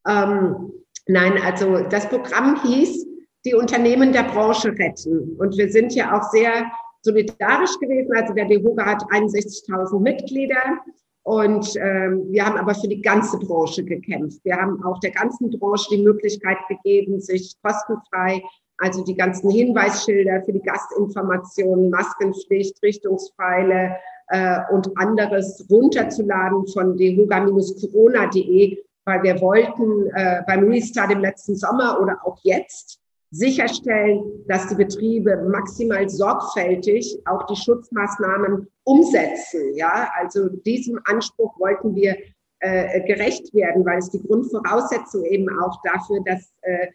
Ähm, 0.07 0.72
nein, 1.07 1.34
also 1.44 1.80
das 1.90 2.09
Programm 2.09 2.61
hieß, 2.62 3.07
die 3.44 3.55
Unternehmen 3.55 4.12
der 4.12 4.24
Branche 4.24 4.68
retten. 4.68 5.36
Und 5.38 5.57
wir 5.57 5.70
sind 5.70 5.94
ja 5.94 6.16
auch 6.16 6.30
sehr 6.30 6.66
solidarisch 7.07 7.79
gewesen. 7.81 8.15
Also 8.15 8.35
der 8.35 8.47
DEHOGA 8.47 8.85
hat 8.85 9.03
61.000 9.05 10.01
Mitglieder. 10.01 10.79
Und 11.23 11.75
ähm, 11.77 12.27
wir 12.31 12.47
haben 12.47 12.57
aber 12.57 12.75
für 12.75 12.87
die 12.87 13.03
ganze 13.03 13.39
Branche 13.39 13.85
gekämpft. 13.85 14.45
Wir 14.45 14.57
haben 14.57 14.85
auch 14.85 15.01
der 15.01 15.11
ganzen 15.11 15.51
Branche 15.51 15.89
die 15.91 16.03
Möglichkeit 16.03 16.59
gegeben, 16.69 17.21
sich 17.21 17.57
kostenfrei, 17.63 18.43
also 18.79 19.03
die 19.03 19.17
ganzen 19.17 19.51
Hinweisschilder 19.51 20.43
für 20.45 20.53
die 20.53 20.63
Gastinformationen, 20.63 21.91
Maskenpflicht, 21.91 22.81
Richtungspfeile 22.83 23.97
äh, 24.29 24.59
und 24.71 24.97
anderes 24.97 25.67
runterzuladen 25.69 26.67
von 26.69 26.97
dehoga-corona.de, 26.97 28.79
weil 29.05 29.23
wir 29.25 29.41
wollten 29.41 30.07
äh, 30.15 30.43
beim 30.47 30.69
Restart 30.69 31.11
im 31.11 31.21
letzten 31.21 31.57
Sommer 31.57 32.01
oder 32.01 32.19
auch 32.25 32.39
jetzt 32.43 33.01
sicherstellen, 33.31 34.45
dass 34.47 34.68
die 34.68 34.77
Betriebe 34.77 35.37
maximal 35.49 36.09
sorgfältig 36.09 37.18
auch 37.27 37.47
die 37.47 37.57
Schutzmaßnahmen 37.57 38.68
umsetzen. 38.85 39.74
Ja, 39.74 40.11
also 40.14 40.49
diesem 40.49 41.01
Anspruch 41.05 41.59
wollten 41.59 41.95
wir 41.95 42.16
äh, 42.61 43.01
gerecht 43.03 43.53
werden, 43.55 43.85
weil 43.85 43.99
es 43.99 44.11
die 44.11 44.22
Grundvoraussetzung 44.22 45.24
eben 45.24 45.49
auch 45.61 45.81
dafür, 45.83 46.20
dass 46.24 46.53
äh, 46.62 46.89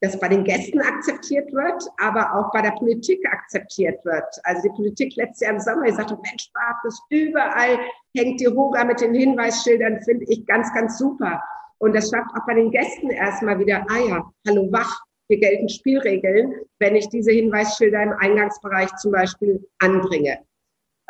das 0.00 0.18
bei 0.18 0.28
den 0.28 0.44
Gästen 0.44 0.80
akzeptiert 0.80 1.52
wird, 1.52 1.82
aber 1.98 2.34
auch 2.34 2.52
bei 2.52 2.60
der 2.60 2.72
Politik 2.72 3.24
akzeptiert 3.26 4.04
wird. 4.04 4.24
Also 4.42 4.62
die 4.62 4.74
Politik 4.74 5.16
letztes 5.16 5.40
Jahr 5.40 5.54
im 5.54 5.60
Sommer 5.60 5.86
gesagt 5.86 6.10
hat, 6.10 6.22
Mensch, 6.22 6.50
Bartes, 6.52 7.00
überall 7.10 7.78
hängt 8.14 8.40
die 8.40 8.48
Hoga 8.48 8.84
mit 8.84 9.00
den 9.00 9.14
Hinweisschildern, 9.14 10.02
finde 10.02 10.26
ich 10.26 10.44
ganz, 10.46 10.72
ganz 10.74 10.98
super. 10.98 11.42
Und 11.78 11.94
das 11.94 12.10
schafft 12.10 12.30
auch 12.36 12.46
bei 12.46 12.54
den 12.54 12.70
Gästen 12.70 13.10
erstmal 13.10 13.58
wieder, 13.58 13.84
ah 13.88 13.98
ja, 14.08 14.30
hallo 14.46 14.68
wach, 14.70 15.04
hier 15.28 15.38
gelten 15.38 15.68
Spielregeln, 15.68 16.54
wenn 16.78 16.96
ich 16.96 17.08
diese 17.08 17.32
Hinweisschilder 17.32 18.02
im 18.02 18.12
Eingangsbereich 18.12 18.94
zum 18.96 19.12
Beispiel 19.12 19.66
anbringe. 19.78 20.38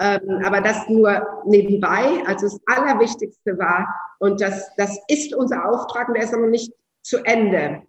Ähm, 0.00 0.42
aber 0.44 0.60
das 0.60 0.88
nur 0.88 1.42
nebenbei. 1.46 2.22
Also 2.26 2.46
das 2.46 2.60
Allerwichtigste 2.66 3.58
war, 3.58 3.94
und 4.18 4.40
das, 4.40 4.70
das 4.76 4.98
ist 5.08 5.34
unser 5.34 5.68
Auftrag, 5.68 6.08
und 6.08 6.14
der 6.14 6.24
ist 6.24 6.32
noch 6.32 6.46
nicht 6.46 6.72
zu 7.02 7.18
Ende. 7.24 7.82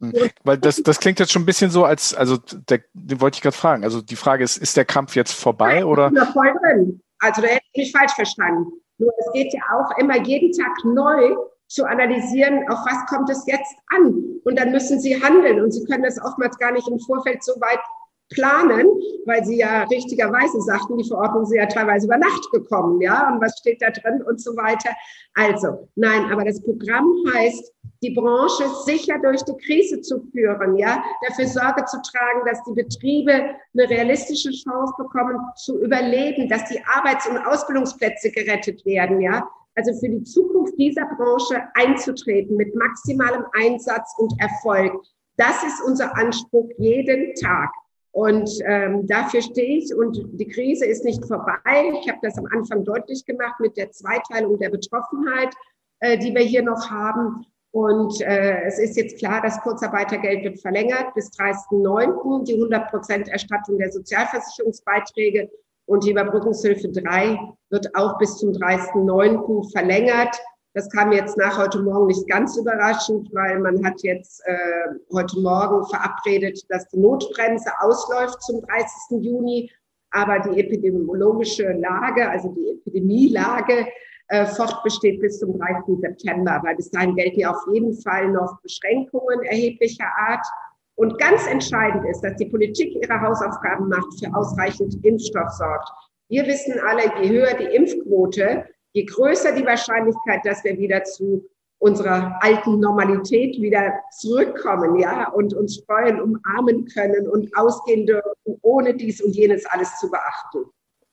Hm. 0.00 0.12
Weil 0.42 0.58
das, 0.58 0.82
das 0.82 0.98
klingt 0.98 1.20
jetzt 1.20 1.32
schon 1.32 1.42
ein 1.42 1.46
bisschen 1.46 1.70
so, 1.70 1.84
als, 1.84 2.14
also, 2.14 2.36
der, 2.36 2.80
den 2.92 3.20
wollte 3.20 3.36
ich 3.36 3.42
gerade 3.42 3.56
fragen. 3.56 3.84
Also 3.84 4.02
die 4.02 4.16
Frage 4.16 4.42
ist, 4.42 4.56
ist 4.56 4.76
der 4.76 4.84
Kampf 4.84 5.14
jetzt 5.14 5.32
vorbei 5.32 5.76
Nein, 5.76 5.84
oder? 5.84 6.10
Da 6.10 6.26
voll 6.26 6.52
drin. 6.60 7.00
Also 7.20 7.40
da 7.40 7.48
hätte 7.48 7.64
ich 7.72 7.84
mich 7.84 7.92
falsch 7.92 8.12
verstanden. 8.12 8.72
Nur 8.98 9.12
es 9.18 9.32
geht 9.32 9.54
ja 9.54 9.60
auch 9.72 9.96
immer 9.98 10.20
jeden 10.22 10.52
Tag 10.52 10.72
neu 10.84 11.36
zu 11.72 11.84
analysieren, 11.86 12.68
auf 12.68 12.80
was 12.84 13.06
kommt 13.08 13.30
es 13.30 13.44
jetzt 13.46 13.74
an. 13.96 14.40
Und 14.44 14.58
dann 14.58 14.72
müssen 14.72 15.00
Sie 15.00 15.22
handeln. 15.22 15.62
Und 15.62 15.70
Sie 15.72 15.84
können 15.84 16.02
das 16.02 16.20
oftmals 16.22 16.58
gar 16.58 16.72
nicht 16.72 16.86
im 16.88 16.98
Vorfeld 17.00 17.42
so 17.42 17.52
weit 17.60 17.80
planen, 18.28 18.86
weil 19.26 19.44
Sie 19.44 19.58
ja 19.58 19.84
richtigerweise 19.84 20.60
sagten, 20.60 20.98
die 20.98 21.08
Verordnung 21.08 21.44
ist 21.44 21.54
ja 21.54 21.66
teilweise 21.66 22.06
über 22.06 22.18
Nacht 22.18 22.50
gekommen, 22.52 23.00
ja, 23.00 23.30
und 23.32 23.40
was 23.40 23.58
steht 23.58 23.80
da 23.80 23.90
drin 23.90 24.22
und 24.22 24.40
so 24.40 24.56
weiter. 24.56 24.90
Also, 25.34 25.88
nein, 25.96 26.30
aber 26.30 26.44
das 26.44 26.62
Programm 26.62 27.10
heißt, 27.32 27.72
die 28.02 28.14
Branche 28.14 28.64
sicher 28.84 29.14
durch 29.22 29.42
die 29.42 29.56
Krise 29.64 30.00
zu 30.00 30.20
führen, 30.32 30.76
ja, 30.76 31.02
dafür 31.28 31.46
Sorge 31.46 31.84
zu 31.84 31.98
tragen, 32.02 32.40
dass 32.46 32.62
die 32.64 32.72
Betriebe 32.72 33.32
eine 33.32 33.88
realistische 33.88 34.50
Chance 34.50 34.94
bekommen 34.98 35.38
zu 35.56 35.80
überleben, 35.80 36.48
dass 36.48 36.64
die 36.68 36.80
Arbeits- 36.96 37.28
und 37.28 37.38
Ausbildungsplätze 37.38 38.30
gerettet 38.30 38.84
werden, 38.84 39.20
ja, 39.20 39.48
also 39.74 39.92
für 39.98 40.08
die 40.08 40.22
Zukunft 40.22 40.78
dieser 40.78 41.06
Branche 41.16 41.62
einzutreten 41.74 42.56
mit 42.56 42.74
maximalem 42.74 43.44
Einsatz 43.52 44.14
und 44.18 44.32
Erfolg. 44.38 44.92
Das 45.36 45.62
ist 45.64 45.82
unser 45.86 46.16
Anspruch 46.16 46.68
jeden 46.78 47.34
Tag. 47.34 47.70
Und 48.12 48.50
ähm, 48.66 49.06
dafür 49.06 49.40
stehe 49.40 49.78
ich. 49.78 49.94
Und 49.94 50.20
die 50.32 50.46
Krise 50.46 50.84
ist 50.84 51.04
nicht 51.04 51.24
vorbei. 51.24 51.92
Ich 52.00 52.08
habe 52.08 52.18
das 52.22 52.36
am 52.36 52.46
Anfang 52.52 52.84
deutlich 52.84 53.24
gemacht 53.24 53.58
mit 53.58 53.76
der 53.76 53.90
Zweiteilung 53.90 54.58
der 54.58 54.68
Betroffenheit, 54.68 55.54
äh, 56.00 56.18
die 56.18 56.34
wir 56.34 56.42
hier 56.42 56.62
noch 56.62 56.90
haben. 56.90 57.46
Und 57.70 58.20
äh, 58.20 58.64
es 58.64 58.78
ist 58.78 58.98
jetzt 58.98 59.18
klar, 59.18 59.40
das 59.40 59.58
Kurzarbeitergeld 59.62 60.44
wird 60.44 60.60
verlängert 60.60 61.14
bis 61.14 61.30
30.09. 61.30 62.44
Die 62.44 62.54
100 62.54 62.90
Prozent 62.90 63.28
Erstattung 63.28 63.78
der 63.78 63.90
Sozialversicherungsbeiträge 63.90 65.50
und 65.86 66.04
die 66.04 66.10
Überbrückungshilfe 66.10 66.88
3 66.88 67.38
wird 67.70 67.94
auch 67.94 68.18
bis 68.18 68.36
zum 68.38 68.52
30.09. 68.52 69.70
verlängert. 69.72 70.36
Das 70.74 70.88
kam 70.90 71.12
jetzt 71.12 71.36
nach 71.36 71.58
heute 71.58 71.82
Morgen 71.82 72.06
nicht 72.06 72.26
ganz 72.28 72.56
überraschend, 72.56 73.28
weil 73.32 73.58
man 73.60 73.84
hat 73.84 74.02
jetzt 74.02 74.42
äh, 74.46 74.56
heute 75.12 75.38
Morgen 75.40 75.86
verabredet, 75.88 76.60
dass 76.70 76.88
die 76.88 76.98
Notbremse 76.98 77.70
ausläuft 77.80 78.40
zum 78.42 78.62
30. 78.62 79.24
Juni. 79.24 79.70
Aber 80.12 80.38
die 80.40 80.60
epidemiologische 80.60 81.72
Lage, 81.72 82.28
also 82.28 82.48
die 82.48 82.70
Epidemielage, 82.70 83.86
äh, 84.28 84.46
fortbesteht 84.46 85.20
bis 85.20 85.40
zum 85.40 85.58
30. 85.58 86.00
September, 86.00 86.60
weil 86.64 86.76
bis 86.76 86.90
dahin 86.90 87.14
gelten 87.16 87.40
ja 87.40 87.50
auf 87.50 87.66
jeden 87.70 87.94
Fall 88.00 88.28
noch 88.28 88.60
Beschränkungen 88.62 89.42
erheblicher 89.42 90.08
Art. 90.16 90.46
Und 90.94 91.18
ganz 91.18 91.46
entscheidend 91.46 92.04
ist, 92.08 92.20
dass 92.20 92.36
die 92.36 92.46
Politik 92.46 92.94
ihre 92.94 93.20
Hausaufgaben 93.20 93.88
macht, 93.88 94.18
für 94.18 94.34
ausreichend 94.34 95.04
Impfstoff 95.04 95.50
sorgt. 95.50 95.88
Wir 96.28 96.46
wissen 96.46 96.78
alle, 96.80 97.02
je 97.22 97.30
höher 97.30 97.54
die 97.54 97.74
Impfquote, 97.74 98.66
je 98.92 99.04
größer 99.04 99.52
die 99.52 99.66
Wahrscheinlichkeit, 99.66 100.44
dass 100.44 100.62
wir 100.64 100.78
wieder 100.78 101.02
zu 101.04 101.48
unserer 101.78 102.38
alten 102.40 102.78
Normalität 102.78 103.60
wieder 103.60 103.92
zurückkommen, 104.16 104.98
ja, 104.98 105.28
und 105.30 105.52
uns 105.52 105.82
freuen, 105.84 106.20
umarmen 106.20 106.86
können 106.86 107.28
und 107.28 107.54
ausgehen 107.56 108.06
dürfen, 108.06 108.58
ohne 108.62 108.94
dies 108.94 109.20
und 109.20 109.34
jenes 109.34 109.66
alles 109.66 109.98
zu 109.98 110.08
beachten. 110.08 110.70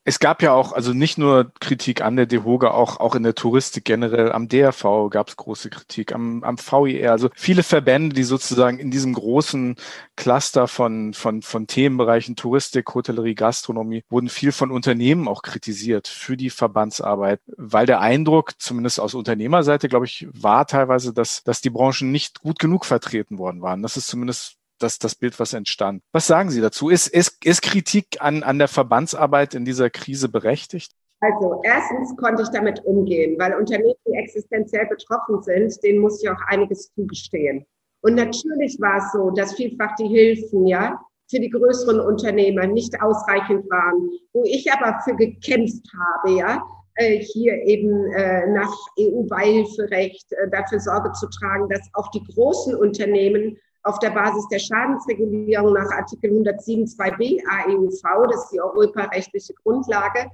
Es 0.10 0.18
gab 0.18 0.42
ja 0.42 0.54
auch, 0.54 0.74
also 0.74 0.92
nicht 0.92 1.20
nur 1.20 1.52
Kritik 1.60 2.02
an 2.02 2.16
der 2.16 2.26
DEHOGA, 2.26 2.72
auch, 2.72 3.00
auch 3.00 3.14
in 3.14 3.22
der 3.22 3.36
Touristik 3.36 3.86
generell, 3.86 4.32
am 4.32 4.48
DRV 4.48 5.08
gab 5.12 5.28
es 5.28 5.38
große 5.38 5.70
Kritik, 5.70 6.16
am, 6.16 6.44
am 6.44 6.58
VIR, 6.58 7.12
also 7.12 7.30
viele 7.36 7.62
Verbände, 7.62 8.16
die 8.16 8.24
sozusagen 8.24 8.80
in 8.80 8.90
diesem 8.90 9.14
großen 9.14 9.76
Cluster 10.16 10.68
von, 10.68 11.14
von, 11.14 11.44
von 11.44 11.68
Themenbereichen 11.68 12.36
Touristik, 12.36 12.92
Hotellerie, 12.96 13.36
Gastronomie, 13.36 14.04
wurden 14.10 14.30
viel 14.30 14.52
von 14.52 14.72
Unternehmen 14.72 15.28
auch 15.28 15.44
kritisiert 15.44 16.08
für 16.08 16.36
die 16.36 16.50
Verbandsarbeit, 16.50 17.40
weil 17.46 17.86
der 17.86 18.02
Eindruck, 18.02 18.60
zumindest 18.60 19.00
aus 19.00 19.14
Unternehmerseite, 19.14 19.90
glaube 19.90 20.08
ich, 20.08 20.28
war 20.34 20.66
teilweise, 20.66 21.14
dass, 21.14 21.44
dass 21.44 21.62
die 21.62 21.70
Branchen 21.70 22.12
nicht 22.12 22.42
gut 22.42 22.58
genug 22.58 22.86
vertreten 22.86 23.38
worden 23.38 23.62
waren. 23.62 23.84
Das 23.84 23.96
ist 23.96 24.08
zumindest 24.08 24.59
das, 24.80 25.00
das 25.00 25.16
Bild, 25.16 25.40
was 25.40 25.54
entstand. 25.54 26.02
Was 26.12 26.28
sagen 26.28 26.50
Sie 26.50 26.62
dazu? 26.62 26.90
Ist, 26.90 27.08
ist, 27.08 27.44
ist 27.46 27.62
Kritik 27.62 28.18
an, 28.20 28.44
an 28.44 28.58
der 28.58 28.68
Verbandsarbeit 28.68 29.54
in 29.54 29.66
dieser 29.66 29.90
Krise 29.90 30.30
berechtigt? 30.30 30.92
Also 31.22 31.62
erstens 31.64 32.16
konnte 32.16 32.44
ich 32.44 32.50
damit 32.50 32.84
umgehen, 32.86 33.38
weil 33.40 33.54
Unternehmen, 33.56 33.94
die 34.08 34.14
existenziell 34.14 34.88
betroffen 34.88 35.42
sind, 35.44 35.84
denen 35.84 36.00
muss 36.00 36.24
ich 36.24 36.30
auch 36.30 36.42
einiges 36.48 36.94
zugestehen. 36.94 37.66
Und 38.02 38.16
natürlich 38.16 38.80
war 38.80 38.98
es 38.98 39.12
so, 39.12 39.32
dass 39.32 39.56
vielfach 39.56 39.96
die 40.00 40.08
Hilfen, 40.08 40.66
ja, 40.66 41.00
für 41.30 41.40
die 41.40 41.50
größeren 41.50 42.00
Unternehmer 42.00 42.66
nicht 42.66 43.00
ausreichend 43.02 43.70
waren, 43.70 44.10
wo 44.34 44.44
ich 44.46 44.72
aber 44.72 45.00
für 45.04 45.16
gekämpft 45.16 45.86
habe, 45.94 46.38
ja, 46.38 46.64
äh, 46.96 47.20
hier 47.20 47.54
eben 47.66 48.12
äh, 48.14 48.48
nach 48.48 48.74
EU-Beihilferecht 49.00 50.32
äh, 50.32 50.50
dafür 50.50 50.80
Sorge 50.80 51.12
zu 51.14 51.28
tragen, 51.30 51.70
dass 51.70 51.88
auch 51.94 52.10
die 52.12 52.24
großen 52.24 52.76
Unternehmen 52.76 53.58
auf 53.90 53.98
der 54.00 54.12
Basis 54.12 54.48
der 54.50 54.60
Schadensregulierung 54.60 55.74
nach 55.74 55.92
Artikel 55.92 56.32
107.2b 56.32 57.42
AEUV, 57.50 58.32
das 58.32 58.44
ist 58.44 58.52
die 58.54 58.62
europarechtliche 58.62 59.54
Grundlage, 59.64 60.30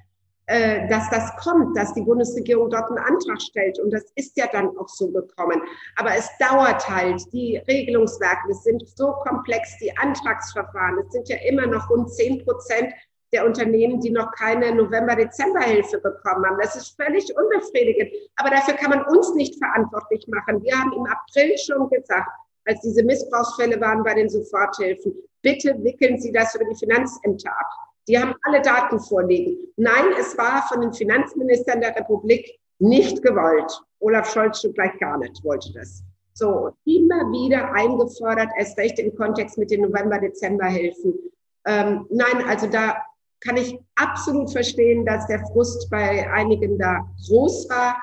äh, 0.48 0.88
dass 0.90 1.10
das 1.10 1.36
kommt, 1.38 1.76
dass 1.78 1.94
die 1.94 2.02
Bundesregierung 2.02 2.70
dort 2.70 2.90
einen 2.90 3.00
Antrag 3.00 3.42
stellt. 3.42 3.80
Und 3.80 3.92
das 3.92 4.04
ist 4.16 4.38
ja 4.38 4.48
dann 4.52 4.78
auch 4.78 4.90
so 4.90 5.10
gekommen. 5.10 5.62
Aber 5.96 6.16
es 6.16 6.30
dauert 6.38 6.88
halt. 6.88 7.22
Die 7.32 7.58
Regelungswerke 7.68 8.54
sind 8.54 8.88
so 8.96 9.14
komplex, 9.26 9.78
die 9.80 9.96
Antragsverfahren. 9.98 11.00
Es 11.00 11.14
sind 11.14 11.30
ja 11.30 11.38
immer 11.48 11.66
noch 11.66 11.90
rund 11.90 12.14
10 12.14 12.44
Prozent 12.46 12.94
der 13.32 13.46
Unternehmen, 13.46 14.02
die 14.02 14.12
noch 14.12 14.32
keine 14.34 14.76
November-Dezember-Hilfe 14.76 16.00
bekommen 16.00 16.46
haben. 16.46 16.58
Das 16.62 16.76
ist 16.76 16.96
völlig 17.02 17.34
unbefriedigend. 17.36 18.12
Aber 18.36 18.50
dafür 18.50 18.76
kann 18.76 18.92
man 18.92 19.06
uns 19.06 19.34
nicht 19.34 19.58
verantwortlich 19.58 20.28
machen. 20.28 20.62
Wir 20.62 20.78
haben 20.78 20.92
im 20.94 21.06
April 21.06 21.58
schon 21.58 21.90
gesagt, 21.90 22.30
als 22.66 22.82
diese 22.82 23.04
Missbrauchsfälle 23.04 23.80
waren 23.80 24.04
bei 24.04 24.14
den 24.16 24.30
Soforthilfen. 24.30 25.14
Bitte 25.42 25.76
wickeln 25.84 26.20
Sie 26.20 26.32
das 26.32 26.56
über 26.56 26.66
die 26.66 26.76
Finanzämter 26.76 27.52
ab. 27.52 27.70
Die 28.08 28.20
haben 28.20 28.36
alle 28.44 28.62
Daten 28.62 29.00
vorliegen. 29.00 29.58
Nein, 29.78 30.06
es 30.20 30.38
war 30.38 30.64
von 30.68 30.82
den 30.82 30.94
Finanzministern 30.94 31.82
der 31.82 31.96
Republik 31.96 32.60
nicht 32.80 33.22
gewollt. 33.24 33.72
Olaf 34.00 34.32
Scholz 34.32 34.62
schon 34.62 34.74
gleich 34.74 34.98
gar 35.00 35.18
nicht 35.18 35.44
wollte 35.44 35.72
das. 35.74 36.04
So, 36.34 36.72
immer 36.86 37.32
wieder 37.32 37.72
eingefordert, 37.74 38.50
erst 38.58 38.78
recht 38.78 39.00
im 39.00 39.16
Kontext 39.16 39.58
mit 39.58 39.72
den 39.72 39.82
November-Dezember-Hilfen. 39.82 41.14
Ähm, 41.66 42.06
nein, 42.10 42.46
also 42.48 42.68
da 42.68 42.98
kann 43.40 43.58
ich 43.58 43.80
absolut 43.96 44.52
verstehen, 44.52 45.06
dass 45.06 45.28
der 45.28 45.40
Frust 45.48 45.90
bei 45.90 46.30
einigen 46.32 46.78
da 46.78 47.08
groß 47.28 47.70
war. 47.70 47.98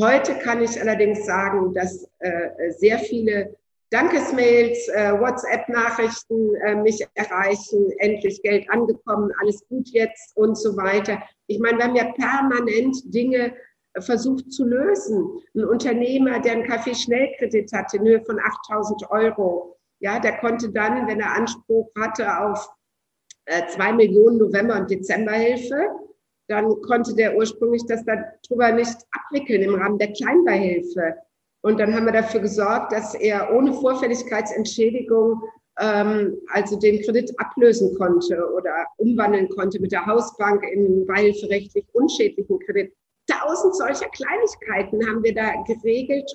Heute 0.00 0.34
kann 0.38 0.62
ich 0.62 0.80
allerdings 0.80 1.24
sagen, 1.24 1.72
dass 1.72 2.08
äh, 2.18 2.70
sehr 2.76 2.98
viele 2.98 3.56
Dankesmails, 3.90 4.88
äh, 4.88 5.12
WhatsApp-Nachrichten 5.18 6.54
äh, 6.56 6.74
mich 6.76 7.06
erreichen, 7.14 7.90
endlich 7.98 8.42
Geld 8.42 8.68
angekommen, 8.70 9.32
alles 9.40 9.66
gut 9.68 9.88
jetzt 9.88 10.36
und 10.36 10.56
so 10.56 10.76
weiter. 10.76 11.22
Ich 11.46 11.58
meine, 11.58 11.78
wir 11.78 11.84
haben 11.84 11.96
ja 11.96 12.12
permanent 12.12 12.96
Dinge 13.14 13.54
äh, 13.94 14.00
versucht 14.02 14.52
zu 14.52 14.66
lösen. 14.66 15.40
Ein 15.54 15.64
Unternehmer, 15.64 16.38
der 16.40 16.52
einen 16.52 16.66
Kaffee-Schnellkredit 16.66 17.72
hatte 17.72 17.96
in 17.96 18.04
Höhe 18.04 18.24
von 18.24 18.38
8000 18.38 19.10
Euro, 19.10 19.78
ja, 20.00 20.20
der 20.20 20.38
konnte 20.38 20.70
dann, 20.70 21.06
wenn 21.08 21.20
er 21.20 21.34
Anspruch 21.34 21.90
hatte 21.98 22.40
auf 22.40 22.68
äh, 23.46 23.66
zwei 23.68 23.92
Millionen 23.92 24.38
November- 24.38 24.76
und 24.76 24.90
Dezemberhilfe, 24.90 25.88
dann 26.48 26.80
konnte 26.82 27.14
der 27.14 27.36
ursprünglich 27.36 27.84
das 27.86 28.04
darüber 28.04 28.72
nicht 28.72 28.96
abwickeln 29.10 29.62
im 29.62 29.74
Rahmen 29.74 29.98
der 29.98 30.12
Kleinbeihilfe. 30.12 31.16
Und 31.62 31.80
dann 31.80 31.94
haben 31.94 32.06
wir 32.06 32.12
dafür 32.12 32.40
gesorgt, 32.40 32.92
dass 32.92 33.14
er 33.14 33.52
ohne 33.52 33.72
Vorfälligkeitsentschädigung 33.72 35.42
ähm, 35.78 36.38
also 36.48 36.78
den 36.78 37.02
Kredit 37.02 37.32
ablösen 37.38 37.96
konnte 37.96 38.52
oder 38.54 38.86
umwandeln 38.96 39.48
konnte 39.48 39.80
mit 39.80 39.92
der 39.92 40.06
Hausbank 40.06 40.62
in 40.64 41.06
beihilferechtlich 41.06 41.84
unschädlichen 41.92 42.58
Kredit. 42.60 42.92
Tausend 43.26 43.76
solcher 43.76 44.08
Kleinigkeiten 44.08 45.06
haben 45.06 45.22
wir 45.22 45.34
da 45.34 45.62
geregelt, 45.66 46.30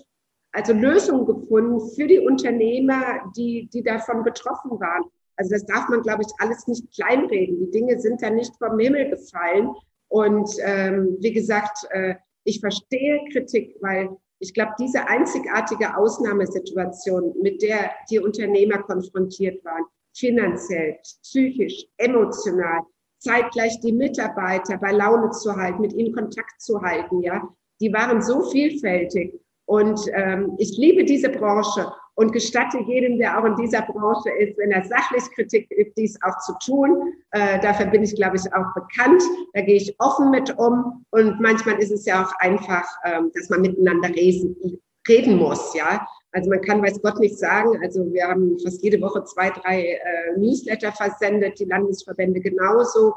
also 0.51 0.73
Lösungen 0.73 1.25
gefunden 1.25 1.79
für 1.95 2.07
die 2.07 2.19
Unternehmer, 2.19 3.31
die, 3.35 3.69
die 3.73 3.81
davon 3.81 4.23
betroffen 4.23 4.79
waren. 4.79 5.03
Also 5.35 5.51
das 5.51 5.65
darf 5.65 5.89
man, 5.89 6.03
glaube 6.03 6.21
ich, 6.21 6.33
alles 6.39 6.67
nicht 6.67 6.91
kleinreden. 6.93 7.59
Die 7.59 7.71
Dinge 7.71 7.99
sind 7.99 8.21
da 8.21 8.29
nicht 8.29 8.55
vom 8.57 8.77
Himmel 8.77 9.09
gefallen. 9.09 9.73
Und 10.09 10.47
ähm, 10.61 11.17
wie 11.21 11.33
gesagt, 11.33 11.87
äh, 11.89 12.15
ich 12.43 12.59
verstehe 12.59 13.19
Kritik, 13.31 13.75
weil 13.81 14.09
ich 14.43 14.53
glaube, 14.53 14.73
diese 14.77 15.07
einzigartige 15.07 15.95
Ausnahmesituation, 15.95 17.33
mit 17.41 17.61
der 17.61 17.91
die 18.09 18.19
Unternehmer 18.19 18.79
konfrontiert 18.79 19.63
waren, 19.63 19.85
finanziell, 20.13 20.99
psychisch, 21.21 21.85
emotional, 21.97 22.81
zeitgleich 23.19 23.79
die 23.79 23.93
Mitarbeiter 23.93 24.77
bei 24.77 24.91
Laune 24.91 25.31
zu 25.31 25.55
halten, 25.55 25.81
mit 25.81 25.93
ihnen 25.93 26.13
Kontakt 26.13 26.61
zu 26.61 26.81
halten, 26.81 27.21
ja, 27.21 27.41
die 27.79 27.93
waren 27.93 28.21
so 28.21 28.43
vielfältig. 28.51 29.39
Und 29.65 30.01
ähm, 30.13 30.55
ich 30.57 30.77
liebe 30.77 31.05
diese 31.05 31.29
Branche 31.29 31.89
und 32.15 32.31
gestatte 32.31 32.79
jedem, 32.85 33.17
der 33.17 33.39
auch 33.39 33.45
in 33.45 33.55
dieser 33.55 33.81
Branche 33.81 34.29
ist, 34.29 34.57
wenn 34.57 34.71
er 34.71 34.85
sachlich 34.85 35.23
Kritik 35.33 35.67
übt, 35.71 35.93
dies 35.97 36.17
auch 36.21 36.37
zu 36.39 36.53
tun. 36.63 37.13
Äh, 37.31 37.59
dafür 37.59 37.87
bin 37.87 38.03
ich, 38.03 38.15
glaube 38.15 38.37
ich, 38.37 38.53
auch 38.53 38.73
bekannt. 38.75 39.23
Da 39.53 39.61
gehe 39.61 39.77
ich 39.77 39.95
offen 39.99 40.29
mit 40.29 40.57
um. 40.57 41.05
Und 41.09 41.39
manchmal 41.39 41.79
ist 41.79 41.91
es 41.91 42.05
ja 42.05 42.23
auch 42.23 42.31
einfach, 42.39 42.85
ähm, 43.05 43.31
dass 43.33 43.49
man 43.49 43.61
miteinander 43.61 44.09
reden, 44.09 44.55
reden 45.07 45.37
muss, 45.37 45.73
ja. 45.73 46.07
Also 46.33 46.49
man 46.49 46.61
kann, 46.61 46.81
weiß 46.81 47.01
Gott, 47.01 47.19
nicht 47.19 47.37
sagen. 47.37 47.79
Also 47.83 48.11
wir 48.11 48.27
haben 48.27 48.57
fast 48.59 48.83
jede 48.83 48.99
Woche 49.01 49.23
zwei, 49.23 49.51
drei 49.51 49.83
äh, 49.83 50.37
Newsletter 50.37 50.91
versendet, 50.91 51.59
die 51.59 51.65
Landesverbände 51.65 52.39
genauso. 52.39 53.13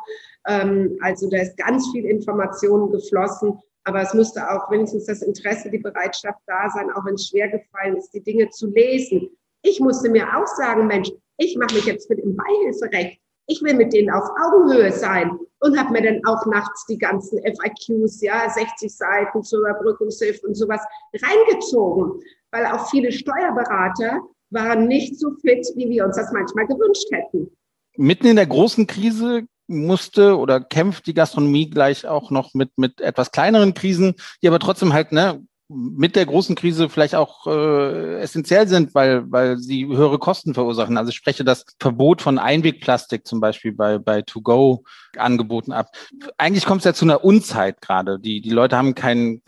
Ähm, 0.47 0.99
also 1.01 1.29
da 1.29 1.39
ist 1.39 1.57
ganz 1.57 1.91
viel 1.93 2.05
Information 2.05 2.91
geflossen. 2.91 3.59
Aber 3.87 4.03
es 4.03 4.13
musste 4.15 4.51
auch 4.51 4.69
wenigstens 4.69 5.07
das 5.07 5.23
Interesse, 5.23 5.71
die 5.71 5.79
Bereitschaft 5.79 6.41
da 6.47 6.69
sein, 6.71 6.91
auch 6.91 7.05
wenn 7.07 7.15
es 7.15 7.29
schwer 7.29 7.49
gefallen 7.49 7.97
ist, 7.97 8.11
die 8.11 8.23
Dinge 8.23 8.51
zu 8.51 8.67
lesen. 8.67 9.31
Ich 9.63 9.79
musste 9.79 10.11
mir 10.11 10.27
auch 10.37 10.47
sagen, 10.47 10.89
Mensch, 10.89 11.09
ich 11.37 11.57
mache 11.57 11.77
mich 11.77 11.85
jetzt 11.85 12.09
für 12.09 12.17
den 12.17 12.37
Beihilferecht. 12.37 13.21
Ich 13.47 13.63
will 13.63 13.75
mit 13.75 13.93
denen 13.93 14.11
auf 14.11 14.29
Augenhöhe 14.45 14.91
sein 14.91 15.39
und 15.61 15.79
habe 15.79 15.93
mir 15.93 16.03
dann 16.03 16.21
auch 16.27 16.45
nachts 16.47 16.85
die 16.87 16.99
ganzen 16.99 17.39
FIQs, 17.39 18.23
ja, 18.23 18.51
60 18.51 18.93
Seiten 18.93 19.45
zur 19.45 19.61
Überbrückungshilfe 19.61 20.49
und 20.49 20.57
sowas 20.57 20.81
reingezogen, 21.23 22.21
weil 22.51 22.67
auch 22.67 22.91
viele 22.91 23.13
Steuerberater 23.13 24.21
waren 24.51 24.89
nicht 24.89 25.17
so 25.21 25.31
fit, 25.43 25.65
wie 25.77 25.89
wir 25.89 26.07
uns 26.07 26.17
das 26.17 26.33
manchmal 26.33 26.67
gewünscht 26.67 27.09
hätten. 27.13 27.57
Mitten 27.97 28.27
in 28.27 28.37
der 28.37 28.47
großen 28.47 28.89
Krise 28.89 29.47
musste 29.67 30.39
oder 30.39 30.61
kämpft 30.61 31.07
die 31.07 31.15
Gastronomie 31.15 31.71
gleich 31.71 32.07
auch 32.07 32.31
noch 32.31 32.55
mit, 32.55 32.77
mit 32.77 33.01
etwas 33.01 33.33
kleineren 33.33 33.75
Krisen, 33.75 34.15
die 34.43 34.49
aber 34.49 34.59
trotzdem 34.59 34.93
halt 34.93 35.13
ne, 35.13 35.43
mit 35.69 36.15
der 36.15 36.27
großen 36.27 36.55
Krise 36.55 36.89
vielleicht 36.89 37.17
auch 37.17 37.47
äh, 37.49 38.21
essentiell 38.21 38.69
sind, 38.69 38.95
weil, 38.95 39.31
weil 39.33 39.59
sie 39.59 39.87
höhere 39.87 40.19
Kosten 40.19 40.55
verursachen. 40.55 40.97
Also 40.97 41.11
ich 41.11 41.17
spreche 41.17 41.45
das 41.45 41.65
Verbot 41.81 42.23
von 42.23 42.39
Einwegplastik 42.39 43.27
zum 43.27 43.41
Beispiel 43.41 43.73
bei, 43.73 43.99
bei 43.99 44.23
To-Go 44.23 44.85
angeboten 45.17 45.73
ab. 45.73 45.91
Eigentlich 46.39 46.67
kommt 46.67 46.83
es 46.83 46.85
ja 46.85 46.95
zu 46.95 47.05
einer 47.05 47.25
Unzeit 47.25 47.81
gerade. 47.81 48.21
Die, 48.21 48.41
die 48.41 48.51
Leute 48.51 48.77
haben 48.77 48.95
kein, 48.95 49.43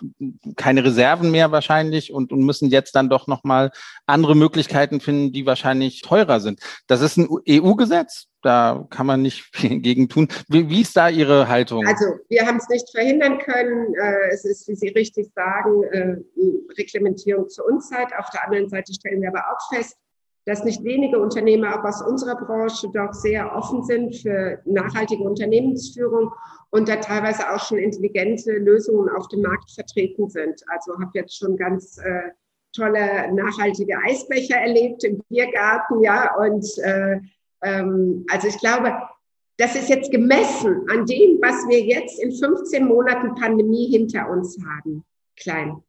keine 0.56 0.82
Reserven 0.82 1.30
mehr 1.30 1.52
wahrscheinlich 1.52 2.12
und, 2.12 2.32
und 2.32 2.40
müssen 2.40 2.68
jetzt 2.68 2.96
dann 2.96 3.08
doch 3.08 3.28
nochmal 3.28 3.70
andere 4.06 4.34
Möglichkeiten 4.34 5.00
finden, 5.00 5.32
die 5.32 5.46
wahrscheinlich 5.46 6.02
teurer 6.02 6.40
sind. 6.40 6.60
Das 6.88 7.00
ist 7.00 7.16
ein 7.16 7.28
EU-Gesetz 7.48 8.28
Da 8.43 8.86
kann 8.91 9.07
man 9.07 9.22
nicht 9.22 9.43
viel 9.53 9.80
gegen 9.80 10.09
tun. 10.09 10.28
Wie, 10.49 10.68
wie 10.68 10.82
ist 10.82 10.97
da 10.97 11.09
Ihre 11.09 11.49
Haltung? 11.49 11.86
Also 11.86 12.05
wir 12.28 12.47
haben 12.47 12.59
es 12.59 12.68
nicht 12.68 12.91
verhindern 12.91 13.39
können. 13.39 13.95
Äh, 13.95 14.28
es 14.32 14.45
ist, 14.45 14.68
wie 14.68 14.74
Sie 14.74 14.89
richtig 14.89 15.30
sagen, 15.34 15.82
äh, 15.84 16.16
Reglementierung 16.78 17.49
zur 17.49 17.66
Unzeit. 17.66 18.09
Auf 18.18 18.30
der 18.30 18.45
anderen 18.45 18.68
Seite 18.68 18.93
stellen 18.95 19.22
wir 19.22 19.28
aber 19.28 19.45
auch 19.51 19.74
fest, 19.74 19.97
dass 20.49 20.64
nicht 20.64 20.82
wenige 20.82 21.18
Unternehmer 21.18 21.78
auch 21.78 21.84
aus 21.84 22.01
unserer 22.01 22.36
Branche 22.36 22.89
doch 22.95 23.12
sehr 23.12 23.55
offen 23.55 23.82
sind 23.82 24.16
für 24.16 24.59
nachhaltige 24.64 25.22
Unternehmensführung 25.22 26.32
und 26.70 26.89
da 26.89 26.97
teilweise 26.97 27.51
auch 27.53 27.62
schon 27.62 27.76
intelligente 27.76 28.53
Lösungen 28.53 29.11
auf 29.11 29.28
dem 29.28 29.43
Markt 29.43 29.70
vertreten 29.70 30.30
sind. 30.30 30.62
Also 30.68 30.93
habe 30.99 31.11
jetzt 31.14 31.36
schon 31.36 31.57
ganz 31.57 31.99
äh, 31.99 32.30
tolle 32.74 33.32
nachhaltige 33.34 33.99
Eisbecher 34.07 34.57
erlebt 34.57 35.05
im 35.05 35.22
Biergarten, 35.28 36.01
ja, 36.03 36.34
und 36.36 36.66
äh, 36.78 37.20
ähm, 37.62 38.24
also 38.30 38.48
ich 38.48 38.59
glaube, 38.59 38.96
das 39.56 39.74
ist 39.74 39.88
jetzt 39.88 40.11
gemessen 40.11 40.86
an 40.88 41.04
dem, 41.04 41.38
was 41.42 41.66
wir 41.68 41.80
jetzt 41.80 42.20
in 42.20 42.32
15 42.32 42.84
Monaten 42.86 43.34
Pandemie 43.34 43.88
hinter 43.90 44.30
uns 44.30 44.56
haben, 44.64 45.04
klein. 45.36 45.82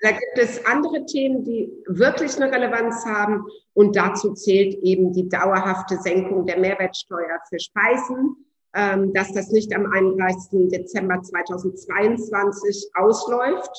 Da 0.00 0.10
gibt 0.10 0.38
es 0.38 0.64
andere 0.64 1.04
Themen, 1.06 1.44
die 1.44 1.72
wirklich 1.86 2.36
eine 2.36 2.52
Relevanz 2.52 3.04
haben. 3.04 3.44
Und 3.74 3.96
dazu 3.96 4.32
zählt 4.32 4.74
eben 4.82 5.12
die 5.12 5.28
dauerhafte 5.28 5.96
Senkung 5.96 6.46
der 6.46 6.58
Mehrwertsteuer 6.58 7.40
für 7.48 7.58
Speisen, 7.58 8.36
ähm, 8.74 9.12
dass 9.12 9.32
das 9.32 9.50
nicht 9.50 9.74
am 9.74 9.86
31. 9.86 10.68
Dezember 10.68 11.20
2022 11.20 12.90
ausläuft, 12.94 13.72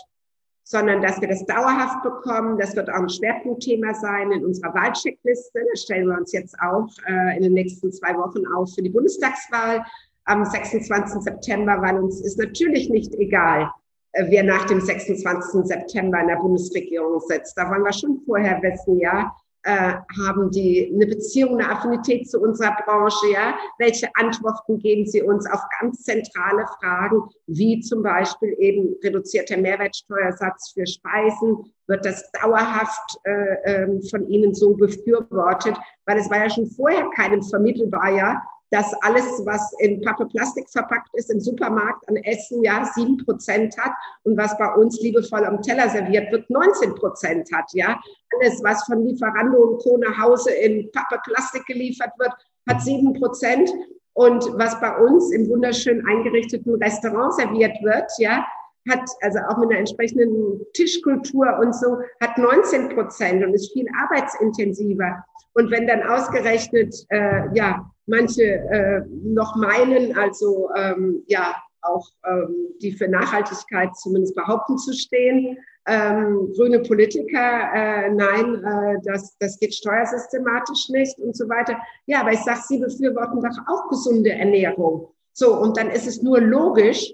sondern 0.69 1.01
dass 1.01 1.19
wir 1.19 1.27
das 1.27 1.43
dauerhaft 1.45 2.03
bekommen. 2.03 2.59
Das 2.59 2.75
wird 2.75 2.91
auch 2.91 3.01
ein 3.01 3.09
Schwerpunktthema 3.09 3.91
sein 3.95 4.31
in 4.31 4.45
unserer 4.45 4.71
Wahlcheckliste. 4.75 5.65
Das 5.71 5.81
stellen 5.81 6.07
wir 6.07 6.15
uns 6.15 6.31
jetzt 6.31 6.55
auch 6.61 6.87
äh, 7.07 7.37
in 7.37 7.41
den 7.41 7.53
nächsten 7.53 7.91
zwei 7.91 8.15
Wochen 8.15 8.45
auf 8.53 8.75
für 8.75 8.83
die 8.83 8.89
Bundestagswahl 8.89 9.83
am 10.25 10.45
26. 10.45 11.23
September, 11.23 11.81
weil 11.81 11.97
uns 11.97 12.21
ist 12.21 12.37
natürlich 12.37 12.87
nicht 12.87 13.15
egal, 13.15 13.71
äh, 14.11 14.25
wer 14.29 14.43
nach 14.43 14.67
dem 14.67 14.79
26. 14.79 15.65
September 15.65 16.21
in 16.21 16.27
der 16.27 16.35
Bundesregierung 16.35 17.19
sitzt. 17.21 17.57
Da 17.57 17.67
wollen 17.67 17.83
wir 17.83 17.93
schon 17.93 18.21
vorher 18.27 18.61
wissen, 18.61 18.99
ja, 18.99 19.35
äh, 19.69 19.93
haben 20.25 20.49
die 20.49 20.91
eine 20.93 21.05
Beziehung, 21.05 21.59
eine 21.59 21.69
Affinität 21.69 22.27
zu 22.29 22.39
unserer 22.39 22.75
Branche, 22.83 23.31
ja? 23.31 23.53
Welche 23.77 24.09
Antworten 24.15 24.79
geben 24.79 25.05
sie 25.05 25.21
uns 25.21 25.45
auf 25.45 25.61
ganz 25.79 26.03
zentrale 26.03 26.65
Fragen, 26.79 27.21
wie 27.45 27.79
zum 27.81 28.01
Beispiel 28.01 28.55
eben 28.57 28.95
reduzierter 29.03 29.57
Mehrwertsteuersatz 29.57 30.71
für 30.73 30.87
Speisen? 30.87 31.71
Wird 31.87 32.03
das 32.03 32.31
dauerhaft 32.31 33.17
äh, 33.25 33.83
ähm, 33.83 34.01
von 34.09 34.27
Ihnen 34.27 34.55
so 34.55 34.73
befürwortet? 34.73 35.77
Weil 36.05 36.17
es 36.17 36.29
war 36.31 36.39
ja 36.39 36.49
schon 36.49 36.65
vorher 36.65 37.07
keinem 37.15 37.43
vermittelbar, 37.43 38.09
ja, 38.09 38.41
dass 38.71 38.93
alles, 39.01 39.25
was 39.45 39.73
in 39.79 40.01
Pappe 40.01 40.25
Plastik 40.27 40.69
verpackt 40.69 41.09
ist, 41.13 41.31
im 41.31 41.39
Supermarkt 41.39 42.07
an 42.07 42.17
Essen 42.17 42.63
ja 42.63 42.89
sieben 42.93 43.17
Prozent 43.17 43.75
hat 43.77 43.93
und 44.23 44.37
was 44.37 44.57
bei 44.57 44.73
uns 44.75 45.01
liebevoll 45.01 45.43
am 45.45 45.61
Teller 45.61 45.89
serviert 45.89 46.31
wird, 46.31 46.49
19 46.49 46.95
Prozent 46.95 47.49
hat. 47.53 47.65
Ja, 47.73 47.99
alles, 48.39 48.63
was 48.63 48.83
von 48.83 49.05
Lieferando 49.05 49.57
und 49.57 49.81
Co. 49.81 49.99
Hause 50.21 50.51
in 50.51 50.91
Pappe 50.91 51.19
Plastik 51.25 51.65
geliefert 51.65 52.11
wird, 52.19 52.31
hat 52.67 52.81
sieben 52.81 53.13
Prozent. 53.13 53.69
Und 54.13 54.43
was 54.57 54.79
bei 54.81 54.97
uns 54.97 55.31
im 55.31 55.47
wunderschön 55.47 56.05
eingerichteten 56.05 56.75
Restaurant 56.75 57.33
serviert 57.35 57.77
wird, 57.81 58.11
ja, 58.17 58.45
hat 58.89 59.09
also 59.21 59.39
auch 59.47 59.57
mit 59.57 59.69
einer 59.69 59.79
entsprechenden 59.79 60.61
Tischkultur 60.73 61.57
und 61.59 61.73
so, 61.75 61.99
hat 62.21 62.37
19 62.37 62.89
Prozent 62.89 63.43
und 63.43 63.53
ist 63.53 63.71
viel 63.71 63.87
arbeitsintensiver. 64.01 65.23
Und 65.53 65.71
wenn 65.71 65.87
dann 65.87 66.03
ausgerechnet, 66.03 66.95
äh, 67.09 67.43
ja, 67.53 67.89
manche 68.05 68.43
äh, 68.43 69.01
noch 69.23 69.55
meinen, 69.55 70.17
also 70.17 70.69
ähm, 70.75 71.23
ja, 71.27 71.55
auch 71.81 72.07
ähm, 72.25 72.73
die 72.81 72.91
für 72.91 73.07
Nachhaltigkeit 73.07 73.95
zumindest 73.95 74.35
behaupten 74.35 74.77
zu 74.77 74.93
stehen. 74.93 75.57
Ähm, 75.87 76.51
grüne 76.55 76.79
Politiker, 76.79 77.73
äh, 77.73 78.11
nein, 78.11 78.63
äh, 78.63 78.97
das, 79.05 79.35
das 79.39 79.57
geht 79.59 79.73
steuersystematisch 79.73 80.89
nicht 80.89 81.17
und 81.19 81.35
so 81.35 81.47
weiter. 81.47 81.77
Ja, 82.05 82.21
aber 82.21 82.33
ich 82.33 82.41
sage, 82.41 82.59
Sie 82.67 82.79
befürworten 82.79 83.41
doch 83.41 83.57
auch 83.67 83.89
gesunde 83.89 84.31
Ernährung. 84.31 85.13
So, 85.33 85.57
und 85.57 85.77
dann 85.77 85.89
ist 85.89 86.05
es 86.05 86.21
nur 86.21 86.41
logisch, 86.41 87.13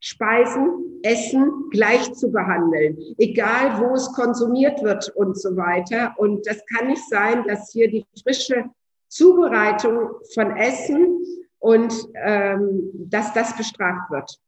Speisen, 0.00 0.89
Essen 1.02 1.70
gleich 1.70 2.12
zu 2.14 2.30
behandeln, 2.30 2.98
egal 3.18 3.80
wo 3.80 3.94
es 3.94 4.12
konsumiert 4.12 4.82
wird 4.82 5.08
und 5.16 5.38
so 5.38 5.56
weiter. 5.56 6.14
Und 6.16 6.46
das 6.46 6.62
kann 6.66 6.88
nicht 6.88 7.08
sein, 7.08 7.44
dass 7.46 7.70
hier 7.72 7.90
die 7.90 8.04
frische 8.22 8.64
Zubereitung 9.08 10.10
von 10.34 10.56
Essen 10.56 11.24
und 11.58 11.92
ähm, 12.14 12.90
dass 13.08 13.32
das 13.34 13.56
bestraft 13.56 14.10
wird. 14.10 14.38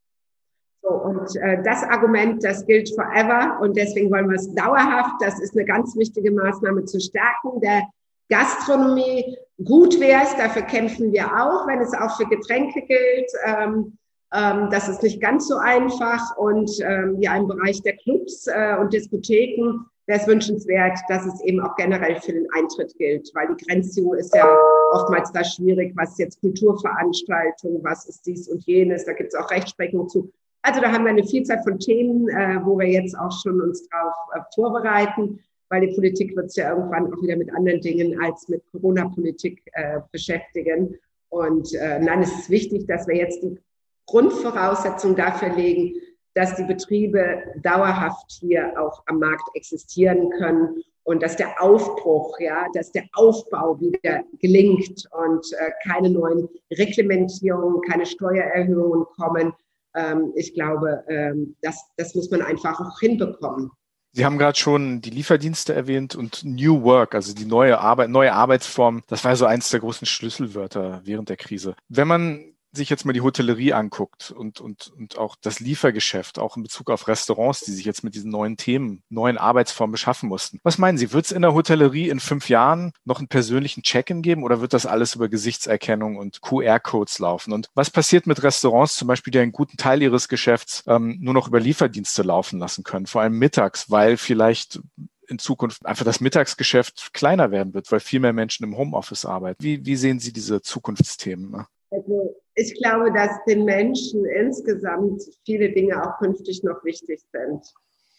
So, 0.82 0.88
und 0.88 1.36
äh, 1.36 1.62
das 1.62 1.84
Argument, 1.84 2.42
das 2.42 2.66
gilt 2.66 2.92
forever 2.94 3.58
und 3.60 3.76
deswegen 3.76 4.10
wollen 4.10 4.28
wir 4.28 4.36
es 4.36 4.52
dauerhaft. 4.54 5.14
Das 5.20 5.40
ist 5.40 5.54
eine 5.54 5.64
ganz 5.64 5.96
wichtige 5.96 6.32
Maßnahme 6.32 6.84
zur 6.86 7.00
Stärkung 7.00 7.60
der 7.60 7.82
Gastronomie. 8.28 9.36
Gut 9.62 10.00
wäre 10.00 10.22
es, 10.24 10.36
dafür 10.36 10.62
kämpfen 10.62 11.12
wir 11.12 11.26
auch, 11.26 11.68
wenn 11.68 11.80
es 11.80 11.94
auch 11.94 12.16
für 12.16 12.26
Getränke 12.26 12.82
gilt. 12.82 13.30
Ähm, 13.44 13.98
ähm, 14.34 14.68
das 14.70 14.88
ist 14.88 15.02
nicht 15.02 15.20
ganz 15.20 15.48
so 15.48 15.56
einfach. 15.56 16.36
Und 16.36 16.70
ähm, 16.80 17.16
ja, 17.20 17.36
im 17.36 17.48
Bereich 17.48 17.82
der 17.82 17.96
Clubs 17.96 18.46
äh, 18.46 18.76
und 18.80 18.92
Diskotheken 18.92 19.84
wäre 20.06 20.20
es 20.20 20.26
wünschenswert, 20.26 20.98
dass 21.08 21.26
es 21.26 21.40
eben 21.42 21.60
auch 21.60 21.76
generell 21.76 22.16
für 22.20 22.32
den 22.32 22.46
Eintritt 22.54 22.96
gilt, 22.98 23.30
weil 23.34 23.54
die 23.54 23.64
Grenzziehung 23.64 24.14
ist 24.14 24.34
ja 24.34 24.44
oftmals 24.92 25.30
da 25.32 25.44
schwierig, 25.44 25.92
was 25.96 26.18
jetzt 26.18 26.40
Kulturveranstaltungen, 26.40 27.84
was 27.84 28.08
ist 28.08 28.26
dies 28.26 28.48
und 28.48 28.64
jenes, 28.66 29.04
da 29.04 29.12
gibt 29.12 29.32
es 29.32 29.38
auch 29.38 29.50
Rechtsprechung 29.50 30.08
zu. 30.08 30.32
Also 30.62 30.80
da 30.80 30.92
haben 30.92 31.04
wir 31.04 31.10
eine 31.10 31.24
Vielzahl 31.24 31.62
von 31.62 31.78
Themen, 31.78 32.28
äh, 32.28 32.58
wo 32.64 32.78
wir 32.78 32.88
jetzt 32.88 33.18
auch 33.18 33.32
schon 33.42 33.60
uns 33.60 33.88
darauf 33.88 34.14
äh, 34.34 34.40
vorbereiten, 34.54 35.40
weil 35.68 35.86
die 35.86 35.94
Politik 35.94 36.36
wird 36.36 36.50
sich 36.50 36.62
ja 36.62 36.70
irgendwann 36.70 37.12
auch 37.12 37.22
wieder 37.22 37.36
mit 37.36 37.52
anderen 37.54 37.80
Dingen 37.80 38.20
als 38.20 38.48
mit 38.48 38.62
Corona-Politik 38.70 39.62
äh, 39.72 40.00
beschäftigen. 40.10 40.96
Und 41.30 41.74
äh, 41.74 42.20
ist 42.20 42.38
es 42.38 42.50
wichtig, 42.50 42.86
dass 42.86 43.08
wir 43.08 43.16
jetzt 43.16 43.42
die 43.42 43.58
Grundvoraussetzung 44.06 45.16
dafür 45.16 45.54
legen, 45.54 45.94
dass 46.34 46.56
die 46.56 46.64
Betriebe 46.64 47.42
dauerhaft 47.62 48.30
hier 48.40 48.72
auch 48.80 49.02
am 49.06 49.18
Markt 49.18 49.48
existieren 49.54 50.30
können 50.30 50.82
und 51.04 51.22
dass 51.22 51.36
der 51.36 51.60
Aufbruch, 51.60 52.38
ja, 52.38 52.66
dass 52.74 52.92
der 52.92 53.04
Aufbau 53.14 53.78
wieder 53.80 54.22
gelingt 54.40 55.08
und 55.10 55.52
äh, 55.52 55.70
keine 55.86 56.10
neuen 56.10 56.48
Reglementierungen, 56.70 57.80
keine 57.82 58.06
Steuererhöhungen 58.06 59.04
kommen. 59.16 59.52
Ähm, 59.94 60.32
ich 60.36 60.54
glaube, 60.54 61.04
ähm, 61.08 61.56
das, 61.60 61.84
das 61.96 62.14
muss 62.14 62.30
man 62.30 62.42
einfach 62.42 62.80
auch 62.80 63.00
hinbekommen. 63.00 63.70
Sie 64.14 64.26
haben 64.26 64.36
gerade 64.36 64.58
schon 64.58 65.00
die 65.00 65.10
Lieferdienste 65.10 65.72
erwähnt 65.72 66.14
und 66.14 66.44
New 66.44 66.82
Work, 66.82 67.14
also 67.14 67.34
die 67.34 67.46
neue 67.46 67.78
Arbeit, 67.78 68.10
neue 68.10 68.34
Arbeitsform. 68.34 69.02
Das 69.08 69.24
war 69.24 69.34
so 69.36 69.46
eins 69.46 69.70
der 69.70 69.80
großen 69.80 70.06
Schlüsselwörter 70.06 71.00
während 71.04 71.30
der 71.30 71.38
Krise. 71.38 71.74
Wenn 71.88 72.08
man 72.08 72.52
sich 72.72 72.88
jetzt 72.88 73.04
mal 73.04 73.12
die 73.12 73.20
Hotellerie 73.20 73.72
anguckt 73.72 74.30
und, 74.30 74.60
und, 74.60 74.92
und 74.96 75.18
auch 75.18 75.36
das 75.40 75.60
Liefergeschäft, 75.60 76.38
auch 76.38 76.56
in 76.56 76.62
Bezug 76.62 76.90
auf 76.90 77.06
Restaurants, 77.06 77.60
die 77.60 77.72
sich 77.72 77.84
jetzt 77.84 78.02
mit 78.02 78.14
diesen 78.14 78.30
neuen 78.30 78.56
Themen, 78.56 79.02
neuen 79.10 79.38
Arbeitsformen 79.38 79.92
beschaffen 79.92 80.28
mussten. 80.28 80.58
Was 80.62 80.78
meinen 80.78 80.98
Sie, 80.98 81.12
wird 81.12 81.26
es 81.26 81.32
in 81.32 81.42
der 81.42 81.54
Hotellerie 81.54 82.08
in 82.08 82.20
fünf 82.20 82.48
Jahren 82.48 82.92
noch 83.04 83.18
einen 83.18 83.28
persönlichen 83.28 83.82
Check-in 83.82 84.22
geben 84.22 84.42
oder 84.42 84.60
wird 84.60 84.72
das 84.72 84.86
alles 84.86 85.14
über 85.14 85.28
Gesichtserkennung 85.28 86.16
und 86.16 86.40
QR-Codes 86.40 87.18
laufen? 87.18 87.52
Und 87.52 87.68
was 87.74 87.90
passiert 87.90 88.26
mit 88.26 88.42
Restaurants 88.42 88.96
zum 88.96 89.08
Beispiel, 89.08 89.30
die 89.32 89.38
einen 89.38 89.52
guten 89.52 89.76
Teil 89.76 90.02
ihres 90.02 90.28
Geschäfts 90.28 90.82
ähm, 90.86 91.18
nur 91.20 91.34
noch 91.34 91.48
über 91.48 91.60
Lieferdienste 91.60 92.22
laufen 92.22 92.58
lassen 92.58 92.84
können, 92.84 93.06
vor 93.06 93.20
allem 93.20 93.38
mittags, 93.38 93.90
weil 93.90 94.16
vielleicht 94.16 94.80
in 95.28 95.38
Zukunft 95.38 95.84
einfach 95.86 96.04
das 96.04 96.20
Mittagsgeschäft 96.20 97.12
kleiner 97.12 97.50
werden 97.50 97.74
wird, 97.74 97.90
weil 97.92 98.00
viel 98.00 98.20
mehr 98.20 98.32
Menschen 98.32 98.64
im 98.64 98.76
Homeoffice 98.76 99.24
arbeiten. 99.24 99.62
Wie, 99.62 99.84
wie 99.84 99.96
sehen 99.96 100.20
Sie 100.20 100.32
diese 100.32 100.62
Zukunftsthemen? 100.62 101.64
Also 101.90 102.41
ich 102.54 102.74
glaube, 102.74 103.12
dass 103.12 103.44
den 103.46 103.64
Menschen 103.64 104.24
insgesamt 104.24 105.22
viele 105.44 105.72
Dinge 105.72 106.02
auch 106.02 106.18
künftig 106.18 106.62
noch 106.62 106.84
wichtig 106.84 107.20
sind. 107.32 107.62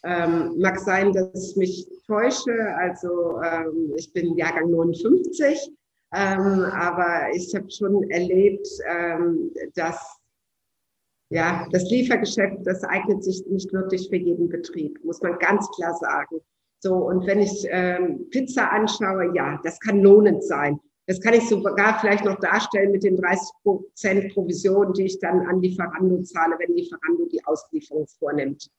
Ähm, 0.03 0.59
mag 0.59 0.79
sein, 0.79 1.13
dass 1.13 1.51
ich 1.51 1.55
mich 1.55 1.87
täusche. 2.07 2.53
Also 2.77 3.41
ähm, 3.41 3.93
ich 3.95 4.11
bin 4.11 4.35
Jahrgang 4.35 4.69
59, 4.69 5.71
ähm, 6.13 6.65
aber 6.65 7.29
ich 7.33 7.53
habe 7.55 7.69
schon 7.71 8.09
erlebt, 8.09 8.67
ähm, 8.87 9.51
dass 9.75 10.19
ja, 11.29 11.67
das 11.71 11.89
Liefergeschäft, 11.89 12.57
das 12.63 12.83
eignet 12.83 13.23
sich 13.23 13.43
nicht 13.47 13.73
wirklich 13.73 14.07
für 14.09 14.17
jeden 14.17 14.49
Betrieb, 14.49 15.03
muss 15.03 15.21
man 15.21 15.39
ganz 15.39 15.67
klar 15.71 15.95
sagen. 15.95 16.41
So, 16.79 16.95
und 16.95 17.25
wenn 17.25 17.39
ich 17.39 17.65
ähm, 17.69 18.27
Pizza 18.29 18.71
anschaue, 18.71 19.33
ja, 19.33 19.59
das 19.63 19.79
kann 19.79 20.01
lohnend 20.01 20.43
sein. 20.43 20.79
Das 21.07 21.19
kann 21.19 21.33
ich 21.33 21.47
sogar 21.49 21.99
vielleicht 21.99 22.25
noch 22.25 22.39
darstellen 22.39 22.91
mit 22.91 23.03
den 23.03 23.17
30 23.17 23.49
Prozent 23.63 24.33
Provision, 24.33 24.93
die 24.93 25.05
ich 25.05 25.19
dann 25.19 25.45
an 25.47 25.61
Lieferando 25.61 26.21
zahle, 26.23 26.55
wenn 26.59 26.75
Lieferando 26.75 27.25
die 27.25 27.43
Auslieferung 27.45 28.07
vornimmt. 28.19 28.69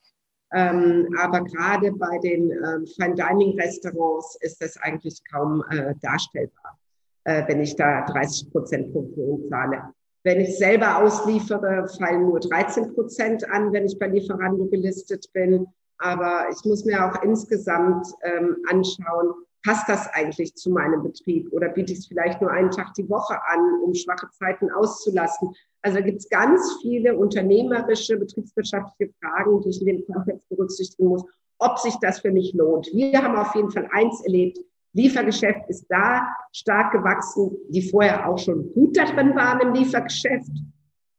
Ähm, 0.53 1.09
aber 1.19 1.43
gerade 1.43 1.93
bei 1.93 2.19
den 2.19 2.51
ähm, 2.51 2.87
Fine 2.87 3.15
Dining 3.15 3.59
Restaurants 3.59 4.39
ist 4.41 4.63
das 4.63 4.77
eigentlich 4.79 5.21
kaum 5.31 5.65
äh, 5.71 5.95
darstellbar. 6.01 6.79
äh, 7.25 7.43
wenn 7.49 7.61
ich 7.61 7.75
da 7.77 8.03
30 8.07 8.51
Prozent 8.53 8.93
Provision 8.93 9.49
zahle. 9.49 9.83
Wenn 10.23 10.41
ich 10.41 10.57
selber 10.57 10.99
ausliefere, 10.99 11.89
fallen 11.99 12.23
nur 12.23 12.41
13 12.41 12.95
Prozent 12.95 13.49
an, 13.51 13.73
wenn 13.73 13.85
ich 13.85 13.99
bei 13.99 14.07
Lieferando 14.07 14.67
gelistet 14.67 15.27
bin. 15.33 15.67
Aber 15.99 16.47
ich 16.51 16.65
muss 16.65 16.85
mir 16.85 17.05
auch 17.05 17.23
insgesamt 17.23 18.07
ähm, 18.23 18.57
anschauen, 18.69 19.35
passt 19.65 19.89
das 19.89 20.07
eigentlich 20.13 20.55
zu 20.55 20.71
meinem 20.71 21.03
Betrieb 21.03 21.51
oder 21.53 21.69
biete 21.69 21.93
ich 21.93 22.01
es 22.01 22.07
vielleicht 22.07 22.41
nur 22.41 22.51
einen 22.51 22.71
Tag 22.71 22.93
die 22.95 23.09
Woche 23.09 23.35
an, 23.49 23.81
um 23.83 23.95
schwache 23.95 24.29
Zeiten 24.31 24.71
auszulassen. 24.71 25.55
Also 25.83 25.99
da 25.99 26.05
gibt 26.05 26.21
es 26.21 26.29
ganz 26.29 26.79
viele 26.83 27.17
unternehmerische, 27.17 28.17
betriebswirtschaftliche 28.19 29.13
Fragen, 29.21 29.61
die 29.63 29.71
ich 29.71 29.81
in 29.81 29.87
dem 29.87 30.05
Kontext 30.07 30.49
berücksichtigen 30.51 31.09
muss, 31.09 31.25
ob 31.59 31.79
sich 31.79 31.95
das 32.01 32.21
für 32.21 32.31
mich 32.31 32.53
lohnt. 32.53 32.89
Wir 32.93 33.23
haben 33.23 33.37
auf 33.37 33.55
jeden 33.55 33.71
Fall 33.71 33.89
eins 33.93 34.23
erlebt, 34.25 34.59
Liefergeschäft 34.93 35.69
ist 35.69 35.87
da 35.89 36.29
stark 36.53 36.93
gewachsen, 36.93 37.57
die 37.69 37.83
vorher 37.83 38.29
auch 38.29 38.39
schon 38.39 38.73
gut 38.75 38.97
da 38.97 39.05
drin 39.05 39.35
waren 39.35 39.61
im 39.61 39.75
Liefergeschäft. 39.75 40.51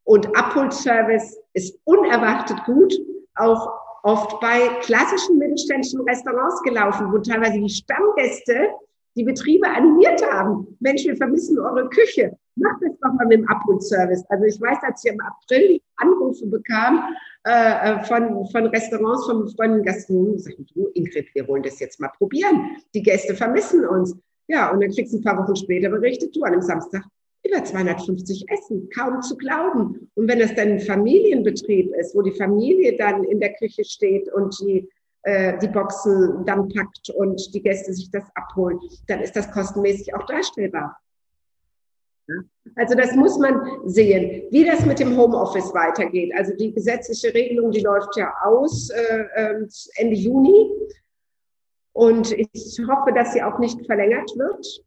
Und 0.05 0.27
Abholservice 0.37 1.37
ist 1.53 1.77
unerwartet 1.83 2.63
gut, 2.65 2.93
auch 3.35 3.84
oft 4.05 4.39
bei 4.39 4.67
klassischen 4.81 5.39
mittelständischen 5.39 6.01
Restaurants 6.01 6.61
gelaufen, 6.61 7.11
wo 7.11 7.17
teilweise 7.17 7.59
die 7.59 7.69
Stammgäste 7.69 8.69
die 9.15 9.23
Betriebe 9.23 9.67
animiert 9.67 10.21
haben. 10.31 10.77
Mensch, 10.79 11.05
wir 11.05 11.17
vermissen 11.17 11.57
eure 11.57 11.89
Küche. 11.89 12.37
Macht 12.55 12.81
das 12.81 12.91
doch 13.01 13.13
mal 13.13 13.25
mit 13.25 13.39
dem 13.39 13.47
Abholservice. 13.47 14.23
Also 14.29 14.45
ich 14.45 14.61
weiß, 14.61 14.77
als 14.83 15.03
ich 15.03 15.11
im 15.11 15.19
April 15.21 15.79
Anrufe 15.97 16.45
bekam 16.45 17.03
äh, 17.47 17.49
äh, 17.49 18.03
von, 18.03 18.45
von 18.51 18.67
Restaurants, 18.67 19.25
von 19.25 19.49
Freunden 19.49 19.83
Gastronomen, 19.83 20.37
sagten, 20.37 20.67
du 20.73 20.87
Ingrid, 20.93 21.27
wir 21.33 21.47
wollen 21.47 21.63
das 21.63 21.79
jetzt 21.79 21.99
mal 21.99 22.11
probieren. 22.15 22.77
Die 22.93 23.01
Gäste 23.01 23.33
vermissen 23.33 23.85
uns. 23.87 24.15
Ja, 24.47 24.71
und 24.71 24.81
dann 24.81 24.91
kriegst 24.91 25.13
du 25.13 25.17
ein 25.17 25.23
paar 25.23 25.37
Wochen 25.41 25.55
später 25.55 25.89
berichtet, 25.89 26.35
du 26.35 26.43
an 26.43 26.53
einem 26.53 26.61
Samstag, 26.61 27.03
über 27.45 27.63
250 27.63 28.49
Essen, 28.49 28.89
kaum 28.89 29.21
zu 29.21 29.37
glauben. 29.37 30.09
Und 30.15 30.27
wenn 30.27 30.41
es 30.41 30.55
dann 30.55 30.73
ein 30.73 30.79
Familienbetrieb 30.79 31.93
ist, 31.95 32.15
wo 32.15 32.21
die 32.21 32.31
Familie 32.31 32.97
dann 32.97 33.23
in 33.23 33.39
der 33.39 33.53
Küche 33.53 33.83
steht 33.83 34.31
und 34.33 34.57
die, 34.59 34.89
äh, 35.23 35.57
die 35.59 35.67
Boxen 35.67 36.45
dann 36.45 36.69
packt 36.69 37.09
und 37.09 37.53
die 37.53 37.61
Gäste 37.61 37.93
sich 37.93 38.09
das 38.11 38.23
abholen, 38.35 38.79
dann 39.07 39.21
ist 39.21 39.35
das 39.35 39.51
kostenmäßig 39.51 40.13
auch 40.15 40.25
darstellbar. 40.25 40.97
Also 42.75 42.95
das 42.95 43.15
muss 43.15 43.37
man 43.37 43.81
sehen, 43.85 44.43
wie 44.49 44.65
das 44.65 44.85
mit 44.85 44.99
dem 44.99 45.15
Homeoffice 45.15 45.73
weitergeht. 45.73 46.33
Also 46.35 46.55
die 46.55 46.73
gesetzliche 46.73 47.33
Regelung, 47.33 47.71
die 47.71 47.81
läuft 47.81 48.17
ja 48.17 48.33
aus 48.43 48.89
äh, 48.89 49.25
ähm, 49.35 49.69
Ende 49.95 50.15
Juni. 50.15 50.71
Und 51.93 52.31
ich 52.31 52.79
hoffe, 52.89 53.13
dass 53.13 53.33
sie 53.33 53.43
auch 53.43 53.59
nicht 53.59 53.85
verlängert 53.85 54.29
wird. 54.35 54.83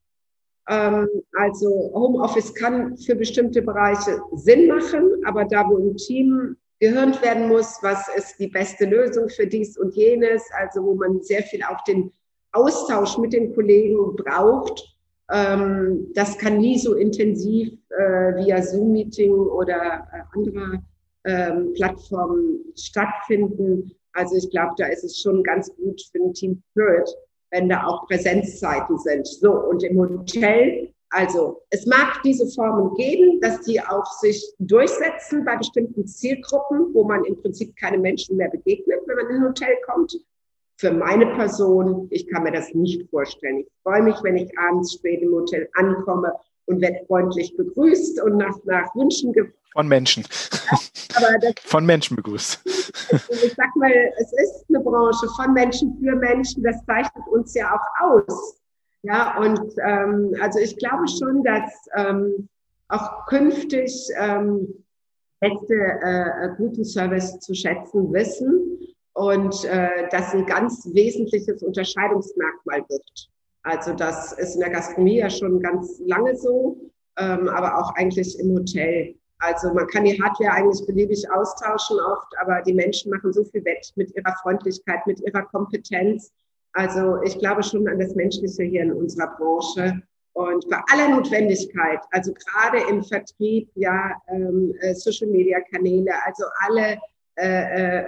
Ähm, 0.68 1.08
also 1.32 1.90
Homeoffice 1.94 2.54
kann 2.54 2.96
für 2.98 3.14
bestimmte 3.14 3.62
Bereiche 3.62 4.20
Sinn 4.34 4.68
machen, 4.68 5.22
aber 5.24 5.44
da, 5.44 5.66
wo 5.68 5.78
im 5.78 5.96
Team 5.96 6.56
gehirnt 6.80 7.20
werden 7.22 7.48
muss, 7.48 7.78
was 7.82 8.08
ist 8.16 8.38
die 8.38 8.48
beste 8.48 8.84
Lösung 8.84 9.28
für 9.28 9.46
dies 9.46 9.78
und 9.78 9.94
jenes, 9.94 10.42
also 10.60 10.84
wo 10.84 10.94
man 10.94 11.22
sehr 11.22 11.42
viel 11.42 11.62
auch 11.62 11.82
den 11.84 12.12
Austausch 12.52 13.18
mit 13.18 13.32
den 13.32 13.54
Kollegen 13.54 14.14
braucht, 14.16 14.96
ähm, 15.30 16.06
das 16.14 16.38
kann 16.38 16.58
nie 16.58 16.78
so 16.78 16.94
intensiv 16.94 17.72
äh, 17.90 18.36
via 18.36 18.62
Zoom-Meeting 18.62 19.32
oder 19.32 20.06
äh, 20.12 20.38
anderer 20.38 20.82
ähm, 21.24 21.72
Plattformen 21.74 22.60
stattfinden. 22.76 23.92
Also 24.12 24.36
ich 24.36 24.50
glaube, 24.50 24.74
da 24.78 24.86
ist 24.86 25.04
es 25.04 25.20
schon 25.20 25.42
ganz 25.42 25.74
gut 25.76 26.00
für 26.10 26.18
den 26.18 26.32
Team 26.32 26.62
Spirit, 26.70 27.08
wenn 27.50 27.68
da 27.68 27.84
auch 27.84 28.06
Präsenzzeiten 28.06 28.98
sind. 28.98 29.26
So, 29.26 29.52
und 29.52 29.82
im 29.82 29.98
Hotel, 29.98 30.92
also 31.10 31.62
es 31.70 31.86
mag 31.86 32.22
diese 32.22 32.46
Formen 32.48 32.94
geben, 32.94 33.40
dass 33.40 33.62
die 33.62 33.80
auch 33.80 34.06
sich 34.20 34.44
durchsetzen 34.58 35.44
bei 35.44 35.56
bestimmten 35.56 36.06
Zielgruppen, 36.06 36.92
wo 36.92 37.04
man 37.04 37.24
im 37.24 37.40
Prinzip 37.40 37.74
keine 37.76 37.98
Menschen 37.98 38.36
mehr 38.36 38.50
begegnet, 38.50 39.00
wenn 39.06 39.16
man 39.16 39.30
in 39.30 39.36
ein 39.36 39.48
Hotel 39.48 39.74
kommt. 39.86 40.14
Für 40.76 40.92
meine 40.92 41.26
Person, 41.34 42.06
ich 42.10 42.28
kann 42.28 42.44
mir 42.44 42.52
das 42.52 42.72
nicht 42.72 43.08
vorstellen. 43.10 43.60
Ich 43.60 43.68
freue 43.82 44.02
mich, 44.02 44.16
wenn 44.22 44.36
ich 44.36 44.56
abends 44.58 44.92
spät 44.94 45.22
im 45.22 45.32
Hotel 45.32 45.68
ankomme 45.74 46.32
und 46.68 46.80
werde 46.80 47.04
freundlich 47.06 47.56
begrüßt 47.56 48.22
und 48.22 48.36
nach, 48.36 48.56
nach 48.64 48.94
Wünschen 48.94 49.32
gefragt. 49.32 49.54
Von 49.72 49.88
Menschen. 49.88 50.24
Ja, 51.20 51.38
das, 51.40 51.54
von 51.64 51.86
Menschen 51.86 52.16
begrüßt. 52.16 52.60
Ich 52.64 53.54
sag 53.54 53.76
mal, 53.76 53.92
es 54.18 54.32
ist 54.32 54.64
eine 54.68 54.80
Branche 54.80 55.26
von 55.36 55.52
Menschen 55.52 55.96
für 56.00 56.16
Menschen. 56.16 56.62
Das 56.62 56.84
zeichnet 56.86 57.26
uns 57.30 57.54
ja 57.54 57.74
auch 57.74 58.04
aus. 58.04 58.60
Ja, 59.02 59.38
und 59.38 59.60
ähm, 59.84 60.34
also 60.40 60.58
ich 60.58 60.76
glaube 60.76 61.06
schon, 61.08 61.44
dass 61.44 61.70
ähm, 61.94 62.48
auch 62.88 63.26
künftig 63.26 64.08
ähm, 64.16 64.84
Gäste 65.40 65.74
äh, 65.74 66.48
guten 66.56 66.84
Service 66.84 67.38
zu 67.38 67.54
schätzen 67.54 68.12
wissen 68.12 68.78
und 69.12 69.64
äh, 69.64 70.08
das 70.10 70.34
ein 70.34 70.46
ganz 70.46 70.88
wesentliches 70.92 71.62
Unterscheidungsmerkmal 71.62 72.84
wird. 72.88 73.28
Also 73.68 73.92
das 73.92 74.32
ist 74.32 74.54
in 74.54 74.60
der 74.60 74.70
Gastronomie 74.70 75.18
ja 75.18 75.28
schon 75.28 75.60
ganz 75.60 76.00
lange 76.06 76.34
so, 76.34 76.78
ähm, 77.18 77.48
aber 77.48 77.78
auch 77.78 77.94
eigentlich 77.96 78.38
im 78.40 78.54
Hotel. 78.54 79.14
Also 79.40 79.72
man 79.74 79.86
kann 79.88 80.04
die 80.04 80.20
Hardware 80.20 80.52
eigentlich 80.52 80.86
beliebig 80.86 81.30
austauschen 81.30 81.98
oft, 82.00 82.32
aber 82.40 82.62
die 82.62 82.72
Menschen 82.72 83.10
machen 83.10 83.30
so 83.30 83.44
viel 83.44 83.62
wett 83.66 83.92
mit 83.96 84.16
ihrer 84.16 84.34
Freundlichkeit, 84.42 85.06
mit 85.06 85.20
ihrer 85.20 85.42
Kompetenz. 85.42 86.32
Also 86.72 87.20
ich 87.22 87.38
glaube 87.38 87.62
schon 87.62 87.86
an 87.88 87.98
das 87.98 88.14
Menschliche 88.14 88.62
hier 88.62 88.82
in 88.82 88.92
unserer 88.92 89.36
Branche. 89.36 90.00
Und 90.32 90.66
bei 90.70 90.80
aller 90.90 91.14
Notwendigkeit, 91.14 92.00
also 92.12 92.32
gerade 92.32 92.78
im 92.88 93.02
Vertrieb, 93.02 93.68
ja, 93.74 94.12
ähm, 94.28 94.74
äh, 94.80 94.94
Social-Media-Kanäle, 94.94 96.12
also 96.24 96.44
alle 96.66 96.98
äh, 97.36 97.98
äh, 97.98 98.04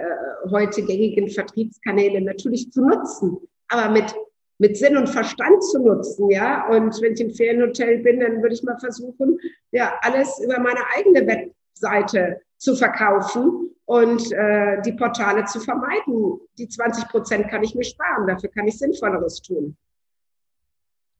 heute 0.49 0.81
gängigen 0.83 1.29
Vertriebskanäle 1.29 2.19
natürlich 2.21 2.71
zu 2.71 2.81
nutzen, 2.81 3.37
aber 3.67 3.91
mit 3.91 4.15
mit 4.61 4.77
Sinn 4.77 4.95
und 4.95 5.09
Verstand 5.09 5.63
zu 5.63 5.79
nutzen, 5.79 6.29
ja. 6.29 6.67
Und 6.67 7.01
wenn 7.01 7.13
ich 7.13 7.21
im 7.21 7.31
Ferienhotel 7.31 7.97
bin, 8.03 8.19
dann 8.19 8.43
würde 8.43 8.53
ich 8.53 8.61
mal 8.61 8.77
versuchen, 8.77 9.39
ja, 9.71 9.95
alles 10.01 10.39
über 10.39 10.59
meine 10.59 10.81
eigene 10.95 11.25
Webseite 11.25 12.41
zu 12.57 12.75
verkaufen 12.75 13.75
und 13.85 14.31
äh, 14.31 14.79
die 14.83 14.91
Portale 14.91 15.45
zu 15.45 15.59
vermeiden. 15.59 16.39
Die 16.59 16.67
20 16.67 17.07
Prozent 17.09 17.47
kann 17.49 17.63
ich 17.63 17.73
mir 17.73 17.83
sparen, 17.83 18.27
dafür 18.27 18.51
kann 18.51 18.67
ich 18.67 18.77
Sinnvolleres 18.77 19.41
tun. 19.41 19.75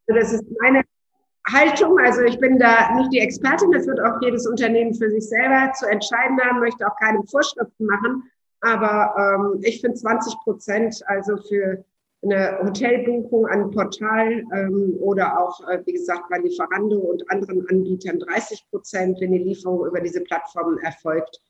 Das 0.06 0.32
ist 0.32 0.44
meine 0.62 0.84
Haltung. 1.52 1.98
Also 1.98 2.22
ich 2.22 2.40
bin 2.40 2.60
da 2.60 2.94
nicht 2.94 3.12
die 3.12 3.22
Expertin, 3.22 3.72
das 3.72 3.88
wird 3.88 4.02
auch 4.02 4.22
jedes 4.22 4.46
Unternehmen 4.46 4.94
für 4.94 5.10
sich 5.10 5.28
selber 5.28 5.74
zu 5.74 5.88
entscheiden 5.88 6.40
haben, 6.40 6.60
möchte 6.60 6.86
auch 6.86 6.96
keine 6.98 7.24
Vorschriften 7.24 7.86
machen. 7.88 8.30
Aber 8.60 9.16
ähm, 9.18 9.62
ich 9.64 9.82
finde 9.82 9.98
20 9.98 10.36
Prozent, 10.44 11.02
also 11.08 11.38
für 11.38 11.84
eine 12.24 12.60
Hotelbuchung 12.64 13.48
an 13.48 13.72
Portal 13.72 14.44
ähm, 14.54 14.96
oder 15.00 15.40
auch, 15.40 15.68
äh, 15.68 15.82
wie 15.86 15.94
gesagt, 15.94 16.30
bei 16.30 16.38
Lieferando 16.38 16.98
und 16.98 17.30
anderen 17.32 17.68
Anbietern 17.70 18.20
30 18.20 18.68
Prozent, 18.70 19.20
wenn 19.20 19.32
die 19.32 19.40
Lieferung 19.40 19.88
über 19.88 20.00
diese 20.02 20.22
Plattformen 20.22 20.78
erfolgt. 20.80 21.42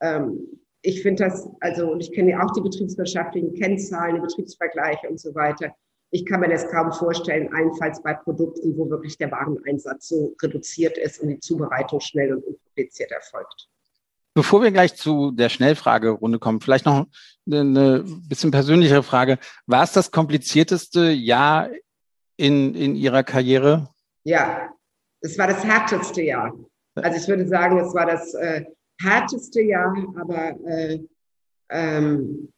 Ähm, 0.00 0.46
ich 0.82 1.02
finde 1.02 1.24
das, 1.24 1.48
also, 1.60 1.90
und 1.90 2.00
ich 2.00 2.12
kenne 2.12 2.30
ja 2.30 2.44
auch 2.44 2.52
die 2.52 2.62
betriebswirtschaftlichen 2.62 3.54
Kennzahlen, 3.54 4.14
die 4.14 4.20
Betriebsvergleiche 4.22 5.08
und 5.08 5.20
so 5.20 5.34
weiter 5.34 5.74
ich 6.10 6.26
kann 6.26 6.40
mir 6.40 6.48
das 6.48 6.68
kaum 6.68 6.92
vorstellen, 6.92 7.52
allenfalls 7.52 8.02
bei 8.02 8.14
Produkten, 8.14 8.76
wo 8.76 8.90
wirklich 8.90 9.16
der 9.16 9.30
Wareneinsatz 9.30 10.08
so 10.08 10.34
reduziert 10.42 10.98
ist 10.98 11.20
und 11.20 11.28
die 11.28 11.40
Zubereitung 11.40 12.00
schnell 12.00 12.34
und 12.34 12.44
unkompliziert 12.44 13.12
erfolgt. 13.12 13.68
Bevor 14.34 14.62
wir 14.62 14.70
gleich 14.70 14.94
zu 14.94 15.32
der 15.32 15.48
Schnellfragerunde 15.48 16.38
kommen, 16.38 16.60
vielleicht 16.60 16.86
noch 16.86 17.06
eine 17.52 18.04
bisschen 18.28 18.50
persönlichere 18.50 19.02
Frage. 19.02 19.38
War 19.66 19.82
es 19.82 19.92
das 19.92 20.10
komplizierteste 20.10 21.10
Jahr 21.10 21.68
in, 22.36 22.74
in 22.74 22.96
Ihrer 22.96 23.22
Karriere? 23.22 23.88
Ja, 24.24 24.70
es 25.20 25.38
war 25.38 25.46
das 25.46 25.64
härteste 25.64 26.22
Jahr. 26.22 26.52
Also 26.94 27.18
ich 27.18 27.28
würde 27.28 27.46
sagen, 27.46 27.78
es 27.78 27.94
war 27.94 28.06
das 28.06 28.34
äh, 28.34 28.64
härteste 29.00 29.62
Jahr, 29.62 29.94
aber 30.16 30.56
äh, 30.66 31.00
ähm, 31.70 32.52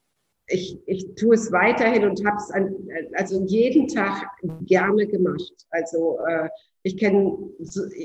ich, 0.47 0.79
ich 0.87 1.15
tue 1.15 1.35
es 1.35 1.53
weiterhin 1.53 2.05
und 2.05 2.25
habe 2.27 2.37
es 2.37 2.51
also 3.15 3.45
jeden 3.47 3.89
Tag 3.89 4.27
gerne 4.63 5.07
gemacht. 5.07 5.53
Also 5.71 6.19
äh, 6.27 6.49
ich 6.83 6.97
kenne, 6.97 7.37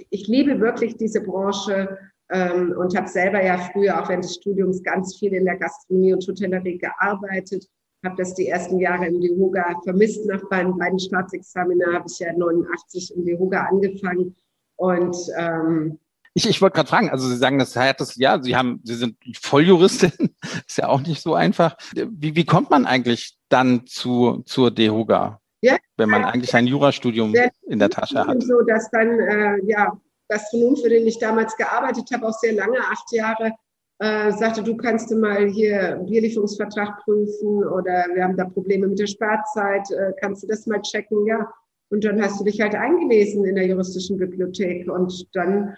ich 0.10 0.28
liebe 0.28 0.60
wirklich 0.60 0.98
diese 0.98 1.22
Branche 1.22 1.98
ähm, 2.32 2.74
und 2.78 2.96
habe 2.96 3.08
selber 3.08 3.44
ja 3.44 3.58
früher 3.58 4.02
auch 4.02 4.10
während 4.10 4.24
des 4.24 4.36
Studiums 4.36 4.84
ganz 4.84 5.18
viel 5.18 5.34
in 5.34 5.46
der 5.46 5.58
Gastronomie 5.58 6.14
und 6.14 6.28
Hotellerie 6.28 6.78
gearbeitet. 6.78 7.68
Habe 8.06 8.16
das 8.18 8.36
die 8.36 8.48
ersten 8.48 8.80
Jahre 8.80 9.08
im 9.08 9.20
DEHOGA 9.20 9.82
vermisst. 9.84 10.26
Nach 10.26 10.42
meinen 10.50 10.78
beiden 10.78 11.00
Staatsexamina 11.00 11.94
habe 11.94 12.06
ich 12.10 12.20
ja 12.20 12.32
89 12.34 13.16
im 13.16 13.26
DEHOGA 13.26 13.66
angefangen 13.66 14.36
und 14.78 15.16
ähm, 15.38 16.00
ich, 16.38 16.48
ich 16.48 16.62
wollte 16.62 16.76
gerade 16.76 16.90
fragen, 16.90 17.10
also 17.10 17.28
Sie 17.28 17.36
sagen, 17.36 17.58
das 17.58 17.76
härteste 17.76 18.22
Jahr, 18.22 18.44
Sie 18.44 18.56
haben, 18.56 18.80
Sie 18.84 18.94
sind 18.94 19.18
Volljuristin, 19.42 20.12
ist 20.68 20.78
ja 20.78 20.88
auch 20.88 21.02
nicht 21.02 21.24
so 21.24 21.34
einfach. 21.34 21.76
Wie, 21.96 22.36
wie 22.36 22.46
kommt 22.46 22.70
man 22.70 22.86
eigentlich 22.86 23.40
dann 23.50 23.88
zu, 23.88 24.44
zur 24.46 24.70
DEHOGA? 24.70 25.42
Ja? 25.62 25.78
Wenn 25.98 26.10
man 26.10 26.26
eigentlich 26.26 26.54
ein 26.54 26.68
Jurastudium 26.68 27.34
in 27.64 27.80
der 27.80 27.90
Tasche 27.90 28.28
hat. 28.28 28.44
So, 28.44 28.62
dass 28.62 28.88
dann, 28.92 29.20
äh, 29.20 29.58
ja, 29.66 30.00
Gastronom, 30.30 30.76
für 30.78 30.90
den 30.90 31.08
ich 31.08 31.20
damals 31.20 31.56
gearbeitet 31.56 32.10
habe, 32.14 32.28
auch 32.28 32.38
sehr 32.40 32.54
lange, 32.54 32.80
acht 32.80 33.12
Jahre, 33.12 33.54
äh, 34.00 34.32
sagte, 34.32 34.62
du 34.62 34.78
kannst 34.78 35.10
du 35.10 35.16
mal 35.18 35.48
hier 35.48 36.04
Bierlieferungsvertrag 36.08 37.04
prüfen 37.04 37.64
oder 37.64 38.06
wir 38.14 38.24
haben 38.24 38.38
da 38.38 38.46
Probleme 38.46 38.88
mit 38.88 39.00
der 39.00 39.08
Sparzeit, 39.08 39.90
äh, 39.92 40.14
kannst 40.22 40.44
du 40.44 40.48
das 40.48 40.68
mal 40.68 40.82
checken? 40.82 41.26
Ja. 41.26 41.52
Und 41.90 42.04
dann 42.04 42.22
hast 42.22 42.40
du 42.40 42.44
dich 42.44 42.62
halt 42.62 42.76
eingelesen 42.76 43.46
in 43.46 43.56
der 43.56 43.66
juristischen 43.66 44.18
Bibliothek 44.18 44.92
und 44.92 45.28
dann 45.34 45.76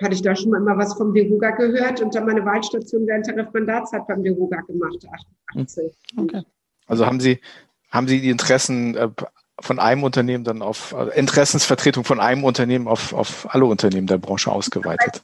hatte 0.00 0.14
ich 0.14 0.22
da 0.22 0.34
schon 0.34 0.50
mal 0.50 0.78
was 0.78 0.94
vom 0.94 1.12
DEHUGA 1.12 1.50
gehört 1.50 2.00
und 2.00 2.14
dann 2.14 2.26
meine 2.26 2.44
Wahlstation 2.44 3.06
während 3.06 3.26
der 3.26 3.36
Referendarzeit 3.36 4.06
beim 4.06 4.22
DEHUGA 4.22 4.60
gemacht, 4.62 5.06
88. 5.52 5.92
Okay. 6.16 6.42
Also 6.86 7.06
haben 7.06 7.20
Sie, 7.20 7.40
haben 7.90 8.08
Sie 8.08 8.20
die 8.20 8.30
Interessen 8.30 8.96
äh, 8.96 9.08
von 9.60 9.78
einem 9.78 10.02
Unternehmen 10.02 10.44
dann 10.44 10.62
auf 10.62 10.92
äh, 10.92 11.18
Interessensvertretung 11.18 12.04
von 12.04 12.20
einem 12.20 12.44
Unternehmen 12.44 12.88
auf, 12.88 13.12
auf 13.12 13.46
alle 13.54 13.66
Unternehmen 13.66 14.06
der 14.06 14.18
Branche 14.18 14.50
ausgeweitet? 14.50 15.22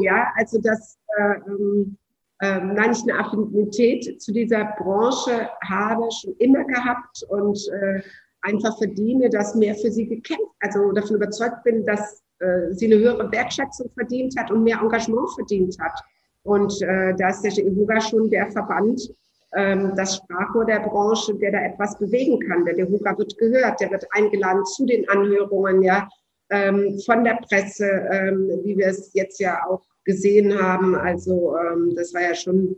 Ja, 0.00 0.28
also 0.36 0.60
das, 0.60 0.98
äh, 1.16 1.34
ähm, 1.50 1.96
nein, 2.40 2.92
ich 2.92 3.02
eine 3.02 3.18
Affinität 3.18 4.20
zu 4.20 4.32
dieser 4.32 4.64
Branche 4.78 5.48
habe 5.68 6.08
schon 6.10 6.34
immer 6.38 6.64
gehabt 6.64 7.22
und 7.28 7.58
äh, 7.68 8.02
einfach 8.42 8.76
verdiene, 8.78 9.30
dass 9.30 9.54
mehr 9.54 9.74
für 9.74 9.90
sie 9.90 10.06
gekämpft, 10.06 10.52
also 10.60 10.92
davon 10.92 11.16
überzeugt 11.16 11.62
bin, 11.64 11.84
dass 11.84 12.22
äh, 12.40 12.72
sie 12.72 12.86
eine 12.86 12.98
höhere 13.02 13.30
Wertschätzung 13.32 13.90
verdient 13.94 14.38
hat 14.38 14.50
und 14.50 14.64
mehr 14.64 14.80
Engagement 14.80 15.30
verdient 15.34 15.76
hat. 15.80 15.98
Und 16.42 16.80
äh, 16.82 17.14
da 17.16 17.30
ist 17.30 17.42
der 17.42 17.52
EHUGA 17.52 18.00
schon 18.00 18.28
der 18.30 18.50
Verband, 18.50 19.00
ähm, 19.00 19.14
das 19.54 20.16
Sprachrohr 20.16 20.64
der 20.64 20.80
Branche, 20.80 21.34
der 21.36 21.52
da 21.52 21.60
etwas 21.60 21.96
bewegen 21.98 22.40
kann. 22.40 22.64
Der 22.64 22.74
DEHUGA 22.74 23.16
wird 23.16 23.38
gehört, 23.38 23.80
der 23.80 23.90
wird 23.90 24.04
eingeladen 24.10 24.64
zu 24.64 24.84
den 24.84 25.08
Anhörungen, 25.08 25.82
ja, 25.82 26.08
ähm, 26.50 26.98
von 27.04 27.24
der 27.24 27.38
Presse, 27.48 27.86
ähm, 28.10 28.50
wie 28.64 28.76
wir 28.76 28.88
es 28.88 29.12
jetzt 29.14 29.40
ja 29.40 29.60
auch 29.68 29.82
gesehen 30.04 30.60
haben. 30.60 30.94
Also 30.94 31.56
ähm, 31.56 31.94
das 31.96 32.12
war 32.14 32.22
ja 32.22 32.34
schon 32.34 32.76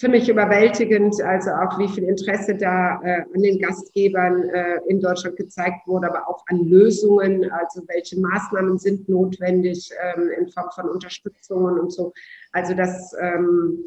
für 0.00 0.08
mich 0.08 0.30
überwältigend, 0.30 1.20
also 1.22 1.50
auch 1.50 1.78
wie 1.78 1.88
viel 1.88 2.04
Interesse 2.04 2.54
da 2.54 3.00
äh, 3.02 3.22
an 3.34 3.42
den 3.42 3.58
Gastgebern 3.58 4.48
äh, 4.48 4.80
in 4.88 4.98
Deutschland 4.98 5.36
gezeigt 5.36 5.86
wurde, 5.86 6.08
aber 6.08 6.26
auch 6.26 6.42
an 6.46 6.64
Lösungen, 6.64 7.50
also 7.50 7.82
welche 7.86 8.18
Maßnahmen 8.18 8.78
sind 8.78 9.06
notwendig 9.10 9.90
ähm, 10.02 10.30
in 10.38 10.48
Form 10.48 10.70
von 10.74 10.88
Unterstützungen 10.88 11.78
und 11.78 11.92
so. 11.92 12.14
Also 12.52 12.72
das, 12.72 13.14
ähm, 13.20 13.84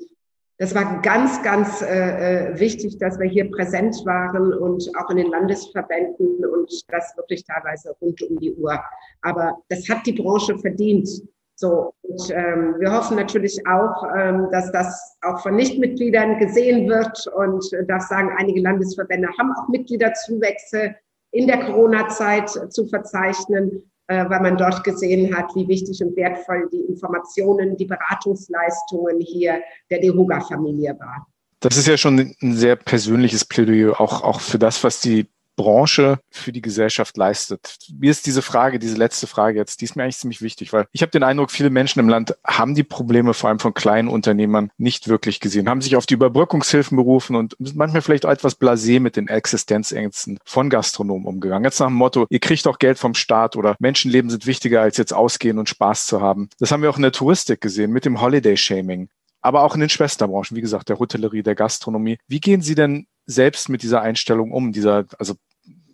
das 0.64 0.74
war 0.74 1.02
ganz, 1.02 1.44
ganz 1.44 1.82
äh, 1.82 2.52
äh 2.54 2.58
wichtig, 2.58 2.98
dass 2.98 3.20
wir 3.20 3.28
hier 3.28 3.52
präsent 3.52 3.98
waren 4.06 4.54
und 4.54 4.90
auch 4.98 5.10
in 5.10 5.18
den 5.18 5.28
Landesverbänden 5.30 6.46
und 6.46 6.72
das 6.88 7.12
wirklich 7.18 7.44
teilweise 7.44 7.94
rund 8.00 8.22
um 8.22 8.40
die 8.40 8.54
Uhr. 8.54 8.80
Aber 9.24 9.58
das 9.68 9.90
hat 9.90 10.06
die 10.06 10.14
Branche 10.14 10.58
verdient. 10.58 11.10
So, 11.56 11.94
und 12.04 12.32
ähm, 12.32 12.76
wir 12.80 12.94
hoffen 12.94 13.18
natürlich 13.18 13.62
auch, 13.68 14.08
ähm, 14.18 14.48
dass 14.54 14.72
das 14.72 15.18
auch 15.22 15.42
von 15.42 15.58
Nichtmitgliedern 15.58 16.40
gesehen 16.40 16.88
wird 16.88 17.28
und 17.36 17.74
äh, 17.74 17.86
darf 17.86 18.04
sagen, 18.04 18.32
einige 18.38 18.62
Landesverbände 18.62 19.28
haben 19.38 19.52
auch 19.58 19.68
Mitgliederzuwächse 19.68 20.96
in 21.32 21.46
der 21.46 21.60
Corona-Zeit 21.66 22.50
zu 22.72 22.88
verzeichnen, 22.88 23.92
weil 24.08 24.42
man 24.42 24.58
dort 24.58 24.84
gesehen 24.84 25.36
hat, 25.36 25.56
wie 25.56 25.68
wichtig 25.68 26.04
und 26.04 26.16
wertvoll 26.16 26.70
die 26.72 26.82
Informationen, 26.82 27.78
die 27.78 27.86
Beratungsleistungen 27.86 29.20
hier 29.22 29.62
der 29.90 30.00
DeHoga-Familie 30.00 30.98
waren. 31.00 31.24
Das 31.60 31.78
ist 31.78 31.88
ja 31.88 31.96
schon 31.96 32.36
ein 32.42 32.54
sehr 32.56 32.76
persönliches 32.76 33.46
Plädoyer, 33.46 34.00
auch, 34.02 34.22
auch 34.22 34.42
für 34.42 34.60
das, 34.60 34.84
was 34.84 35.00
die 35.00 35.28
Branche 35.56 36.20
für 36.30 36.52
die 36.52 36.62
Gesellschaft 36.62 37.18
leistet. 37.18 37.78
Mir 37.98 38.12
ist 38.12 38.26
diese 38.26 38.42
Frage, 38.42 38.80
diese 38.80 38.98
letzte 38.98 39.28
Frage 39.28 39.58
jetzt, 39.58 39.82
die 39.82 39.86
ist 39.86 39.96
mir 39.96 40.04
eigentlich 40.04 40.18
ziemlich 40.18 40.42
wichtig, 40.42 40.74
weil 40.74 40.86
ich 40.92 41.02
habe 41.02 41.12
den 41.12 41.24
Eindruck, 41.24 41.52
viele 41.52 41.70
Menschen 41.70 42.00
im 42.00 42.10
Land 42.10 42.36
haben 42.46 42.76
die 42.76 42.84
Probleme 42.84 43.34
vor 43.34 43.50
allem 43.50 43.60
von 43.60 43.74
kleinen 43.74 44.08
Unternehmern 44.08 44.72
nicht 44.78 45.08
wirklich 45.08 45.40
gesehen, 45.40 45.70
haben 45.70 45.82
sich 45.82 45.96
auf 45.96 46.06
die 46.06 46.16
Überbrückungshilfen 46.16 46.96
berufen 46.96 47.36
und 47.36 47.56
sind 47.60 47.76
manchmal 47.76 48.02
vielleicht 48.02 48.26
auch 48.26 48.32
etwas 48.32 48.60
blasé 48.60 49.00
mit 49.00 49.16
den 49.16 49.28
Existenzängsten 49.28 50.40
von 50.46 50.70
Gastronomen 50.70 51.28
umgegangen. 51.28 51.66
Jetzt 51.66 51.80
nach 51.80 51.88
dem 51.88 51.96
Motto, 51.96 52.26
ihr 52.30 52.40
kriegt 52.40 52.68
auch 52.68 52.80
Geld 52.80 52.98
vom 52.98 53.14
Staat 53.14 53.56
oder 53.56 53.76
Menschenleben 53.80 54.30
sind 54.30 54.46
wichtiger 54.46 54.82
als 54.82 54.98
jetzt 54.98 55.14
ausgehen 55.14 55.60
und 55.60 55.70
Spaß 55.70 56.06
zu 56.06 56.22
haben. 56.22 56.50
Das 56.60 56.72
haben 56.72 56.82
wir 56.82 56.90
auch 56.90 56.98
in 56.98 57.04
der 57.04 57.12
Touristik 57.12 57.62
gesehen 57.62 57.92
mit 57.92 58.06
dem 58.06 58.22
Holiday 58.22 58.58
Shaming 58.58 59.10
aber 59.44 59.64
auch 59.64 59.76
in 59.76 59.82
den 59.82 59.90
Schwesterbranchen, 59.90 60.56
wie 60.56 60.62
gesagt, 60.62 60.90
der 60.90 61.00
Hotellerie, 61.00 61.44
der 61.44 61.54
Gastronomie. 61.54 62.18
Wie 62.28 62.40
gehen 62.40 62.62
Sie 62.62 62.76
denn 62.76 63.08
selbst 63.26 63.70
mit 63.70 63.84
dieser 63.84 64.02
Einstellung 64.02 64.52
um, 64.52 64.72
dieser, 64.72 65.06
also 65.18 65.36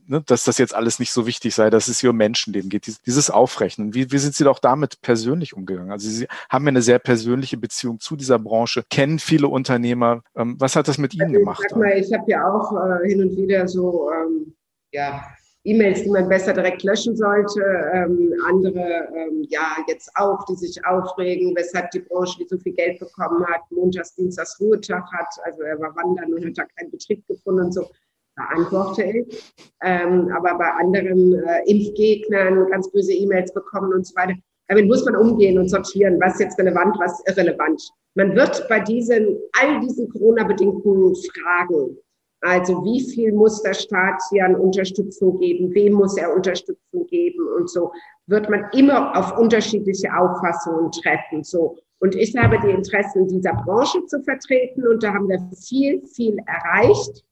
ne, 0.10 0.24
dass 0.26 0.44
das 0.44 0.58
jetzt 0.58 0.74
alles 0.74 1.00
nicht 1.00 1.12
so 1.12 1.26
wichtig 1.26 1.56
sei, 1.56 1.70
dass 1.70 1.88
es 1.88 2.00
hier 2.00 2.10
um 2.10 2.18
Menschenleben 2.18 2.70
geht, 2.70 2.88
dieses 3.06 3.30
Aufrechnen. 3.30 3.94
Wie, 3.94 4.12
wie 4.12 4.18
sind 4.18 4.36
Sie 4.36 4.44
doch 4.44 4.60
damit 4.60 5.02
persönlich 5.02 5.56
umgegangen? 5.56 5.92
Also 5.92 6.10
Sie 6.10 6.28
haben 6.50 6.66
ja 6.66 6.70
eine 6.70 6.82
sehr 6.82 7.00
persönliche 7.00 7.58
Beziehung 7.58 8.00
zu 8.00 8.16
dieser 8.16 8.40
Branche, 8.40 8.84
kennen 8.90 9.20
viele 9.20 9.48
Unternehmer. 9.48 10.24
Ähm, 10.36 10.56
was 10.60 10.76
hat 10.76 10.88
das 10.88 10.98
mit 10.98 11.14
Ihnen 11.14 11.28
also, 11.28 11.40
gemacht? 11.40 11.76
Mal, 11.76 11.98
ich 11.98 12.12
habe 12.12 12.30
ja 12.30 12.52
auch 12.52 12.74
äh, 12.74 13.08
hin 13.08 13.22
und 13.22 13.38
wieder 13.38 13.68
so 13.68 14.10
ähm, 14.12 14.56
ja, 14.92 15.24
E-Mails, 15.66 16.04
die 16.04 16.10
man 16.10 16.30
besser 16.30 16.54
direkt 16.54 16.84
löschen 16.84 17.16
sollte. 17.16 17.62
Ähm, 17.94 18.34
andere, 18.48 19.10
ähm, 19.14 19.46
ja, 19.50 19.78
jetzt 19.88 20.10
auch, 20.16 20.46
die 20.46 20.56
sich 20.56 20.84
aufregen, 20.86 21.54
weshalb 21.56 21.92
die 21.92 22.00
Branche, 22.00 22.38
die 22.40 22.48
so 22.48 22.58
viel 22.58 22.74
Geld 22.74 23.00
bekommen 23.00 23.46
hat, 23.46 23.62
montags, 23.70 24.16
dienstags 24.16 24.60
Ruhetag 24.60 25.04
hat. 25.12 25.28
Also 25.44 25.64
er 25.64 25.80
war 25.80 25.96
wandern 25.96 26.34
und 26.34 26.46
hat 26.46 26.58
da 26.58 26.66
keinen 26.78 26.92
Betrieb 26.92 27.28
gefunden 27.28 27.66
und 27.66 27.74
so. 27.74 27.90
Beantworte 28.36 29.04
ich. 29.04 29.54
Ähm, 29.84 30.32
aber 30.34 30.58
bei 30.58 30.72
anderen 30.72 31.34
äh, 31.44 31.70
Impfgegnern 31.70 32.70
ganz 32.70 32.90
böse 32.90 33.12
E-Mails 33.12 33.54
bekommen 33.54 33.94
und 33.94 34.08
so 34.08 34.16
weiter. 34.16 34.36
Damit 34.70 34.88
muss 34.88 35.04
man 35.04 35.18
umgehen 35.18 35.60
und 35.60 35.68
sortieren, 35.68 36.20
was 36.22 36.40
jetzt 36.40 36.58
relevant, 36.58 36.96
was 37.00 37.22
irrelevant. 37.28 37.82
Man 38.16 38.36
wird 38.36 38.66
bei 38.70 38.80
diesen, 38.80 39.38
all 39.60 39.82
diesen 39.82 40.10
Corona-bedingten 40.10 41.16
Fragen 41.16 41.98
also 42.42 42.84
wie 42.86 43.02
viel 43.02 43.34
muss 43.34 43.62
der 43.62 43.74
Staat 43.74 44.22
hier 44.30 44.46
an 44.46 44.56
Unterstützung 44.56 45.40
geben? 45.40 45.74
Wem 45.74 45.94
muss 45.94 46.18
er 46.18 46.34
Unterstützung 46.34 47.06
geben? 47.08 47.46
Und 47.58 47.70
so 47.70 47.92
wird 48.28 48.50
man 48.50 48.66
immer 48.74 49.18
auf 49.18 49.38
unterschiedliche 49.38 50.10
Auffassungen 50.16 50.92
treffen. 50.92 51.44
So. 51.44 51.78
Und 52.00 52.16
ich 52.16 52.36
habe 52.38 52.58
die 52.60 52.72
Interessen 52.72 53.28
dieser 53.28 53.54
Branche 53.54 54.06
zu 54.06 54.22
vertreten 54.24 54.88
und 54.88 55.04
da 55.04 55.14
haben 55.14 55.28
wir 55.28 55.40
viel, 55.68 56.02
viel 56.08 56.38
erreicht. 56.46 57.26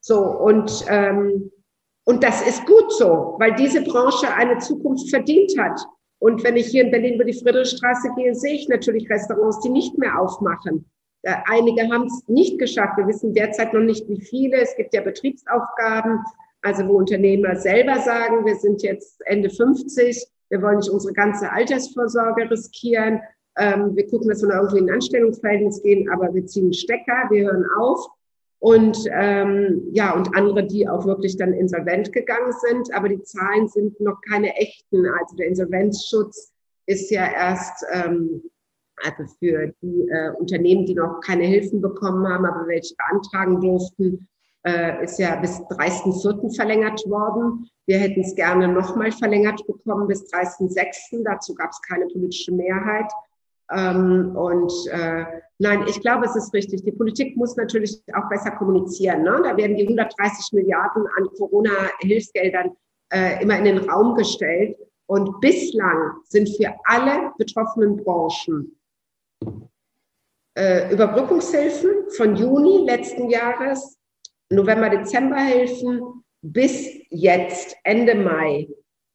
So. 0.00 0.20
Und, 0.20 0.84
ähm, 0.88 1.50
und 2.04 2.22
das 2.22 2.46
ist 2.46 2.66
gut 2.66 2.92
so, 2.92 3.36
weil 3.38 3.54
diese 3.54 3.82
Branche 3.82 4.34
eine 4.34 4.58
Zukunft 4.58 5.08
verdient 5.08 5.56
hat. 5.58 5.80
Und 6.18 6.44
wenn 6.44 6.56
ich 6.56 6.66
hier 6.66 6.84
in 6.84 6.90
Berlin 6.90 7.14
über 7.14 7.24
die 7.24 7.32
Friedrichstraße 7.32 8.10
gehe, 8.16 8.34
sehe 8.34 8.54
ich 8.54 8.68
natürlich 8.68 9.08
Restaurants, 9.08 9.60
die 9.60 9.70
nicht 9.70 9.96
mehr 9.96 10.20
aufmachen. 10.20 10.90
Äh, 11.22 11.36
einige 11.46 11.82
haben 11.90 12.06
es 12.06 12.26
nicht 12.28 12.58
geschafft. 12.58 12.96
Wir 12.96 13.06
wissen 13.06 13.32
derzeit 13.32 13.72
noch 13.72 13.80
nicht, 13.80 14.08
wie 14.08 14.20
viele. 14.20 14.60
Es 14.60 14.76
gibt 14.76 14.94
ja 14.94 15.00
Betriebsaufgaben, 15.00 16.18
also 16.62 16.86
wo 16.88 16.94
Unternehmer 16.94 17.56
selber 17.56 18.00
sagen, 18.00 18.44
wir 18.44 18.56
sind 18.56 18.82
jetzt 18.82 19.20
Ende 19.26 19.50
50, 19.50 20.26
wir 20.50 20.62
wollen 20.62 20.78
nicht 20.78 20.90
unsere 20.90 21.14
ganze 21.14 21.50
Altersvorsorge 21.50 22.50
riskieren. 22.50 23.20
Ähm, 23.56 23.94
wir 23.96 24.06
gucken, 24.08 24.28
dass 24.28 24.42
wir 24.42 24.48
noch 24.48 24.56
irgendwie 24.56 24.78
in 24.78 24.88
ein 24.88 24.94
Anstellungsverhältnis 24.94 25.82
gehen, 25.82 26.10
aber 26.10 26.34
wir 26.34 26.46
ziehen 26.46 26.72
Stecker, 26.72 27.28
wir 27.30 27.50
hören 27.50 27.66
auf. 27.78 28.06
Und 28.58 28.96
ähm, 29.10 29.88
ja, 29.92 30.14
und 30.14 30.36
andere, 30.36 30.64
die 30.64 30.88
auch 30.88 31.04
wirklich 31.04 31.36
dann 31.36 31.52
insolvent 31.52 32.12
gegangen 32.12 32.52
sind, 32.52 32.94
aber 32.94 33.08
die 33.08 33.22
Zahlen 33.22 33.66
sind 33.66 33.98
noch 34.00 34.20
keine 34.28 34.54
echten. 34.54 35.04
Also 35.06 35.36
der 35.36 35.48
Insolvenzschutz 35.48 36.52
ist 36.86 37.10
ja 37.10 37.28
erst 37.28 37.84
ähm, 37.92 38.42
also 39.04 39.24
für 39.38 39.72
die 39.82 40.08
äh, 40.08 40.30
Unternehmen, 40.38 40.86
die 40.86 40.94
noch 40.94 41.20
keine 41.20 41.44
Hilfen 41.44 41.80
bekommen 41.80 42.26
haben, 42.26 42.44
aber 42.44 42.66
welche 42.66 42.94
beantragen 42.96 43.60
durften, 43.60 44.28
äh, 44.64 45.04
ist 45.04 45.18
ja 45.18 45.36
bis 45.36 45.60
30.04. 45.60 46.54
verlängert 46.54 47.04
worden. 47.08 47.68
Wir 47.86 47.98
hätten 47.98 48.20
es 48.20 48.34
gerne 48.34 48.68
nochmal 48.68 49.10
verlängert 49.10 49.66
bekommen 49.66 50.06
bis 50.06 50.32
30.06. 50.32 51.22
Dazu 51.24 51.54
gab 51.54 51.70
es 51.70 51.80
keine 51.82 52.06
politische 52.06 52.52
Mehrheit. 52.52 53.10
Ähm, 53.72 54.36
und 54.36 54.72
äh, 54.90 55.24
nein, 55.58 55.84
ich 55.88 56.00
glaube, 56.00 56.26
es 56.26 56.36
ist 56.36 56.52
richtig. 56.54 56.84
Die 56.84 56.92
Politik 56.92 57.36
muss 57.36 57.56
natürlich 57.56 58.02
auch 58.14 58.28
besser 58.28 58.52
kommunizieren. 58.52 59.22
Ne? 59.22 59.40
Da 59.42 59.56
werden 59.56 59.76
die 59.76 59.82
130 59.82 60.52
Milliarden 60.52 61.06
an 61.16 61.28
Corona-Hilfsgeldern 61.36 62.70
äh, 63.12 63.42
immer 63.42 63.58
in 63.58 63.64
den 63.64 63.78
Raum 63.90 64.14
gestellt. 64.14 64.76
Und 65.06 65.40
bislang 65.40 66.12
sind 66.24 66.48
für 66.48 66.72
alle 66.84 67.32
betroffenen 67.36 67.96
Branchen 67.96 68.76
äh, 70.56 70.92
Überbrückungshilfen 70.92 72.10
von 72.16 72.36
Juni 72.36 72.84
letzten 72.86 73.30
Jahres, 73.30 73.98
November, 74.50 74.90
Dezemberhilfen 74.90 76.22
bis 76.42 76.88
jetzt, 77.10 77.76
Ende 77.84 78.14
Mai, 78.14 78.68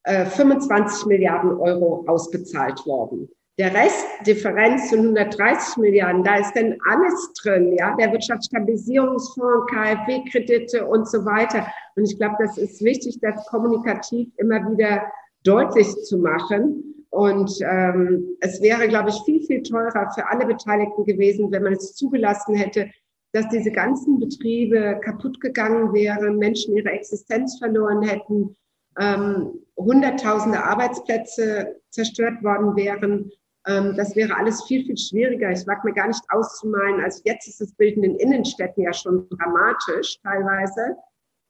äh, 0.04 0.26
25 0.26 1.06
Milliarden 1.06 1.52
Euro 1.60 2.04
ausbezahlt 2.08 2.86
worden. 2.86 3.30
Der 3.60 3.74
Rest, 3.74 4.06
Differenz 4.26 4.90
von 4.90 5.00
130 5.00 5.78
Milliarden, 5.78 6.24
da 6.24 6.38
ist 6.38 6.54
denn 6.54 6.78
alles 6.88 7.34
drin, 7.42 7.76
ja, 7.76 7.96
der 7.96 8.12
Wirtschaftsstabilisierungsfonds, 8.12 9.72
KfW-Kredite 9.72 10.86
und 10.86 11.10
so 11.10 11.26
weiter. 11.26 11.66
Und 11.96 12.04
ich 12.04 12.18
glaube, 12.18 12.36
das 12.40 12.58
ist 12.58 12.84
wichtig, 12.84 13.20
das 13.20 13.46
kommunikativ 13.48 14.30
immer 14.38 14.60
wieder 14.72 15.12
deutlich 15.44 15.88
zu 16.04 16.20
machen. 16.20 16.87
Und 17.10 17.52
ähm, 17.62 18.36
es 18.42 18.62
wäre, 18.62 18.88
glaube 18.88 19.10
ich, 19.10 19.22
viel, 19.24 19.42
viel 19.44 19.64
teurer 19.64 20.12
für 20.14 20.28
alle 20.28 20.46
Beteiligten 20.46 21.06
gewesen, 21.06 21.52
wenn 21.52 21.64
man 21.64 21.74
es 21.74 21.96
zugelassen 21.96 22.56
hätte, 22.56 22.90
dass 23.34 23.48
diese 23.50 23.72
ganzen 23.72 24.20
Betriebe 24.20 25.00
kaputt 25.04 25.40
gegangen 25.40 25.94
wären, 25.94 26.38
Menschen 26.38 26.76
ihre 26.76 26.90
Existenz 26.90 27.58
verloren 27.60 28.02
hätten, 28.02 28.56
ähm, 29.00 29.60
Hunderttausende 29.78 30.64
Arbeitsplätze 30.64 31.80
zerstört 31.92 32.44
worden 32.44 32.76
wären. 32.76 33.32
Ähm, 33.68 33.96
das 33.96 34.16
wäre 34.16 34.36
alles 34.36 34.64
viel, 34.64 34.86
viel 34.86 34.98
schwieriger. 34.98 35.52
Ich 35.52 35.68
wage 35.68 35.82
mir 35.84 35.94
gar 35.94 36.08
nicht 36.08 36.24
auszumalen. 36.30 37.02
Also 37.02 37.22
jetzt 37.26 37.48
ist 37.48 37.62
das 37.62 37.72
Bild 37.74 37.96
in 37.96 38.02
den 38.02 38.16
Innenstädten 38.16 38.84
ja 38.84 38.94
schon 38.94 39.28
dramatisch 39.30 40.20
teilweise, 40.24 40.98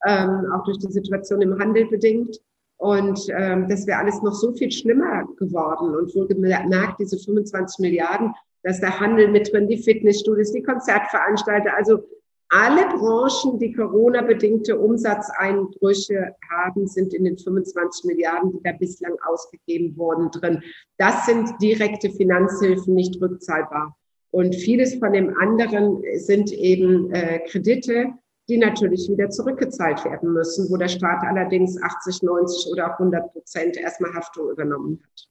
ähm, 0.05 0.51
auch 0.53 0.64
durch 0.66 0.80
die 0.80 0.91
Situation 0.91 1.41
im 1.41 1.58
Handel 1.58 1.86
bedingt. 1.88 2.38
Und 2.78 3.28
ähm, 3.30 3.67
das 3.67 3.88
wäre 3.88 3.99
alles 3.99 4.21
noch 4.21 4.34
so 4.34 4.53
viel 4.53 4.71
schlimmer 4.71 5.28
geworden. 5.38 5.95
Und 5.95 6.15
wohlgemerkt, 6.15 6.99
diese 6.99 7.17
25 7.17 7.80
Milliarden, 7.80 8.34
dass 8.63 8.80
der 8.80 8.99
Handel 8.99 9.30
mit 9.30 9.51
drin, 9.51 9.67
die 9.67 9.78
Fitnessstudios, 9.78 10.51
die 10.51 10.61
Konzertveranstalter, 10.61 11.75
also 11.75 12.03
alle 12.49 12.88
Branchen, 12.95 13.59
die 13.59 13.73
Corona-bedingte 13.73 14.80
Umsatzeinbrüche 14.80 16.36
haben, 16.49 16.88
sind 16.88 17.13
in 17.13 17.25
den 17.25 17.38
25 17.38 18.05
Milliarden, 18.05 18.53
die 18.53 18.63
da 18.63 18.71
bislang 18.71 19.15
ausgegeben 19.25 19.97
wurden, 19.97 20.32
drin. 20.32 20.63
Das 20.97 21.25
sind 21.25 21.49
direkte 21.61 22.09
Finanzhilfen, 22.09 22.93
nicht 22.93 23.19
rückzahlbar. 23.21 23.97
Und 24.32 24.55
vieles 24.55 24.95
von 24.95 25.13
dem 25.13 25.38
anderen 25.38 26.01
sind 26.15 26.51
eben 26.51 27.11
äh, 27.11 27.39
Kredite, 27.49 28.13
die 28.49 28.57
natürlich 28.57 29.09
wieder 29.09 29.29
zurückgezahlt 29.29 30.03
werden 30.05 30.33
müssen, 30.33 30.69
wo 30.69 30.77
der 30.77 30.87
Staat 30.87 31.23
allerdings 31.23 31.81
80, 31.81 32.23
90 32.23 32.71
oder 32.71 32.93
auch 32.93 32.99
100 32.99 33.33
Prozent 33.33 33.77
erstmal 33.77 34.13
Haftung 34.13 34.49
übernommen 34.49 35.01
hat. 35.03 35.27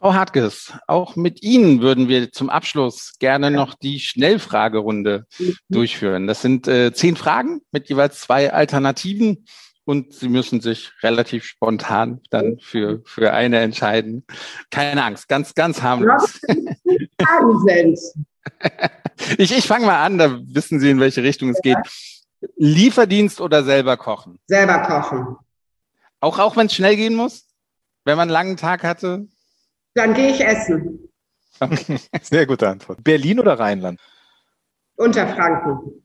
Frau 0.00 0.14
Hartges, 0.14 0.72
auch 0.86 1.16
mit 1.16 1.42
Ihnen 1.42 1.80
würden 1.80 2.06
wir 2.06 2.30
zum 2.30 2.50
Abschluss 2.50 3.14
gerne 3.18 3.50
noch 3.50 3.74
die 3.74 3.98
Schnellfragerunde 3.98 5.26
mhm. 5.38 5.56
durchführen. 5.68 6.28
Das 6.28 6.40
sind 6.40 6.68
äh, 6.68 6.92
zehn 6.92 7.16
Fragen 7.16 7.62
mit 7.72 7.88
jeweils 7.88 8.20
zwei 8.20 8.52
Alternativen 8.52 9.44
und 9.84 10.12
Sie 10.12 10.28
müssen 10.28 10.60
sich 10.60 10.92
relativ 11.02 11.44
spontan 11.44 12.20
dann 12.30 12.58
für, 12.60 13.02
für 13.06 13.32
eine 13.32 13.58
entscheiden. 13.58 14.24
Keine 14.70 15.02
Angst, 15.02 15.28
ganz, 15.28 15.54
ganz 15.54 15.82
harmlos. 15.82 16.40
ich 19.38 19.56
ich 19.56 19.66
fange 19.66 19.86
mal 19.86 20.04
an, 20.04 20.18
da 20.18 20.38
wissen 20.44 20.78
Sie, 20.78 20.90
in 20.90 21.00
welche 21.00 21.24
Richtung 21.24 21.48
es 21.48 21.60
geht. 21.60 21.78
Lieferdienst 22.56 23.40
oder 23.40 23.64
selber 23.64 23.96
kochen? 23.96 24.38
Selber 24.46 24.78
kochen. 24.80 25.36
Auch, 26.20 26.38
auch 26.38 26.56
wenn 26.56 26.66
es 26.66 26.74
schnell 26.74 26.96
gehen 26.96 27.14
muss? 27.14 27.46
Wenn 28.04 28.16
man 28.16 28.28
einen 28.28 28.32
langen 28.32 28.56
Tag 28.56 28.84
hatte? 28.84 29.26
Dann 29.94 30.14
gehe 30.14 30.30
ich 30.30 30.40
essen. 30.40 31.08
Okay. 31.60 31.98
Sehr 32.22 32.46
gute 32.46 32.68
Antwort. 32.68 33.02
Berlin 33.02 33.40
oder 33.40 33.58
Rheinland? 33.58 34.00
Unterfranken. 34.96 36.04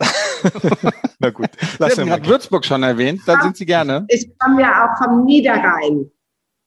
Na 1.18 1.30
gut. 1.30 1.48
Lass 1.78 1.96
ja, 1.96 2.06
hat 2.08 2.26
Würzburg 2.26 2.64
schon 2.64 2.82
erwähnt, 2.82 3.22
da 3.26 3.40
sind 3.40 3.56
Sie 3.56 3.66
gerne. 3.66 4.04
Ich 4.08 4.28
komme 4.38 4.62
ja 4.62 4.86
auch 4.86 5.02
vom 5.02 5.24
Niederrhein. 5.24 6.10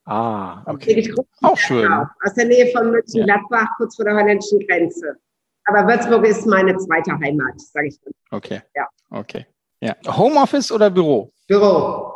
Ah, 0.05 0.63
okay. 0.65 1.13
Auch 1.41 1.57
schön. 1.57 1.91
Aus 1.91 2.33
der 2.35 2.45
Nähe 2.45 2.71
von 2.71 2.91
Mönchengladbach, 2.91 3.67
kurz 3.75 3.97
vor 3.97 4.05
der 4.05 4.15
holländischen 4.15 4.59
Grenze. 4.65 5.17
Aber 5.65 5.85
Würzburg 5.85 6.25
ist 6.25 6.45
meine 6.45 6.77
zweite 6.77 7.11
Heimat, 7.11 7.59
sage 7.59 7.87
ich. 7.87 7.99
Dann. 7.99 8.13
Okay. 8.31 8.61
Ja. 8.73 8.87
Okay. 9.17 9.45
Ja. 9.81 9.95
Homeoffice 10.05 10.71
oder 10.71 10.89
Büro? 10.89 11.31
Büro. 11.47 12.13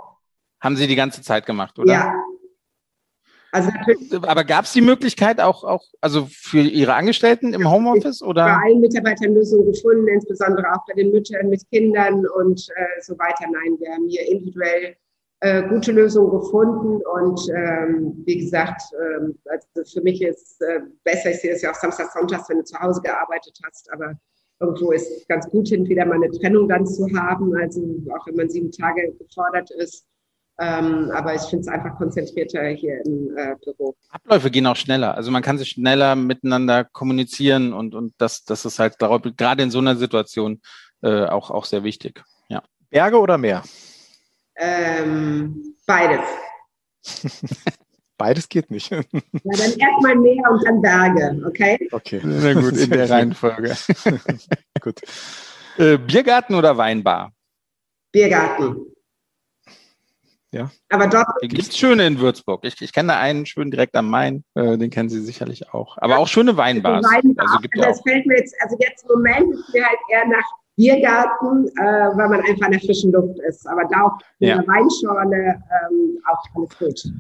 Haben 0.62 0.76
Sie 0.76 0.88
die 0.88 0.96
ganze 0.96 1.22
Zeit 1.22 1.46
gemacht, 1.46 1.78
oder? 1.80 1.92
Ja. 1.92 2.14
Also 3.54 3.70
Aber 4.22 4.46
gab 4.46 4.64
es 4.64 4.72
die 4.72 4.82
Möglichkeit 4.82 5.42
auch, 5.42 5.66
auch 5.66 5.84
also 6.00 6.28
für 6.32 6.62
Ihre 6.62 6.94
Angestellten 6.94 7.54
im 7.54 7.70
Homeoffice? 7.70 8.22
Oder? 8.22 8.46
Bei 8.46 8.68
allen 8.68 8.80
Mitarbeitern 8.80 9.34
Lösungen 9.34 9.72
gefunden, 9.72 10.08
insbesondere 10.08 10.72
auch 10.72 10.86
bei 10.88 10.94
den 10.94 11.12
Müttern 11.12 11.50
mit 11.50 11.62
Kindern 11.70 12.26
und 12.28 12.70
äh, 12.76 13.02
so 13.02 13.18
weiter. 13.20 13.46
Nein, 13.52 13.78
wir 13.80 13.92
haben 13.92 14.08
hier 14.08 14.26
individuell 14.30 14.96
äh, 15.42 15.68
gute 15.68 15.92
Lösungen 15.92 16.32
gefunden 16.32 17.02
und 17.06 17.42
ähm, 17.50 18.24
wie 18.26 18.38
gesagt, 18.38 18.84
ähm, 18.94 19.38
also 19.46 19.68
für 19.92 20.02
mich 20.02 20.22
ist 20.22 20.62
äh, 20.62 20.82
besser, 21.04 21.32
ich 21.32 21.42
sehe 21.42 21.54
es 21.54 21.62
ja 21.62 21.72
auch 21.72 21.76
Samstag, 21.76 22.12
Sonntags, 22.12 22.48
wenn 22.48 22.60
du 22.60 22.64
zu 22.64 22.80
Hause 22.80 23.02
gearbeitet 23.02 23.60
hast, 23.66 23.92
aber 23.92 24.14
irgendwo 24.62 24.92
ist 24.92 25.28
ganz 25.28 25.50
gut 25.50 25.68
hin, 25.68 25.88
wieder 25.90 26.06
mal 26.06 26.16
eine 26.16 26.32
Trennung 26.32 26.70
dann 26.70 26.86
zu 26.86 27.08
haben, 27.16 27.54
also 27.56 27.82
auch 28.16 28.28
wenn 28.28 28.36
man 28.36 28.50
sieben 28.50 28.72
Tage 28.72 29.14
gefordert 29.18 29.72
ist. 29.72 30.06
Ähm, 30.60 31.10
aber 31.16 31.34
ich 31.34 31.42
finde 31.42 31.62
es 31.62 31.68
einfach 31.68 31.98
konzentrierter 31.98 32.68
hier 32.68 33.04
im 33.04 33.36
äh, 33.36 33.56
Büro. 33.64 33.96
Abläufe 34.10 34.52
gehen 34.52 34.68
auch 34.68 34.76
schneller. 34.76 35.16
Also 35.16 35.32
man 35.32 35.42
kann 35.42 35.58
sich 35.58 35.70
schneller 35.70 36.16
miteinander 36.16 36.84
kommunizieren 36.84 37.74
und, 37.74 37.96
und 37.96 38.14
das, 38.20 38.44
das 38.44 38.66
ist 38.66 38.78
halt 38.78 39.00
gerade 39.00 39.64
in 39.64 39.72
so 39.72 39.80
einer 39.80 39.96
Situation 39.96 40.62
äh, 41.02 41.26
auch, 41.26 41.50
auch 41.50 41.66
sehr 41.66 41.84
wichtig. 41.84 42.24
Ja. 42.48 42.62
Berge 42.92 43.20
oder 43.20 43.40
Meer? 43.40 43.64
Ähm, 44.56 45.76
beides. 45.88 46.22
Beides 48.22 48.48
geht 48.50 48.70
nicht. 48.70 48.92
Ja, 48.92 49.02
dann 49.12 49.14
erstmal 49.80 50.16
Meer 50.16 50.44
und 50.52 50.64
dann 50.64 50.80
Berge, 50.80 51.42
okay? 51.44 51.90
Okay, 51.92 52.22
na 52.24 52.54
gut, 52.54 52.78
in 52.78 52.92
der 52.92 53.10
Reihenfolge. 53.10 53.76
gut. 54.80 55.02
Äh, 55.80 55.98
Biergarten 55.98 56.54
oder 56.54 56.78
Weinbar? 56.78 57.32
Biergarten. 58.12 58.94
Ja. 60.52 60.70
Aber 60.90 61.08
dort 61.08 61.26
gibt 61.42 61.70
es 61.70 61.76
schöne 61.76 62.06
in 62.06 62.20
Würzburg. 62.20 62.64
Ich, 62.64 62.80
ich 62.80 62.94
kenne 62.94 63.14
da 63.14 63.20
einen 63.20 63.48
schön 63.48 63.72
direkt 63.72 63.96
am 63.96 64.08
Main, 64.08 64.44
äh, 64.54 64.78
den 64.78 64.92
kennen 64.92 65.10
Sie 65.10 65.22
sicherlich 65.22 65.74
auch. 65.74 65.98
Aber 65.98 66.20
auch 66.20 66.28
schöne 66.28 66.56
Weinbars. 66.56 67.04
Weinbar. 67.04 67.48
Also 67.48 67.58
gibt 67.58 67.76
das 67.80 67.98
auch. 67.98 68.04
fällt 68.04 68.28
mir 68.28 68.38
jetzt, 68.38 68.56
also 68.62 68.78
jetzt 68.80 69.04
im 69.10 69.16
Moment 69.16 69.52
ist 69.56 69.74
mir 69.74 69.84
halt 69.84 70.00
eher 70.12 70.28
nach 70.28 70.46
Biergarten, 70.76 71.70
äh, 71.70 72.18
weil 72.18 72.30
man 72.30 72.42
einfach 72.42 72.68
in 72.68 72.74
der 72.74 72.82
frischen 72.82 73.12
Luft 73.14 73.40
ist. 73.48 73.68
Aber 73.68 73.86
da 73.86 74.04
auch 74.04 74.20
in 74.38 74.50
ja. 74.50 74.58
der 74.58 74.68
Weinschorle 74.68 75.60
ähm, 75.90 76.20
auch 76.30 76.44
alles 76.56 76.78
gut. 76.78 77.12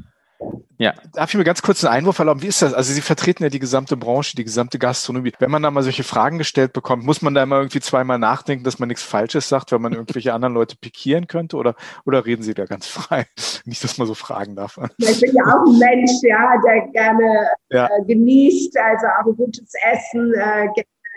Ja. 0.77 0.95
Darf 1.13 1.29
ich 1.29 1.37
mir 1.37 1.43
ganz 1.43 1.61
kurz 1.61 1.83
einen 1.83 1.93
Einwurf 1.93 2.17
erlauben? 2.17 2.41
Wie 2.41 2.47
ist 2.47 2.61
das? 2.61 2.73
Also 2.73 2.91
Sie 2.91 3.01
vertreten 3.01 3.43
ja 3.43 3.49
die 3.49 3.59
gesamte 3.59 3.95
Branche, 3.95 4.35
die 4.35 4.43
gesamte 4.43 4.79
Gastronomie. 4.79 5.31
Wenn 5.37 5.51
man 5.51 5.61
da 5.61 5.69
mal 5.69 5.83
solche 5.83 6.03
Fragen 6.03 6.39
gestellt 6.39 6.73
bekommt, 6.73 7.03
muss 7.03 7.21
man 7.21 7.35
da 7.35 7.43
immer 7.43 7.57
irgendwie 7.57 7.81
zweimal 7.81 8.17
nachdenken, 8.17 8.63
dass 8.63 8.79
man 8.79 8.89
nichts 8.89 9.03
Falsches 9.03 9.47
sagt, 9.47 9.71
wenn 9.71 9.81
man 9.81 9.93
irgendwelche 9.93 10.33
anderen 10.33 10.55
Leute 10.55 10.75
pikieren 10.77 11.27
könnte? 11.27 11.57
Oder, 11.57 11.75
oder 12.05 12.25
reden 12.25 12.41
Sie 12.41 12.55
da 12.55 12.65
ganz 12.65 12.87
frei? 12.87 13.27
Nicht, 13.65 13.83
dass 13.83 13.99
man 13.99 14.07
so 14.07 14.15
fragen 14.15 14.55
darf. 14.55 14.79
Ich 14.97 15.21
bin 15.21 15.35
ja 15.35 15.43
auch 15.43 15.67
ein 15.67 15.77
Mensch, 15.77 16.11
ja, 16.23 16.53
der 16.65 16.87
gerne 16.91 17.47
ja. 17.69 17.85
Äh, 17.85 18.05
genießt, 18.05 18.75
also 18.77 19.07
auch 19.19 19.27
ein 19.27 19.37
gutes 19.37 19.71
Essen, 19.93 20.33
äh, 20.33 20.67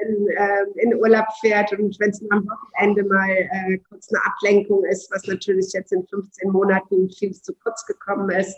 in, 0.03 0.29
äh, 0.29 0.83
in 0.83 0.95
Urlaub 0.97 1.27
fährt 1.41 1.73
und 1.73 1.99
wenn 2.01 2.11
es 2.11 2.21
am 2.31 2.47
Wochenende 2.47 3.05
mal 3.05 3.31
äh, 3.31 3.79
kurz 3.89 4.09
eine 4.13 4.21
Ablenkung 4.25 4.85
ist, 4.85 5.11
was 5.13 5.27
natürlich 5.27 5.73
jetzt 5.73 5.93
in 5.93 6.07
15 6.07 6.51
Monaten 6.51 7.11
viel 7.11 7.33
zu 7.33 7.55
kurz 7.63 7.87
gekommen 7.87 8.31
ist, 8.31 8.57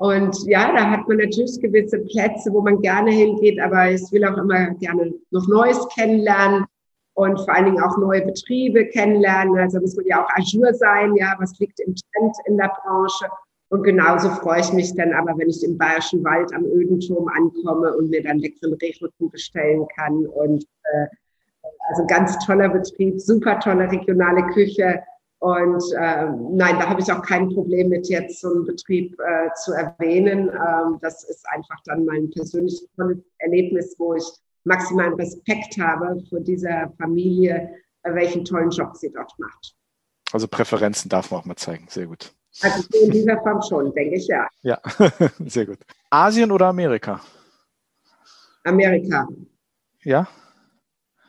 und 0.00 0.46
ja, 0.46 0.72
da 0.72 0.90
hat 0.90 1.06
man 1.08 1.18
natürlich 1.18 1.60
gewisse 1.60 1.98
Plätze, 1.98 2.50
wo 2.54 2.62
man 2.62 2.80
gerne 2.80 3.10
hingeht, 3.10 3.60
aber 3.60 3.90
ich 3.90 4.00
will 4.10 4.24
auch 4.24 4.38
immer 4.38 4.70
gerne 4.76 5.12
noch 5.30 5.46
Neues 5.46 5.86
kennenlernen 5.94 6.64
und 7.12 7.38
vor 7.38 7.54
allen 7.54 7.66
Dingen 7.66 7.82
auch 7.82 7.98
neue 7.98 8.22
Betriebe 8.24 8.86
kennenlernen. 8.86 9.58
Also 9.58 9.78
muss 9.78 9.94
man 9.96 10.06
ja 10.06 10.24
auch 10.24 10.28
Azure 10.36 10.72
sein, 10.72 11.14
ja, 11.16 11.36
was 11.38 11.58
liegt 11.58 11.80
im 11.80 11.94
Trend 11.94 12.34
in 12.46 12.56
der 12.56 12.72
Branche. 12.82 13.26
Und 13.68 13.82
genauso 13.82 14.30
freue 14.30 14.60
ich 14.60 14.72
mich 14.72 14.94
dann 14.94 15.12
aber, 15.12 15.36
wenn 15.36 15.50
ich 15.50 15.62
im 15.62 15.76
Bayerischen 15.76 16.24
Wald 16.24 16.50
am 16.54 16.64
Ödenturm 16.64 17.28
ankomme 17.28 17.94
und 17.94 18.08
mir 18.08 18.22
dann 18.22 18.38
leckeren 18.38 18.72
Rehrücken 18.72 19.30
bestellen 19.30 19.86
kann. 19.94 20.24
Und 20.28 20.64
äh, 20.84 21.06
also 21.90 22.06
ganz 22.06 22.38
toller 22.46 22.70
Betrieb, 22.70 23.20
super 23.20 23.60
tolle 23.60 23.90
regionale 23.92 24.46
Küche. 24.54 25.02
Und 25.40 25.82
äh, 25.96 26.26
nein, 26.50 26.78
da 26.78 26.88
habe 26.88 27.00
ich 27.00 27.10
auch 27.10 27.22
kein 27.22 27.48
Problem 27.48 27.88
mit, 27.88 28.08
jetzt 28.08 28.40
so 28.40 28.50
einen 28.50 28.66
Betrieb 28.66 29.18
äh, 29.20 29.48
zu 29.64 29.72
erwähnen. 29.72 30.50
Ähm, 30.50 30.98
das 31.00 31.24
ist 31.24 31.48
einfach 31.48 31.80
dann 31.86 32.04
mein 32.04 32.30
persönliches 32.30 32.86
Erlebnis, 33.38 33.94
wo 33.98 34.14
ich 34.14 34.24
maximalen 34.64 35.14
Respekt 35.14 35.78
habe 35.78 36.22
vor 36.28 36.40
dieser 36.40 36.92
Familie, 36.98 37.70
äh, 38.02 38.14
welchen 38.14 38.44
tollen 38.44 38.68
Job 38.68 38.94
sie 38.94 39.10
dort 39.10 39.32
macht. 39.38 39.74
Also 40.30 40.46
Präferenzen 40.46 41.08
darf 41.08 41.30
man 41.30 41.40
auch 41.40 41.44
mal 41.46 41.56
zeigen. 41.56 41.86
Sehr 41.88 42.06
gut. 42.06 42.34
Also 42.60 42.86
in 43.02 43.10
dieser 43.10 43.40
Form 43.40 43.62
schon, 43.62 43.94
denke 43.94 44.16
ich 44.16 44.26
ja. 44.26 44.46
Ja, 44.60 44.78
sehr 45.46 45.64
gut. 45.64 45.78
Asien 46.10 46.52
oder 46.52 46.66
Amerika? 46.66 47.20
Amerika. 48.64 49.26
Ja. 50.02 50.28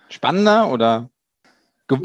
Spannender 0.10 0.70
oder 0.70 1.10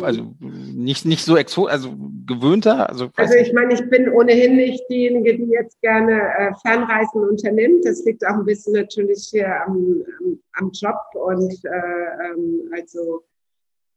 also 0.03 0.35
nicht, 0.41 1.05
nicht 1.05 1.25
so 1.25 1.37
exo, 1.37 1.67
also 1.67 1.95
gewöhnter? 2.27 2.89
Also, 2.89 3.11
also 3.17 3.35
ich 3.35 3.53
meine, 3.53 3.75
ich 3.75 3.89
bin 3.89 4.09
ohnehin 4.09 4.57
nicht 4.57 4.83
diejenige, 4.91 5.37
die 5.37 5.51
jetzt 5.51 5.81
gerne 5.81 6.21
äh, 6.39 6.53
Fernreisen 6.63 7.23
unternimmt. 7.23 7.85
Das 7.85 8.05
liegt 8.05 8.27
auch 8.27 8.35
ein 8.35 8.45
bisschen 8.45 8.75
natürlich 8.75 9.29
hier 9.31 9.49
am, 9.67 10.05
am, 10.21 10.39
am 10.55 10.71
Job 10.73 10.97
und 11.15 11.53
äh, 11.65 11.69
ähm, 11.69 12.71
also 12.75 13.23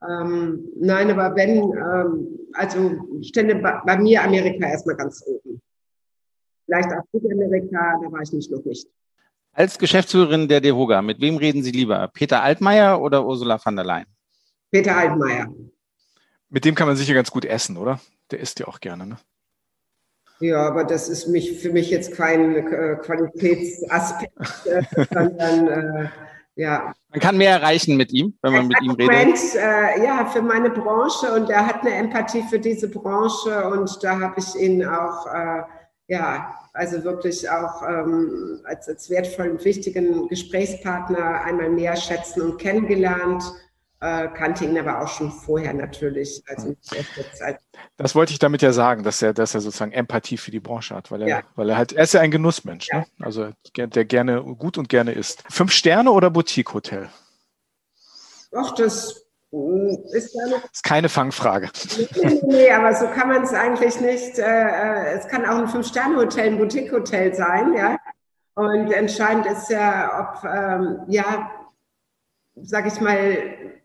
ähm, 0.08 0.70
nein, 0.80 1.12
aber 1.12 1.36
wenn, 1.36 1.58
ähm, 1.58 2.40
also 2.54 2.92
stände 3.22 3.56
bei, 3.56 3.82
bei 3.86 3.98
mir 3.98 4.24
Amerika 4.24 4.68
erstmal 4.68 4.96
ganz 4.96 5.24
oben. 5.28 5.62
Vielleicht 6.66 6.90
auch 6.94 7.04
Südamerika, 7.12 8.00
da 8.02 8.12
war 8.12 8.22
ich 8.22 8.32
nicht 8.32 8.52
noch 8.52 8.64
nicht. 8.64 8.88
Als 9.54 9.78
Geschäftsführerin 9.78 10.48
der 10.48 10.62
DEHOGA, 10.62 11.02
mit 11.02 11.20
wem 11.20 11.38
reden 11.38 11.64
Sie 11.64 11.72
lieber? 11.72 12.08
Peter 12.14 12.44
Altmaier 12.44 13.02
oder 13.02 13.26
Ursula 13.26 13.58
von 13.58 13.76
der 13.76 13.84
Leyen? 13.84 14.06
Peter 14.72 14.96
Altmaier. 14.96 15.52
Mit 16.50 16.66
dem 16.66 16.76
kann 16.76 16.88
man 16.88 16.96
sicher 16.96 17.14
ganz 17.14 17.32
gut 17.32 17.46
essen, 17.46 17.78
oder? 17.78 18.00
Der 18.32 18.40
isst 18.40 18.60
ja 18.60 18.68
auch 18.68 18.80
gerne, 18.80 19.06
ne? 19.06 19.18
Ja, 20.40 20.68
aber 20.68 20.86
das 20.86 21.10
ist 21.10 21.28
mich, 21.28 21.60
für 21.60 21.72
mich 21.72 21.90
jetzt 21.90 22.14
kein 22.14 22.56
äh, 22.56 22.96
Qualitätsaspekt, 22.96 24.34
äh, 24.66 24.84
sondern 25.12 25.68
äh, 25.68 26.10
ja. 26.56 26.94
Man 27.10 27.20
kann 27.20 27.38
mehr 27.38 27.52
erreichen 27.52 27.98
mit 27.98 28.12
ihm, 28.12 28.38
wenn 28.42 28.54
man 28.54 28.68
mit 28.68 28.82
ihm 28.82 28.92
redet. 28.92 29.12
Moment, 29.12 29.40
äh, 29.56 30.04
ja, 30.04 30.26
für 30.26 30.42
meine 30.42 30.70
Branche 30.70 31.34
und 31.34 31.50
er 31.50 31.66
hat 31.66 31.82
eine 31.82 31.94
Empathie 31.94 32.44
für 32.50 32.60
diese 32.60 32.90
Branche 32.90 33.70
und 33.70 34.02
da 34.02 34.20
habe 34.20 34.36
ich 34.40 34.56
ihn 34.56 34.86
auch, 34.86 35.26
äh, 35.28 35.64
ja, 36.08 36.56
also 36.74 37.04
wirklich 37.04 37.50
auch 37.50 37.82
ähm, 37.84 38.62
als, 38.64 38.88
als 38.88 39.10
wertvollen, 39.10 39.64
wichtigen 39.64 40.28
Gesprächspartner 40.30 41.44
einmal 41.44 41.70
mehr 41.70 41.96
schätzen 41.96 42.42
und 42.42 42.58
kennengelernt 42.60 43.44
äh, 44.02 44.28
kannte 44.30 44.66
ihn 44.66 44.78
aber 44.78 45.02
auch 45.02 45.08
schon 45.08 45.32
vorher 45.32 45.74
natürlich. 45.74 46.44
Also 46.48 46.76
das 47.98 48.16
wollte 48.16 48.32
ich 48.32 48.40
damit 48.40 48.62
ja 48.62 48.72
sagen, 48.72 49.04
dass 49.04 49.22
er, 49.22 49.34
dass 49.34 49.56
er 49.56 49.62
sozusagen 49.62 49.92
Empathie 49.92 50.38
für 50.38 50.52
die 50.52 50.60
Branche 50.60 50.96
hat, 50.96 51.12
weil 51.12 51.24
er, 51.24 51.28
ja. 51.28 51.42
weil 51.56 51.70
er 51.70 51.78
halt, 51.78 51.94
er 51.94 52.04
ist 52.04 52.14
ja 52.14 52.22
ein 52.22 52.32
Genussmensch, 52.32 52.88
ja. 52.92 53.00
ne? 53.00 53.06
also 53.20 53.50
der 53.76 54.06
gerne 54.06 54.42
gut 54.42 54.78
und 54.78 54.90
gerne 54.90 55.12
isst. 55.12 55.44
Fünf 55.50 55.72
Sterne 55.72 56.12
oder 56.12 56.30
Boutique-Hotel? 56.30 57.10
Ach, 58.56 58.74
das 58.76 59.26
hm, 59.52 59.98
ist. 60.12 60.36
Das 60.36 60.64
ist 60.74 60.84
keine 60.84 61.10
Fangfrage. 61.10 61.70
Nee, 61.98 62.08
nee, 62.22 62.42
nee, 62.44 62.72
aber 62.72 62.94
so 62.94 63.08
kann 63.08 63.28
man 63.28 63.44
es 63.44 63.54
eigentlich 63.54 64.00
nicht. 64.00 64.38
Äh, 64.40 64.44
äh, 64.44 65.18
es 65.18 65.28
kann 65.28 65.46
auch 65.46 65.58
ein 65.58 65.68
Fünf-Sterne-Hotel, 65.68 66.48
ein 66.48 66.58
Boutique-Hotel 66.58 67.34
sein, 67.34 67.74
ja. 67.76 67.98
Und 68.56 68.92
entscheidend 68.92 69.46
ist 69.46 69.70
ja, 69.70 70.34
ob, 70.34 70.44
ähm, 70.44 71.00
ja, 71.08 71.50
sag 72.56 72.88
ich 72.88 73.00
mal, 73.00 73.79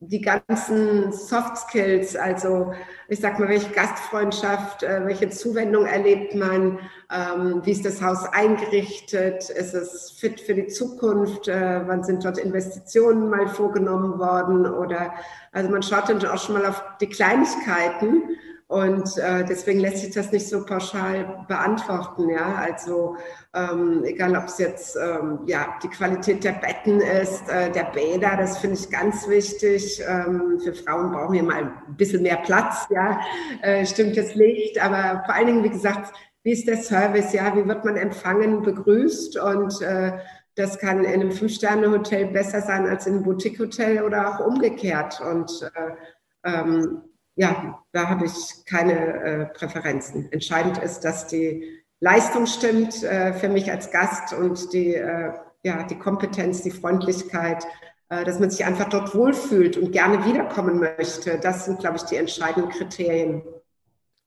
die 0.00 0.20
ganzen 0.20 1.10
Soft 1.10 1.56
Skills, 1.56 2.16
also 2.16 2.74
ich 3.08 3.20
sag 3.20 3.38
mal, 3.38 3.48
welche 3.48 3.70
Gastfreundschaft, 3.70 4.82
äh, 4.82 5.06
welche 5.06 5.30
Zuwendung 5.30 5.86
erlebt 5.86 6.34
man, 6.34 6.78
ähm, 7.10 7.62
wie 7.64 7.72
ist 7.72 7.86
das 7.86 8.02
Haus 8.02 8.26
eingerichtet, 8.26 9.48
ist 9.48 9.72
es 9.72 10.10
fit 10.10 10.38
für 10.38 10.54
die 10.54 10.66
Zukunft, 10.66 11.48
äh, 11.48 11.80
wann 11.86 12.04
sind 12.04 12.24
dort 12.24 12.36
Investitionen 12.36 13.30
mal 13.30 13.48
vorgenommen 13.48 14.18
worden 14.18 14.66
oder 14.66 15.14
also 15.52 15.70
man 15.70 15.82
schaut 15.82 16.10
dann 16.10 16.24
auch 16.26 16.38
schon 16.38 16.56
mal 16.56 16.66
auf 16.66 16.82
die 17.00 17.08
Kleinigkeiten 17.08 18.36
und 18.68 19.16
äh, 19.18 19.44
deswegen 19.44 19.78
lässt 19.78 19.98
sich 19.98 20.12
das 20.12 20.32
nicht 20.32 20.48
so 20.48 20.64
pauschal 20.64 21.44
beantworten. 21.46 22.28
Ja, 22.28 22.56
also 22.56 23.16
ähm, 23.54 24.02
egal, 24.04 24.36
ob 24.36 24.46
es 24.46 24.58
jetzt 24.58 24.96
ähm, 24.96 25.40
ja 25.46 25.78
die 25.82 25.88
Qualität 25.88 26.42
der 26.42 26.52
Betten 26.52 27.00
ist, 27.00 27.48
äh, 27.48 27.70
der 27.70 27.84
Bäder, 27.84 28.36
das 28.36 28.58
finde 28.58 28.76
ich 28.76 28.90
ganz 28.90 29.28
wichtig. 29.28 30.02
Ähm, 30.04 30.58
für 30.58 30.74
Frauen 30.74 31.12
brauchen 31.12 31.34
wir 31.34 31.44
mal 31.44 31.62
ein 31.86 31.96
bisschen 31.96 32.22
mehr 32.22 32.38
Platz. 32.38 32.88
Ja, 32.90 33.20
äh, 33.62 33.86
stimmt 33.86 34.16
das 34.16 34.34
Licht, 34.34 34.82
aber 34.82 35.22
vor 35.24 35.34
allen 35.36 35.46
Dingen, 35.46 35.64
wie 35.64 35.70
gesagt, 35.70 36.12
wie 36.42 36.52
ist 36.52 36.66
der 36.66 36.78
Service? 36.78 37.32
Ja, 37.32 37.54
wie 37.56 37.68
wird 37.68 37.84
man 37.84 37.96
empfangen, 37.96 38.62
begrüßt 38.62 39.38
und 39.38 39.80
äh, 39.80 40.18
das 40.56 40.78
kann 40.78 41.04
in 41.04 41.12
einem 41.12 41.30
Fünf-Sterne-Hotel 41.30 42.26
besser 42.26 42.62
sein 42.62 42.86
als 42.86 43.06
in 43.06 43.14
einem 43.14 43.22
Boutique-Hotel 43.24 44.02
oder 44.02 44.28
auch 44.28 44.46
umgekehrt. 44.46 45.20
Und 45.20 45.70
äh, 45.74 46.50
ähm, 46.50 47.02
ja, 47.36 47.82
da 47.92 48.08
habe 48.08 48.24
ich 48.24 48.64
keine 48.64 48.94
äh, 48.94 49.46
Präferenzen. 49.46 50.32
Entscheidend 50.32 50.78
ist, 50.78 51.00
dass 51.00 51.26
die 51.26 51.82
Leistung 52.00 52.46
stimmt 52.46 53.02
äh, 53.02 53.34
für 53.34 53.48
mich 53.48 53.70
als 53.70 53.90
Gast 53.90 54.32
und 54.32 54.72
die, 54.72 54.94
äh, 54.94 55.32
ja, 55.62 55.82
die 55.84 55.98
Kompetenz, 55.98 56.62
die 56.62 56.70
Freundlichkeit, 56.70 57.66
äh, 58.08 58.24
dass 58.24 58.40
man 58.40 58.50
sich 58.50 58.64
einfach 58.64 58.88
dort 58.88 59.14
wohlfühlt 59.14 59.76
und 59.76 59.92
gerne 59.92 60.24
wiederkommen 60.24 60.78
möchte. 60.78 61.38
Das 61.38 61.66
sind, 61.66 61.78
glaube 61.78 61.96
ich, 61.96 62.02
die 62.04 62.16
entscheidenden 62.16 62.70
Kriterien. 62.70 63.42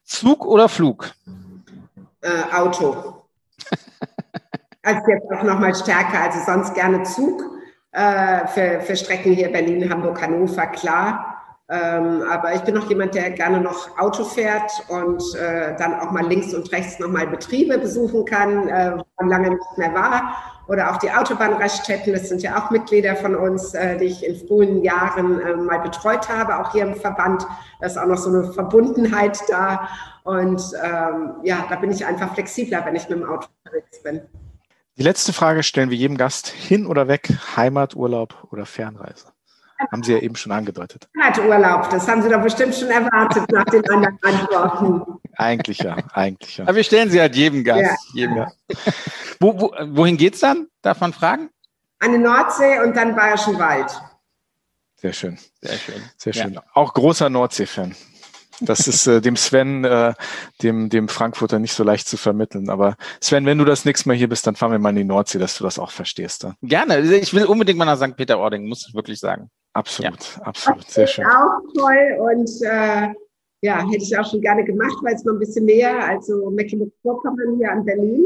Zug 0.04 0.46
oder 0.46 0.70
Flug? 0.70 1.12
Äh, 2.22 2.54
Auto. 2.54 3.24
also 4.84 5.02
jetzt 5.08 5.32
auch 5.32 5.44
nochmal 5.44 5.74
stärker, 5.74 6.22
also 6.22 6.40
sonst 6.46 6.76
gerne 6.76 7.04
Zug. 7.04 7.44
Äh, 7.92 8.48
für, 8.48 8.82
für 8.82 8.96
Strecken 8.96 9.34
hier 9.34 9.52
Berlin, 9.52 9.90
Hamburg, 9.90 10.22
Hannover, 10.22 10.68
klar. 10.68 11.29
Ähm, 11.72 12.24
aber 12.28 12.56
ich 12.56 12.62
bin 12.62 12.74
noch 12.74 12.90
jemand, 12.90 13.14
der 13.14 13.30
gerne 13.30 13.62
noch 13.62 13.96
Auto 14.00 14.24
fährt 14.24 14.72
und 14.88 15.24
äh, 15.36 15.76
dann 15.78 16.00
auch 16.00 16.10
mal 16.10 16.26
links 16.26 16.52
und 16.56 16.72
rechts 16.72 16.98
nochmal 16.98 17.28
Betriebe 17.28 17.78
besuchen 17.78 18.26
kann, 18.26 18.68
äh, 18.68 18.94
wo 18.98 19.04
man 19.20 19.30
lange 19.30 19.52
nicht 19.52 19.78
mehr 19.78 19.94
war. 19.94 20.36
Oder 20.68 20.92
auch 20.92 20.98
die 20.98 21.12
Autobahnraststätten, 21.12 22.14
das 22.14 22.30
sind 22.30 22.42
ja 22.42 22.58
auch 22.58 22.72
Mitglieder 22.72 23.16
von 23.16 23.36
uns, 23.36 23.76
äh, 23.76 23.98
die 23.98 24.06
ich 24.06 24.26
in 24.26 24.48
frühen 24.48 24.84
Jahren 24.84 25.40
äh, 25.42 25.56
mal 25.56 25.80
betreut 25.80 26.28
habe, 26.28 26.58
auch 26.58 26.72
hier 26.72 26.84
im 26.84 26.96
Verband. 26.96 27.46
Da 27.80 27.88
ist 27.88 27.98
auch 27.98 28.08
noch 28.08 28.18
so 28.18 28.30
eine 28.30 28.52
Verbundenheit 28.52 29.40
da. 29.48 29.88
Und 30.24 30.62
ähm, 30.84 31.36
ja, 31.44 31.66
da 31.70 31.76
bin 31.76 31.92
ich 31.92 32.04
einfach 32.04 32.34
flexibler, 32.34 32.84
wenn 32.84 32.96
ich 32.96 33.08
mit 33.10 33.20
dem 33.20 33.30
Auto 33.30 33.48
unterwegs 33.64 34.02
bin. 34.02 34.22
Die 34.98 35.04
letzte 35.04 35.34
Frage 35.34 35.62
stellen 35.62 35.92
wir 35.92 35.98
jedem 35.98 36.18
Gast 36.18 36.48
hin 36.48 36.88
oder 36.88 37.08
weg, 37.08 37.30
Heimat, 37.56 37.96
Urlaub 37.96 38.48
oder 38.52 38.66
Fernreise. 38.66 39.28
Haben 39.92 40.04
Sie 40.04 40.14
ja 40.14 40.20
eben 40.20 40.36
schon 40.36 40.52
angedeutet. 40.52 41.10
Urlaub, 41.40 41.90
das 41.90 42.08
haben 42.08 42.22
Sie 42.22 42.30
doch 42.30 42.42
bestimmt 42.42 42.76
schon 42.76 42.90
erwartet 42.90 43.50
nach 43.52 43.66
den 43.66 43.88
anderen 43.90 44.18
Antworten. 44.22 45.20
Eigentlich 45.40 45.80
ja, 45.80 45.96
eigentlich 46.14 46.58
ja. 46.58 46.66
Aber 46.66 46.76
wir 46.76 46.84
stellen 46.84 47.10
sie 47.10 47.22
halt 47.22 47.34
jedem 47.34 47.64
Gast. 47.64 47.82
Ja. 47.82 47.96
Jedem. 48.14 48.38
Ja. 48.38 48.52
Wo, 49.40 49.60
wo, 49.60 49.74
wohin 49.96 50.18
geht's 50.18 50.42
dann? 50.42 50.68
Darf 50.82 51.00
man 51.00 51.14
fragen? 51.14 51.50
An 52.00 52.12
die 52.12 52.18
Nordsee 52.18 52.80
und 52.80 52.96
dann 52.96 53.16
Bayerischen 53.16 53.58
Wald. 53.58 53.90
Sehr 54.98 55.14
schön. 55.14 55.38
Sehr 55.62 55.78
schön. 55.78 56.02
Sehr 56.18 56.34
schön. 56.34 56.54
Ja. 56.54 56.64
Auch 56.74 56.94
großer 56.94 57.30
Nordsee-Fan. 57.30 57.96
Das 58.60 58.88
ist 58.88 59.08
äh, 59.08 59.22
dem 59.22 59.38
Sven, 59.38 59.86
äh, 59.86 60.14
dem, 60.62 60.90
dem 60.90 61.08
Frankfurter 61.08 61.60
nicht 61.60 61.74
so 61.74 61.86
leicht 61.86 62.10
zu 62.10 62.18
vermitteln. 62.18 62.70
Aber 62.70 62.98
Sven, 63.22 63.46
wenn 63.46 63.58
du 63.58 63.64
das 63.64 63.86
nächste 63.86 64.10
Mal 64.10 64.18
hier 64.18 64.28
bist, 64.28 64.46
dann 64.46 64.58
fahren 64.58 64.74
wir 64.74 64.80
mal 64.80 64.90
in 64.90 64.98
die 64.98 65.04
Nordsee, 65.06 65.40
dass 65.40 65.58
du 65.58 65.64
das 65.64 65.80
auch 65.80 65.92
verstehst. 65.92 66.44
Da. 66.44 66.56
Gerne. 66.62 66.96
Also 66.96 67.14
ich 67.14 67.34
will 67.34 67.46
unbedingt 67.46 67.80
mal 67.80 67.86
nach 67.86 67.98
St. 67.98 68.18
Peter-Ording, 68.18 68.68
muss 68.68 68.86
ich 68.88 68.94
wirklich 68.94 69.20
sagen. 69.20 69.50
Absolut, 69.80 70.36
ja. 70.36 70.42
absolut. 70.44 70.90
Sehr 70.90 71.08
schön. 71.08 71.26
Auch 71.26 71.62
toll 71.74 72.18
und 72.20 72.50
äh, 72.64 73.14
ja, 73.62 73.86
hätte 73.90 74.04
ich 74.04 74.18
auch 74.18 74.30
schon 74.30 74.42
gerne 74.42 74.64
gemacht, 74.64 74.98
weil 75.04 75.16
es 75.16 75.24
noch 75.24 75.34
ein 75.34 75.40
bisschen 75.40 75.66
näher, 75.66 76.04
also 76.06 76.50
Mecklenburg-Vorpommern 76.50 77.58
hier 77.58 77.72
an 77.72 77.86
Berlin. 77.86 78.24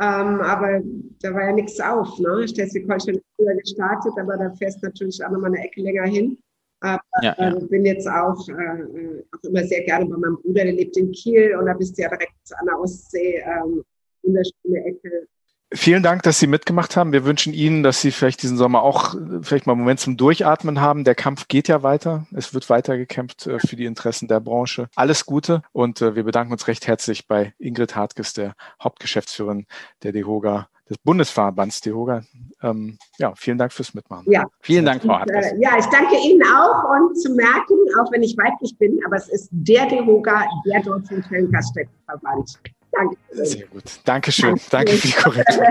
Ähm, 0.00 0.40
aber 0.40 0.80
da 1.20 1.34
war 1.34 1.44
ja 1.44 1.52
nichts 1.52 1.78
auf. 1.80 2.18
Ne? 2.18 2.48
Schleswig-Holstein 2.48 3.16
ist 3.16 3.24
früher 3.36 3.54
gestartet, 3.56 4.12
aber 4.18 4.36
da 4.36 4.50
fährst 4.54 4.82
du 4.82 4.86
natürlich 4.86 5.24
auch 5.24 5.30
noch 5.30 5.40
mal 5.40 5.48
eine 5.48 5.64
Ecke 5.64 5.82
länger 5.82 6.04
hin. 6.04 6.38
Aber 6.80 7.00
ja, 7.22 7.34
ja. 7.38 7.56
Äh, 7.56 7.66
bin 7.66 7.84
jetzt 7.86 8.08
auch, 8.08 8.48
äh, 8.48 9.22
auch 9.32 9.48
immer 9.48 9.64
sehr 9.64 9.84
gerne 9.84 10.06
bei 10.06 10.16
meinem 10.16 10.36
Bruder, 10.42 10.64
der 10.64 10.72
lebt 10.72 10.96
in 10.96 11.12
Kiel 11.12 11.56
und 11.56 11.66
da 11.66 11.74
bist 11.74 11.96
du 11.96 12.02
ja 12.02 12.08
direkt 12.08 12.32
an 12.58 12.66
der 12.66 12.80
Ostsee, 12.80 13.42
ähm, 13.46 13.84
wunderschöne 14.22 14.84
Ecke. 14.84 15.28
Vielen 15.74 16.02
Dank, 16.02 16.22
dass 16.22 16.38
Sie 16.38 16.46
mitgemacht 16.46 16.96
haben. 16.96 17.12
Wir 17.12 17.24
wünschen 17.24 17.54
Ihnen, 17.54 17.82
dass 17.82 18.00
Sie 18.00 18.10
vielleicht 18.10 18.42
diesen 18.42 18.56
Sommer 18.56 18.82
auch 18.82 19.14
vielleicht 19.40 19.66
mal 19.66 19.72
einen 19.72 19.80
Moment 19.80 20.00
zum 20.00 20.16
Durchatmen 20.16 20.80
haben. 20.80 21.04
Der 21.04 21.14
Kampf 21.14 21.48
geht 21.48 21.68
ja 21.68 21.82
weiter. 21.82 22.26
Es 22.32 22.52
wird 22.52 22.68
weiter 22.68 22.96
gekämpft 22.98 23.46
äh, 23.46 23.58
für 23.58 23.76
die 23.76 23.86
Interessen 23.86 24.28
der 24.28 24.40
Branche. 24.40 24.88
Alles 24.96 25.24
Gute 25.24 25.62
und 25.72 26.02
äh, 26.02 26.14
wir 26.14 26.24
bedanken 26.24 26.52
uns 26.52 26.68
recht 26.68 26.86
herzlich 26.86 27.26
bei 27.26 27.54
Ingrid 27.58 27.96
Hartges, 27.96 28.34
der 28.34 28.54
Hauptgeschäftsführerin 28.82 29.66
der 30.02 30.12
DEHOGA 30.12 30.68
des 30.90 30.98
Bundesverbands 30.98 31.80
DEHOGA. 31.80 32.22
Ähm, 32.62 32.98
ja, 33.18 33.32
vielen 33.34 33.56
Dank 33.56 33.72
fürs 33.72 33.94
Mitmachen. 33.94 34.30
Ja, 34.30 34.44
vielen 34.60 34.84
Dank, 34.84 35.02
Frau 35.02 35.18
Hartges. 35.20 35.52
Äh, 35.52 35.60
ja, 35.60 35.78
ich 35.78 35.86
danke 35.86 36.16
Ihnen 36.22 36.42
auch 36.42 36.84
und 37.00 37.18
zu 37.18 37.32
merken, 37.34 37.76
auch 37.98 38.12
wenn 38.12 38.22
ich 38.22 38.36
weiblich 38.36 38.76
bin, 38.78 39.00
aber 39.06 39.16
es 39.16 39.28
ist 39.28 39.48
der 39.50 39.86
DEHOGA, 39.86 40.44
der 40.66 40.82
Deutsche 40.82 41.22
Köln-Gaststättenverband. 41.22 42.58
Danke. 42.92 43.16
Sehr 43.32 43.66
gut. 43.66 43.84
Dankeschön. 44.04 44.60
Danke 44.70 44.92
für 44.92 45.08
die 45.08 45.14
Korrektur. 45.14 45.64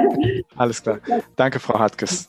Alles 0.56 0.81
klar. 0.81 0.99
Danke, 1.35 1.60
Frau 1.60 1.77
Hartges. 1.77 2.27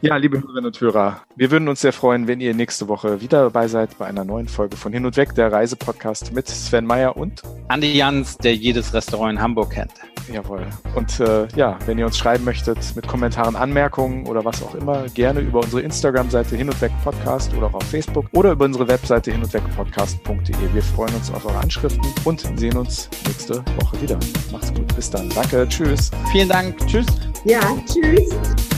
Ja, 0.00 0.16
liebe 0.16 0.40
Hörerinnen 0.40 0.66
und 0.66 0.80
Hörer, 0.80 1.22
wir 1.36 1.50
würden 1.50 1.68
uns 1.68 1.80
sehr 1.80 1.92
freuen, 1.92 2.26
wenn 2.26 2.40
ihr 2.40 2.54
nächste 2.54 2.88
Woche 2.88 3.20
wieder 3.20 3.44
dabei 3.44 3.68
seid 3.68 3.96
bei 3.96 4.06
einer 4.06 4.24
neuen 4.24 4.48
Folge 4.48 4.76
von 4.76 4.92
Hin 4.92 5.06
und 5.06 5.16
Weg, 5.16 5.34
der 5.34 5.50
Reisepodcast 5.50 6.32
mit 6.32 6.48
Sven 6.48 6.84
Meyer 6.84 7.16
und 7.16 7.42
Andi 7.68 7.96
Jans, 7.96 8.36
der 8.38 8.54
jedes 8.54 8.92
Restaurant 8.92 9.32
in 9.32 9.42
Hamburg 9.42 9.70
kennt. 9.70 9.92
Jawohl. 10.32 10.66
Und 10.94 11.20
äh, 11.20 11.48
ja, 11.56 11.78
wenn 11.86 11.98
ihr 11.98 12.06
uns 12.06 12.18
schreiben 12.18 12.44
möchtet 12.44 12.78
mit 12.94 13.06
Kommentaren, 13.06 13.56
Anmerkungen 13.56 14.26
oder 14.26 14.44
was 14.44 14.62
auch 14.62 14.74
immer, 14.74 15.08
gerne 15.08 15.40
über 15.40 15.60
unsere 15.60 15.82
Instagram-Seite 15.82 16.56
hin 16.56 16.68
und 16.68 16.80
weg 16.80 16.92
Podcast 17.02 17.54
oder 17.54 17.66
auch 17.66 17.74
auf 17.74 17.84
Facebook 17.84 18.26
oder 18.32 18.52
über 18.52 18.64
unsere 18.66 18.88
Webseite 18.88 19.32
hin 19.32 19.42
und 19.42 19.52
weg 19.52 19.62
podcast.de. 19.76 20.56
Wir 20.72 20.82
freuen 20.82 21.14
uns 21.14 21.32
auf 21.32 21.44
eure 21.46 21.58
Anschriften 21.58 22.06
und 22.24 22.40
sehen 22.58 22.76
uns 22.76 23.08
nächste 23.26 23.64
Woche 23.80 24.00
wieder. 24.02 24.18
Macht's 24.52 24.72
gut. 24.74 24.94
Bis 24.94 25.10
dann. 25.10 25.28
Danke. 25.30 25.66
Tschüss. 25.68 26.10
Vielen 26.32 26.48
Dank. 26.48 26.76
Tschüss. 26.86 27.06
Ja, 27.44 27.60
tschüss. 27.86 28.77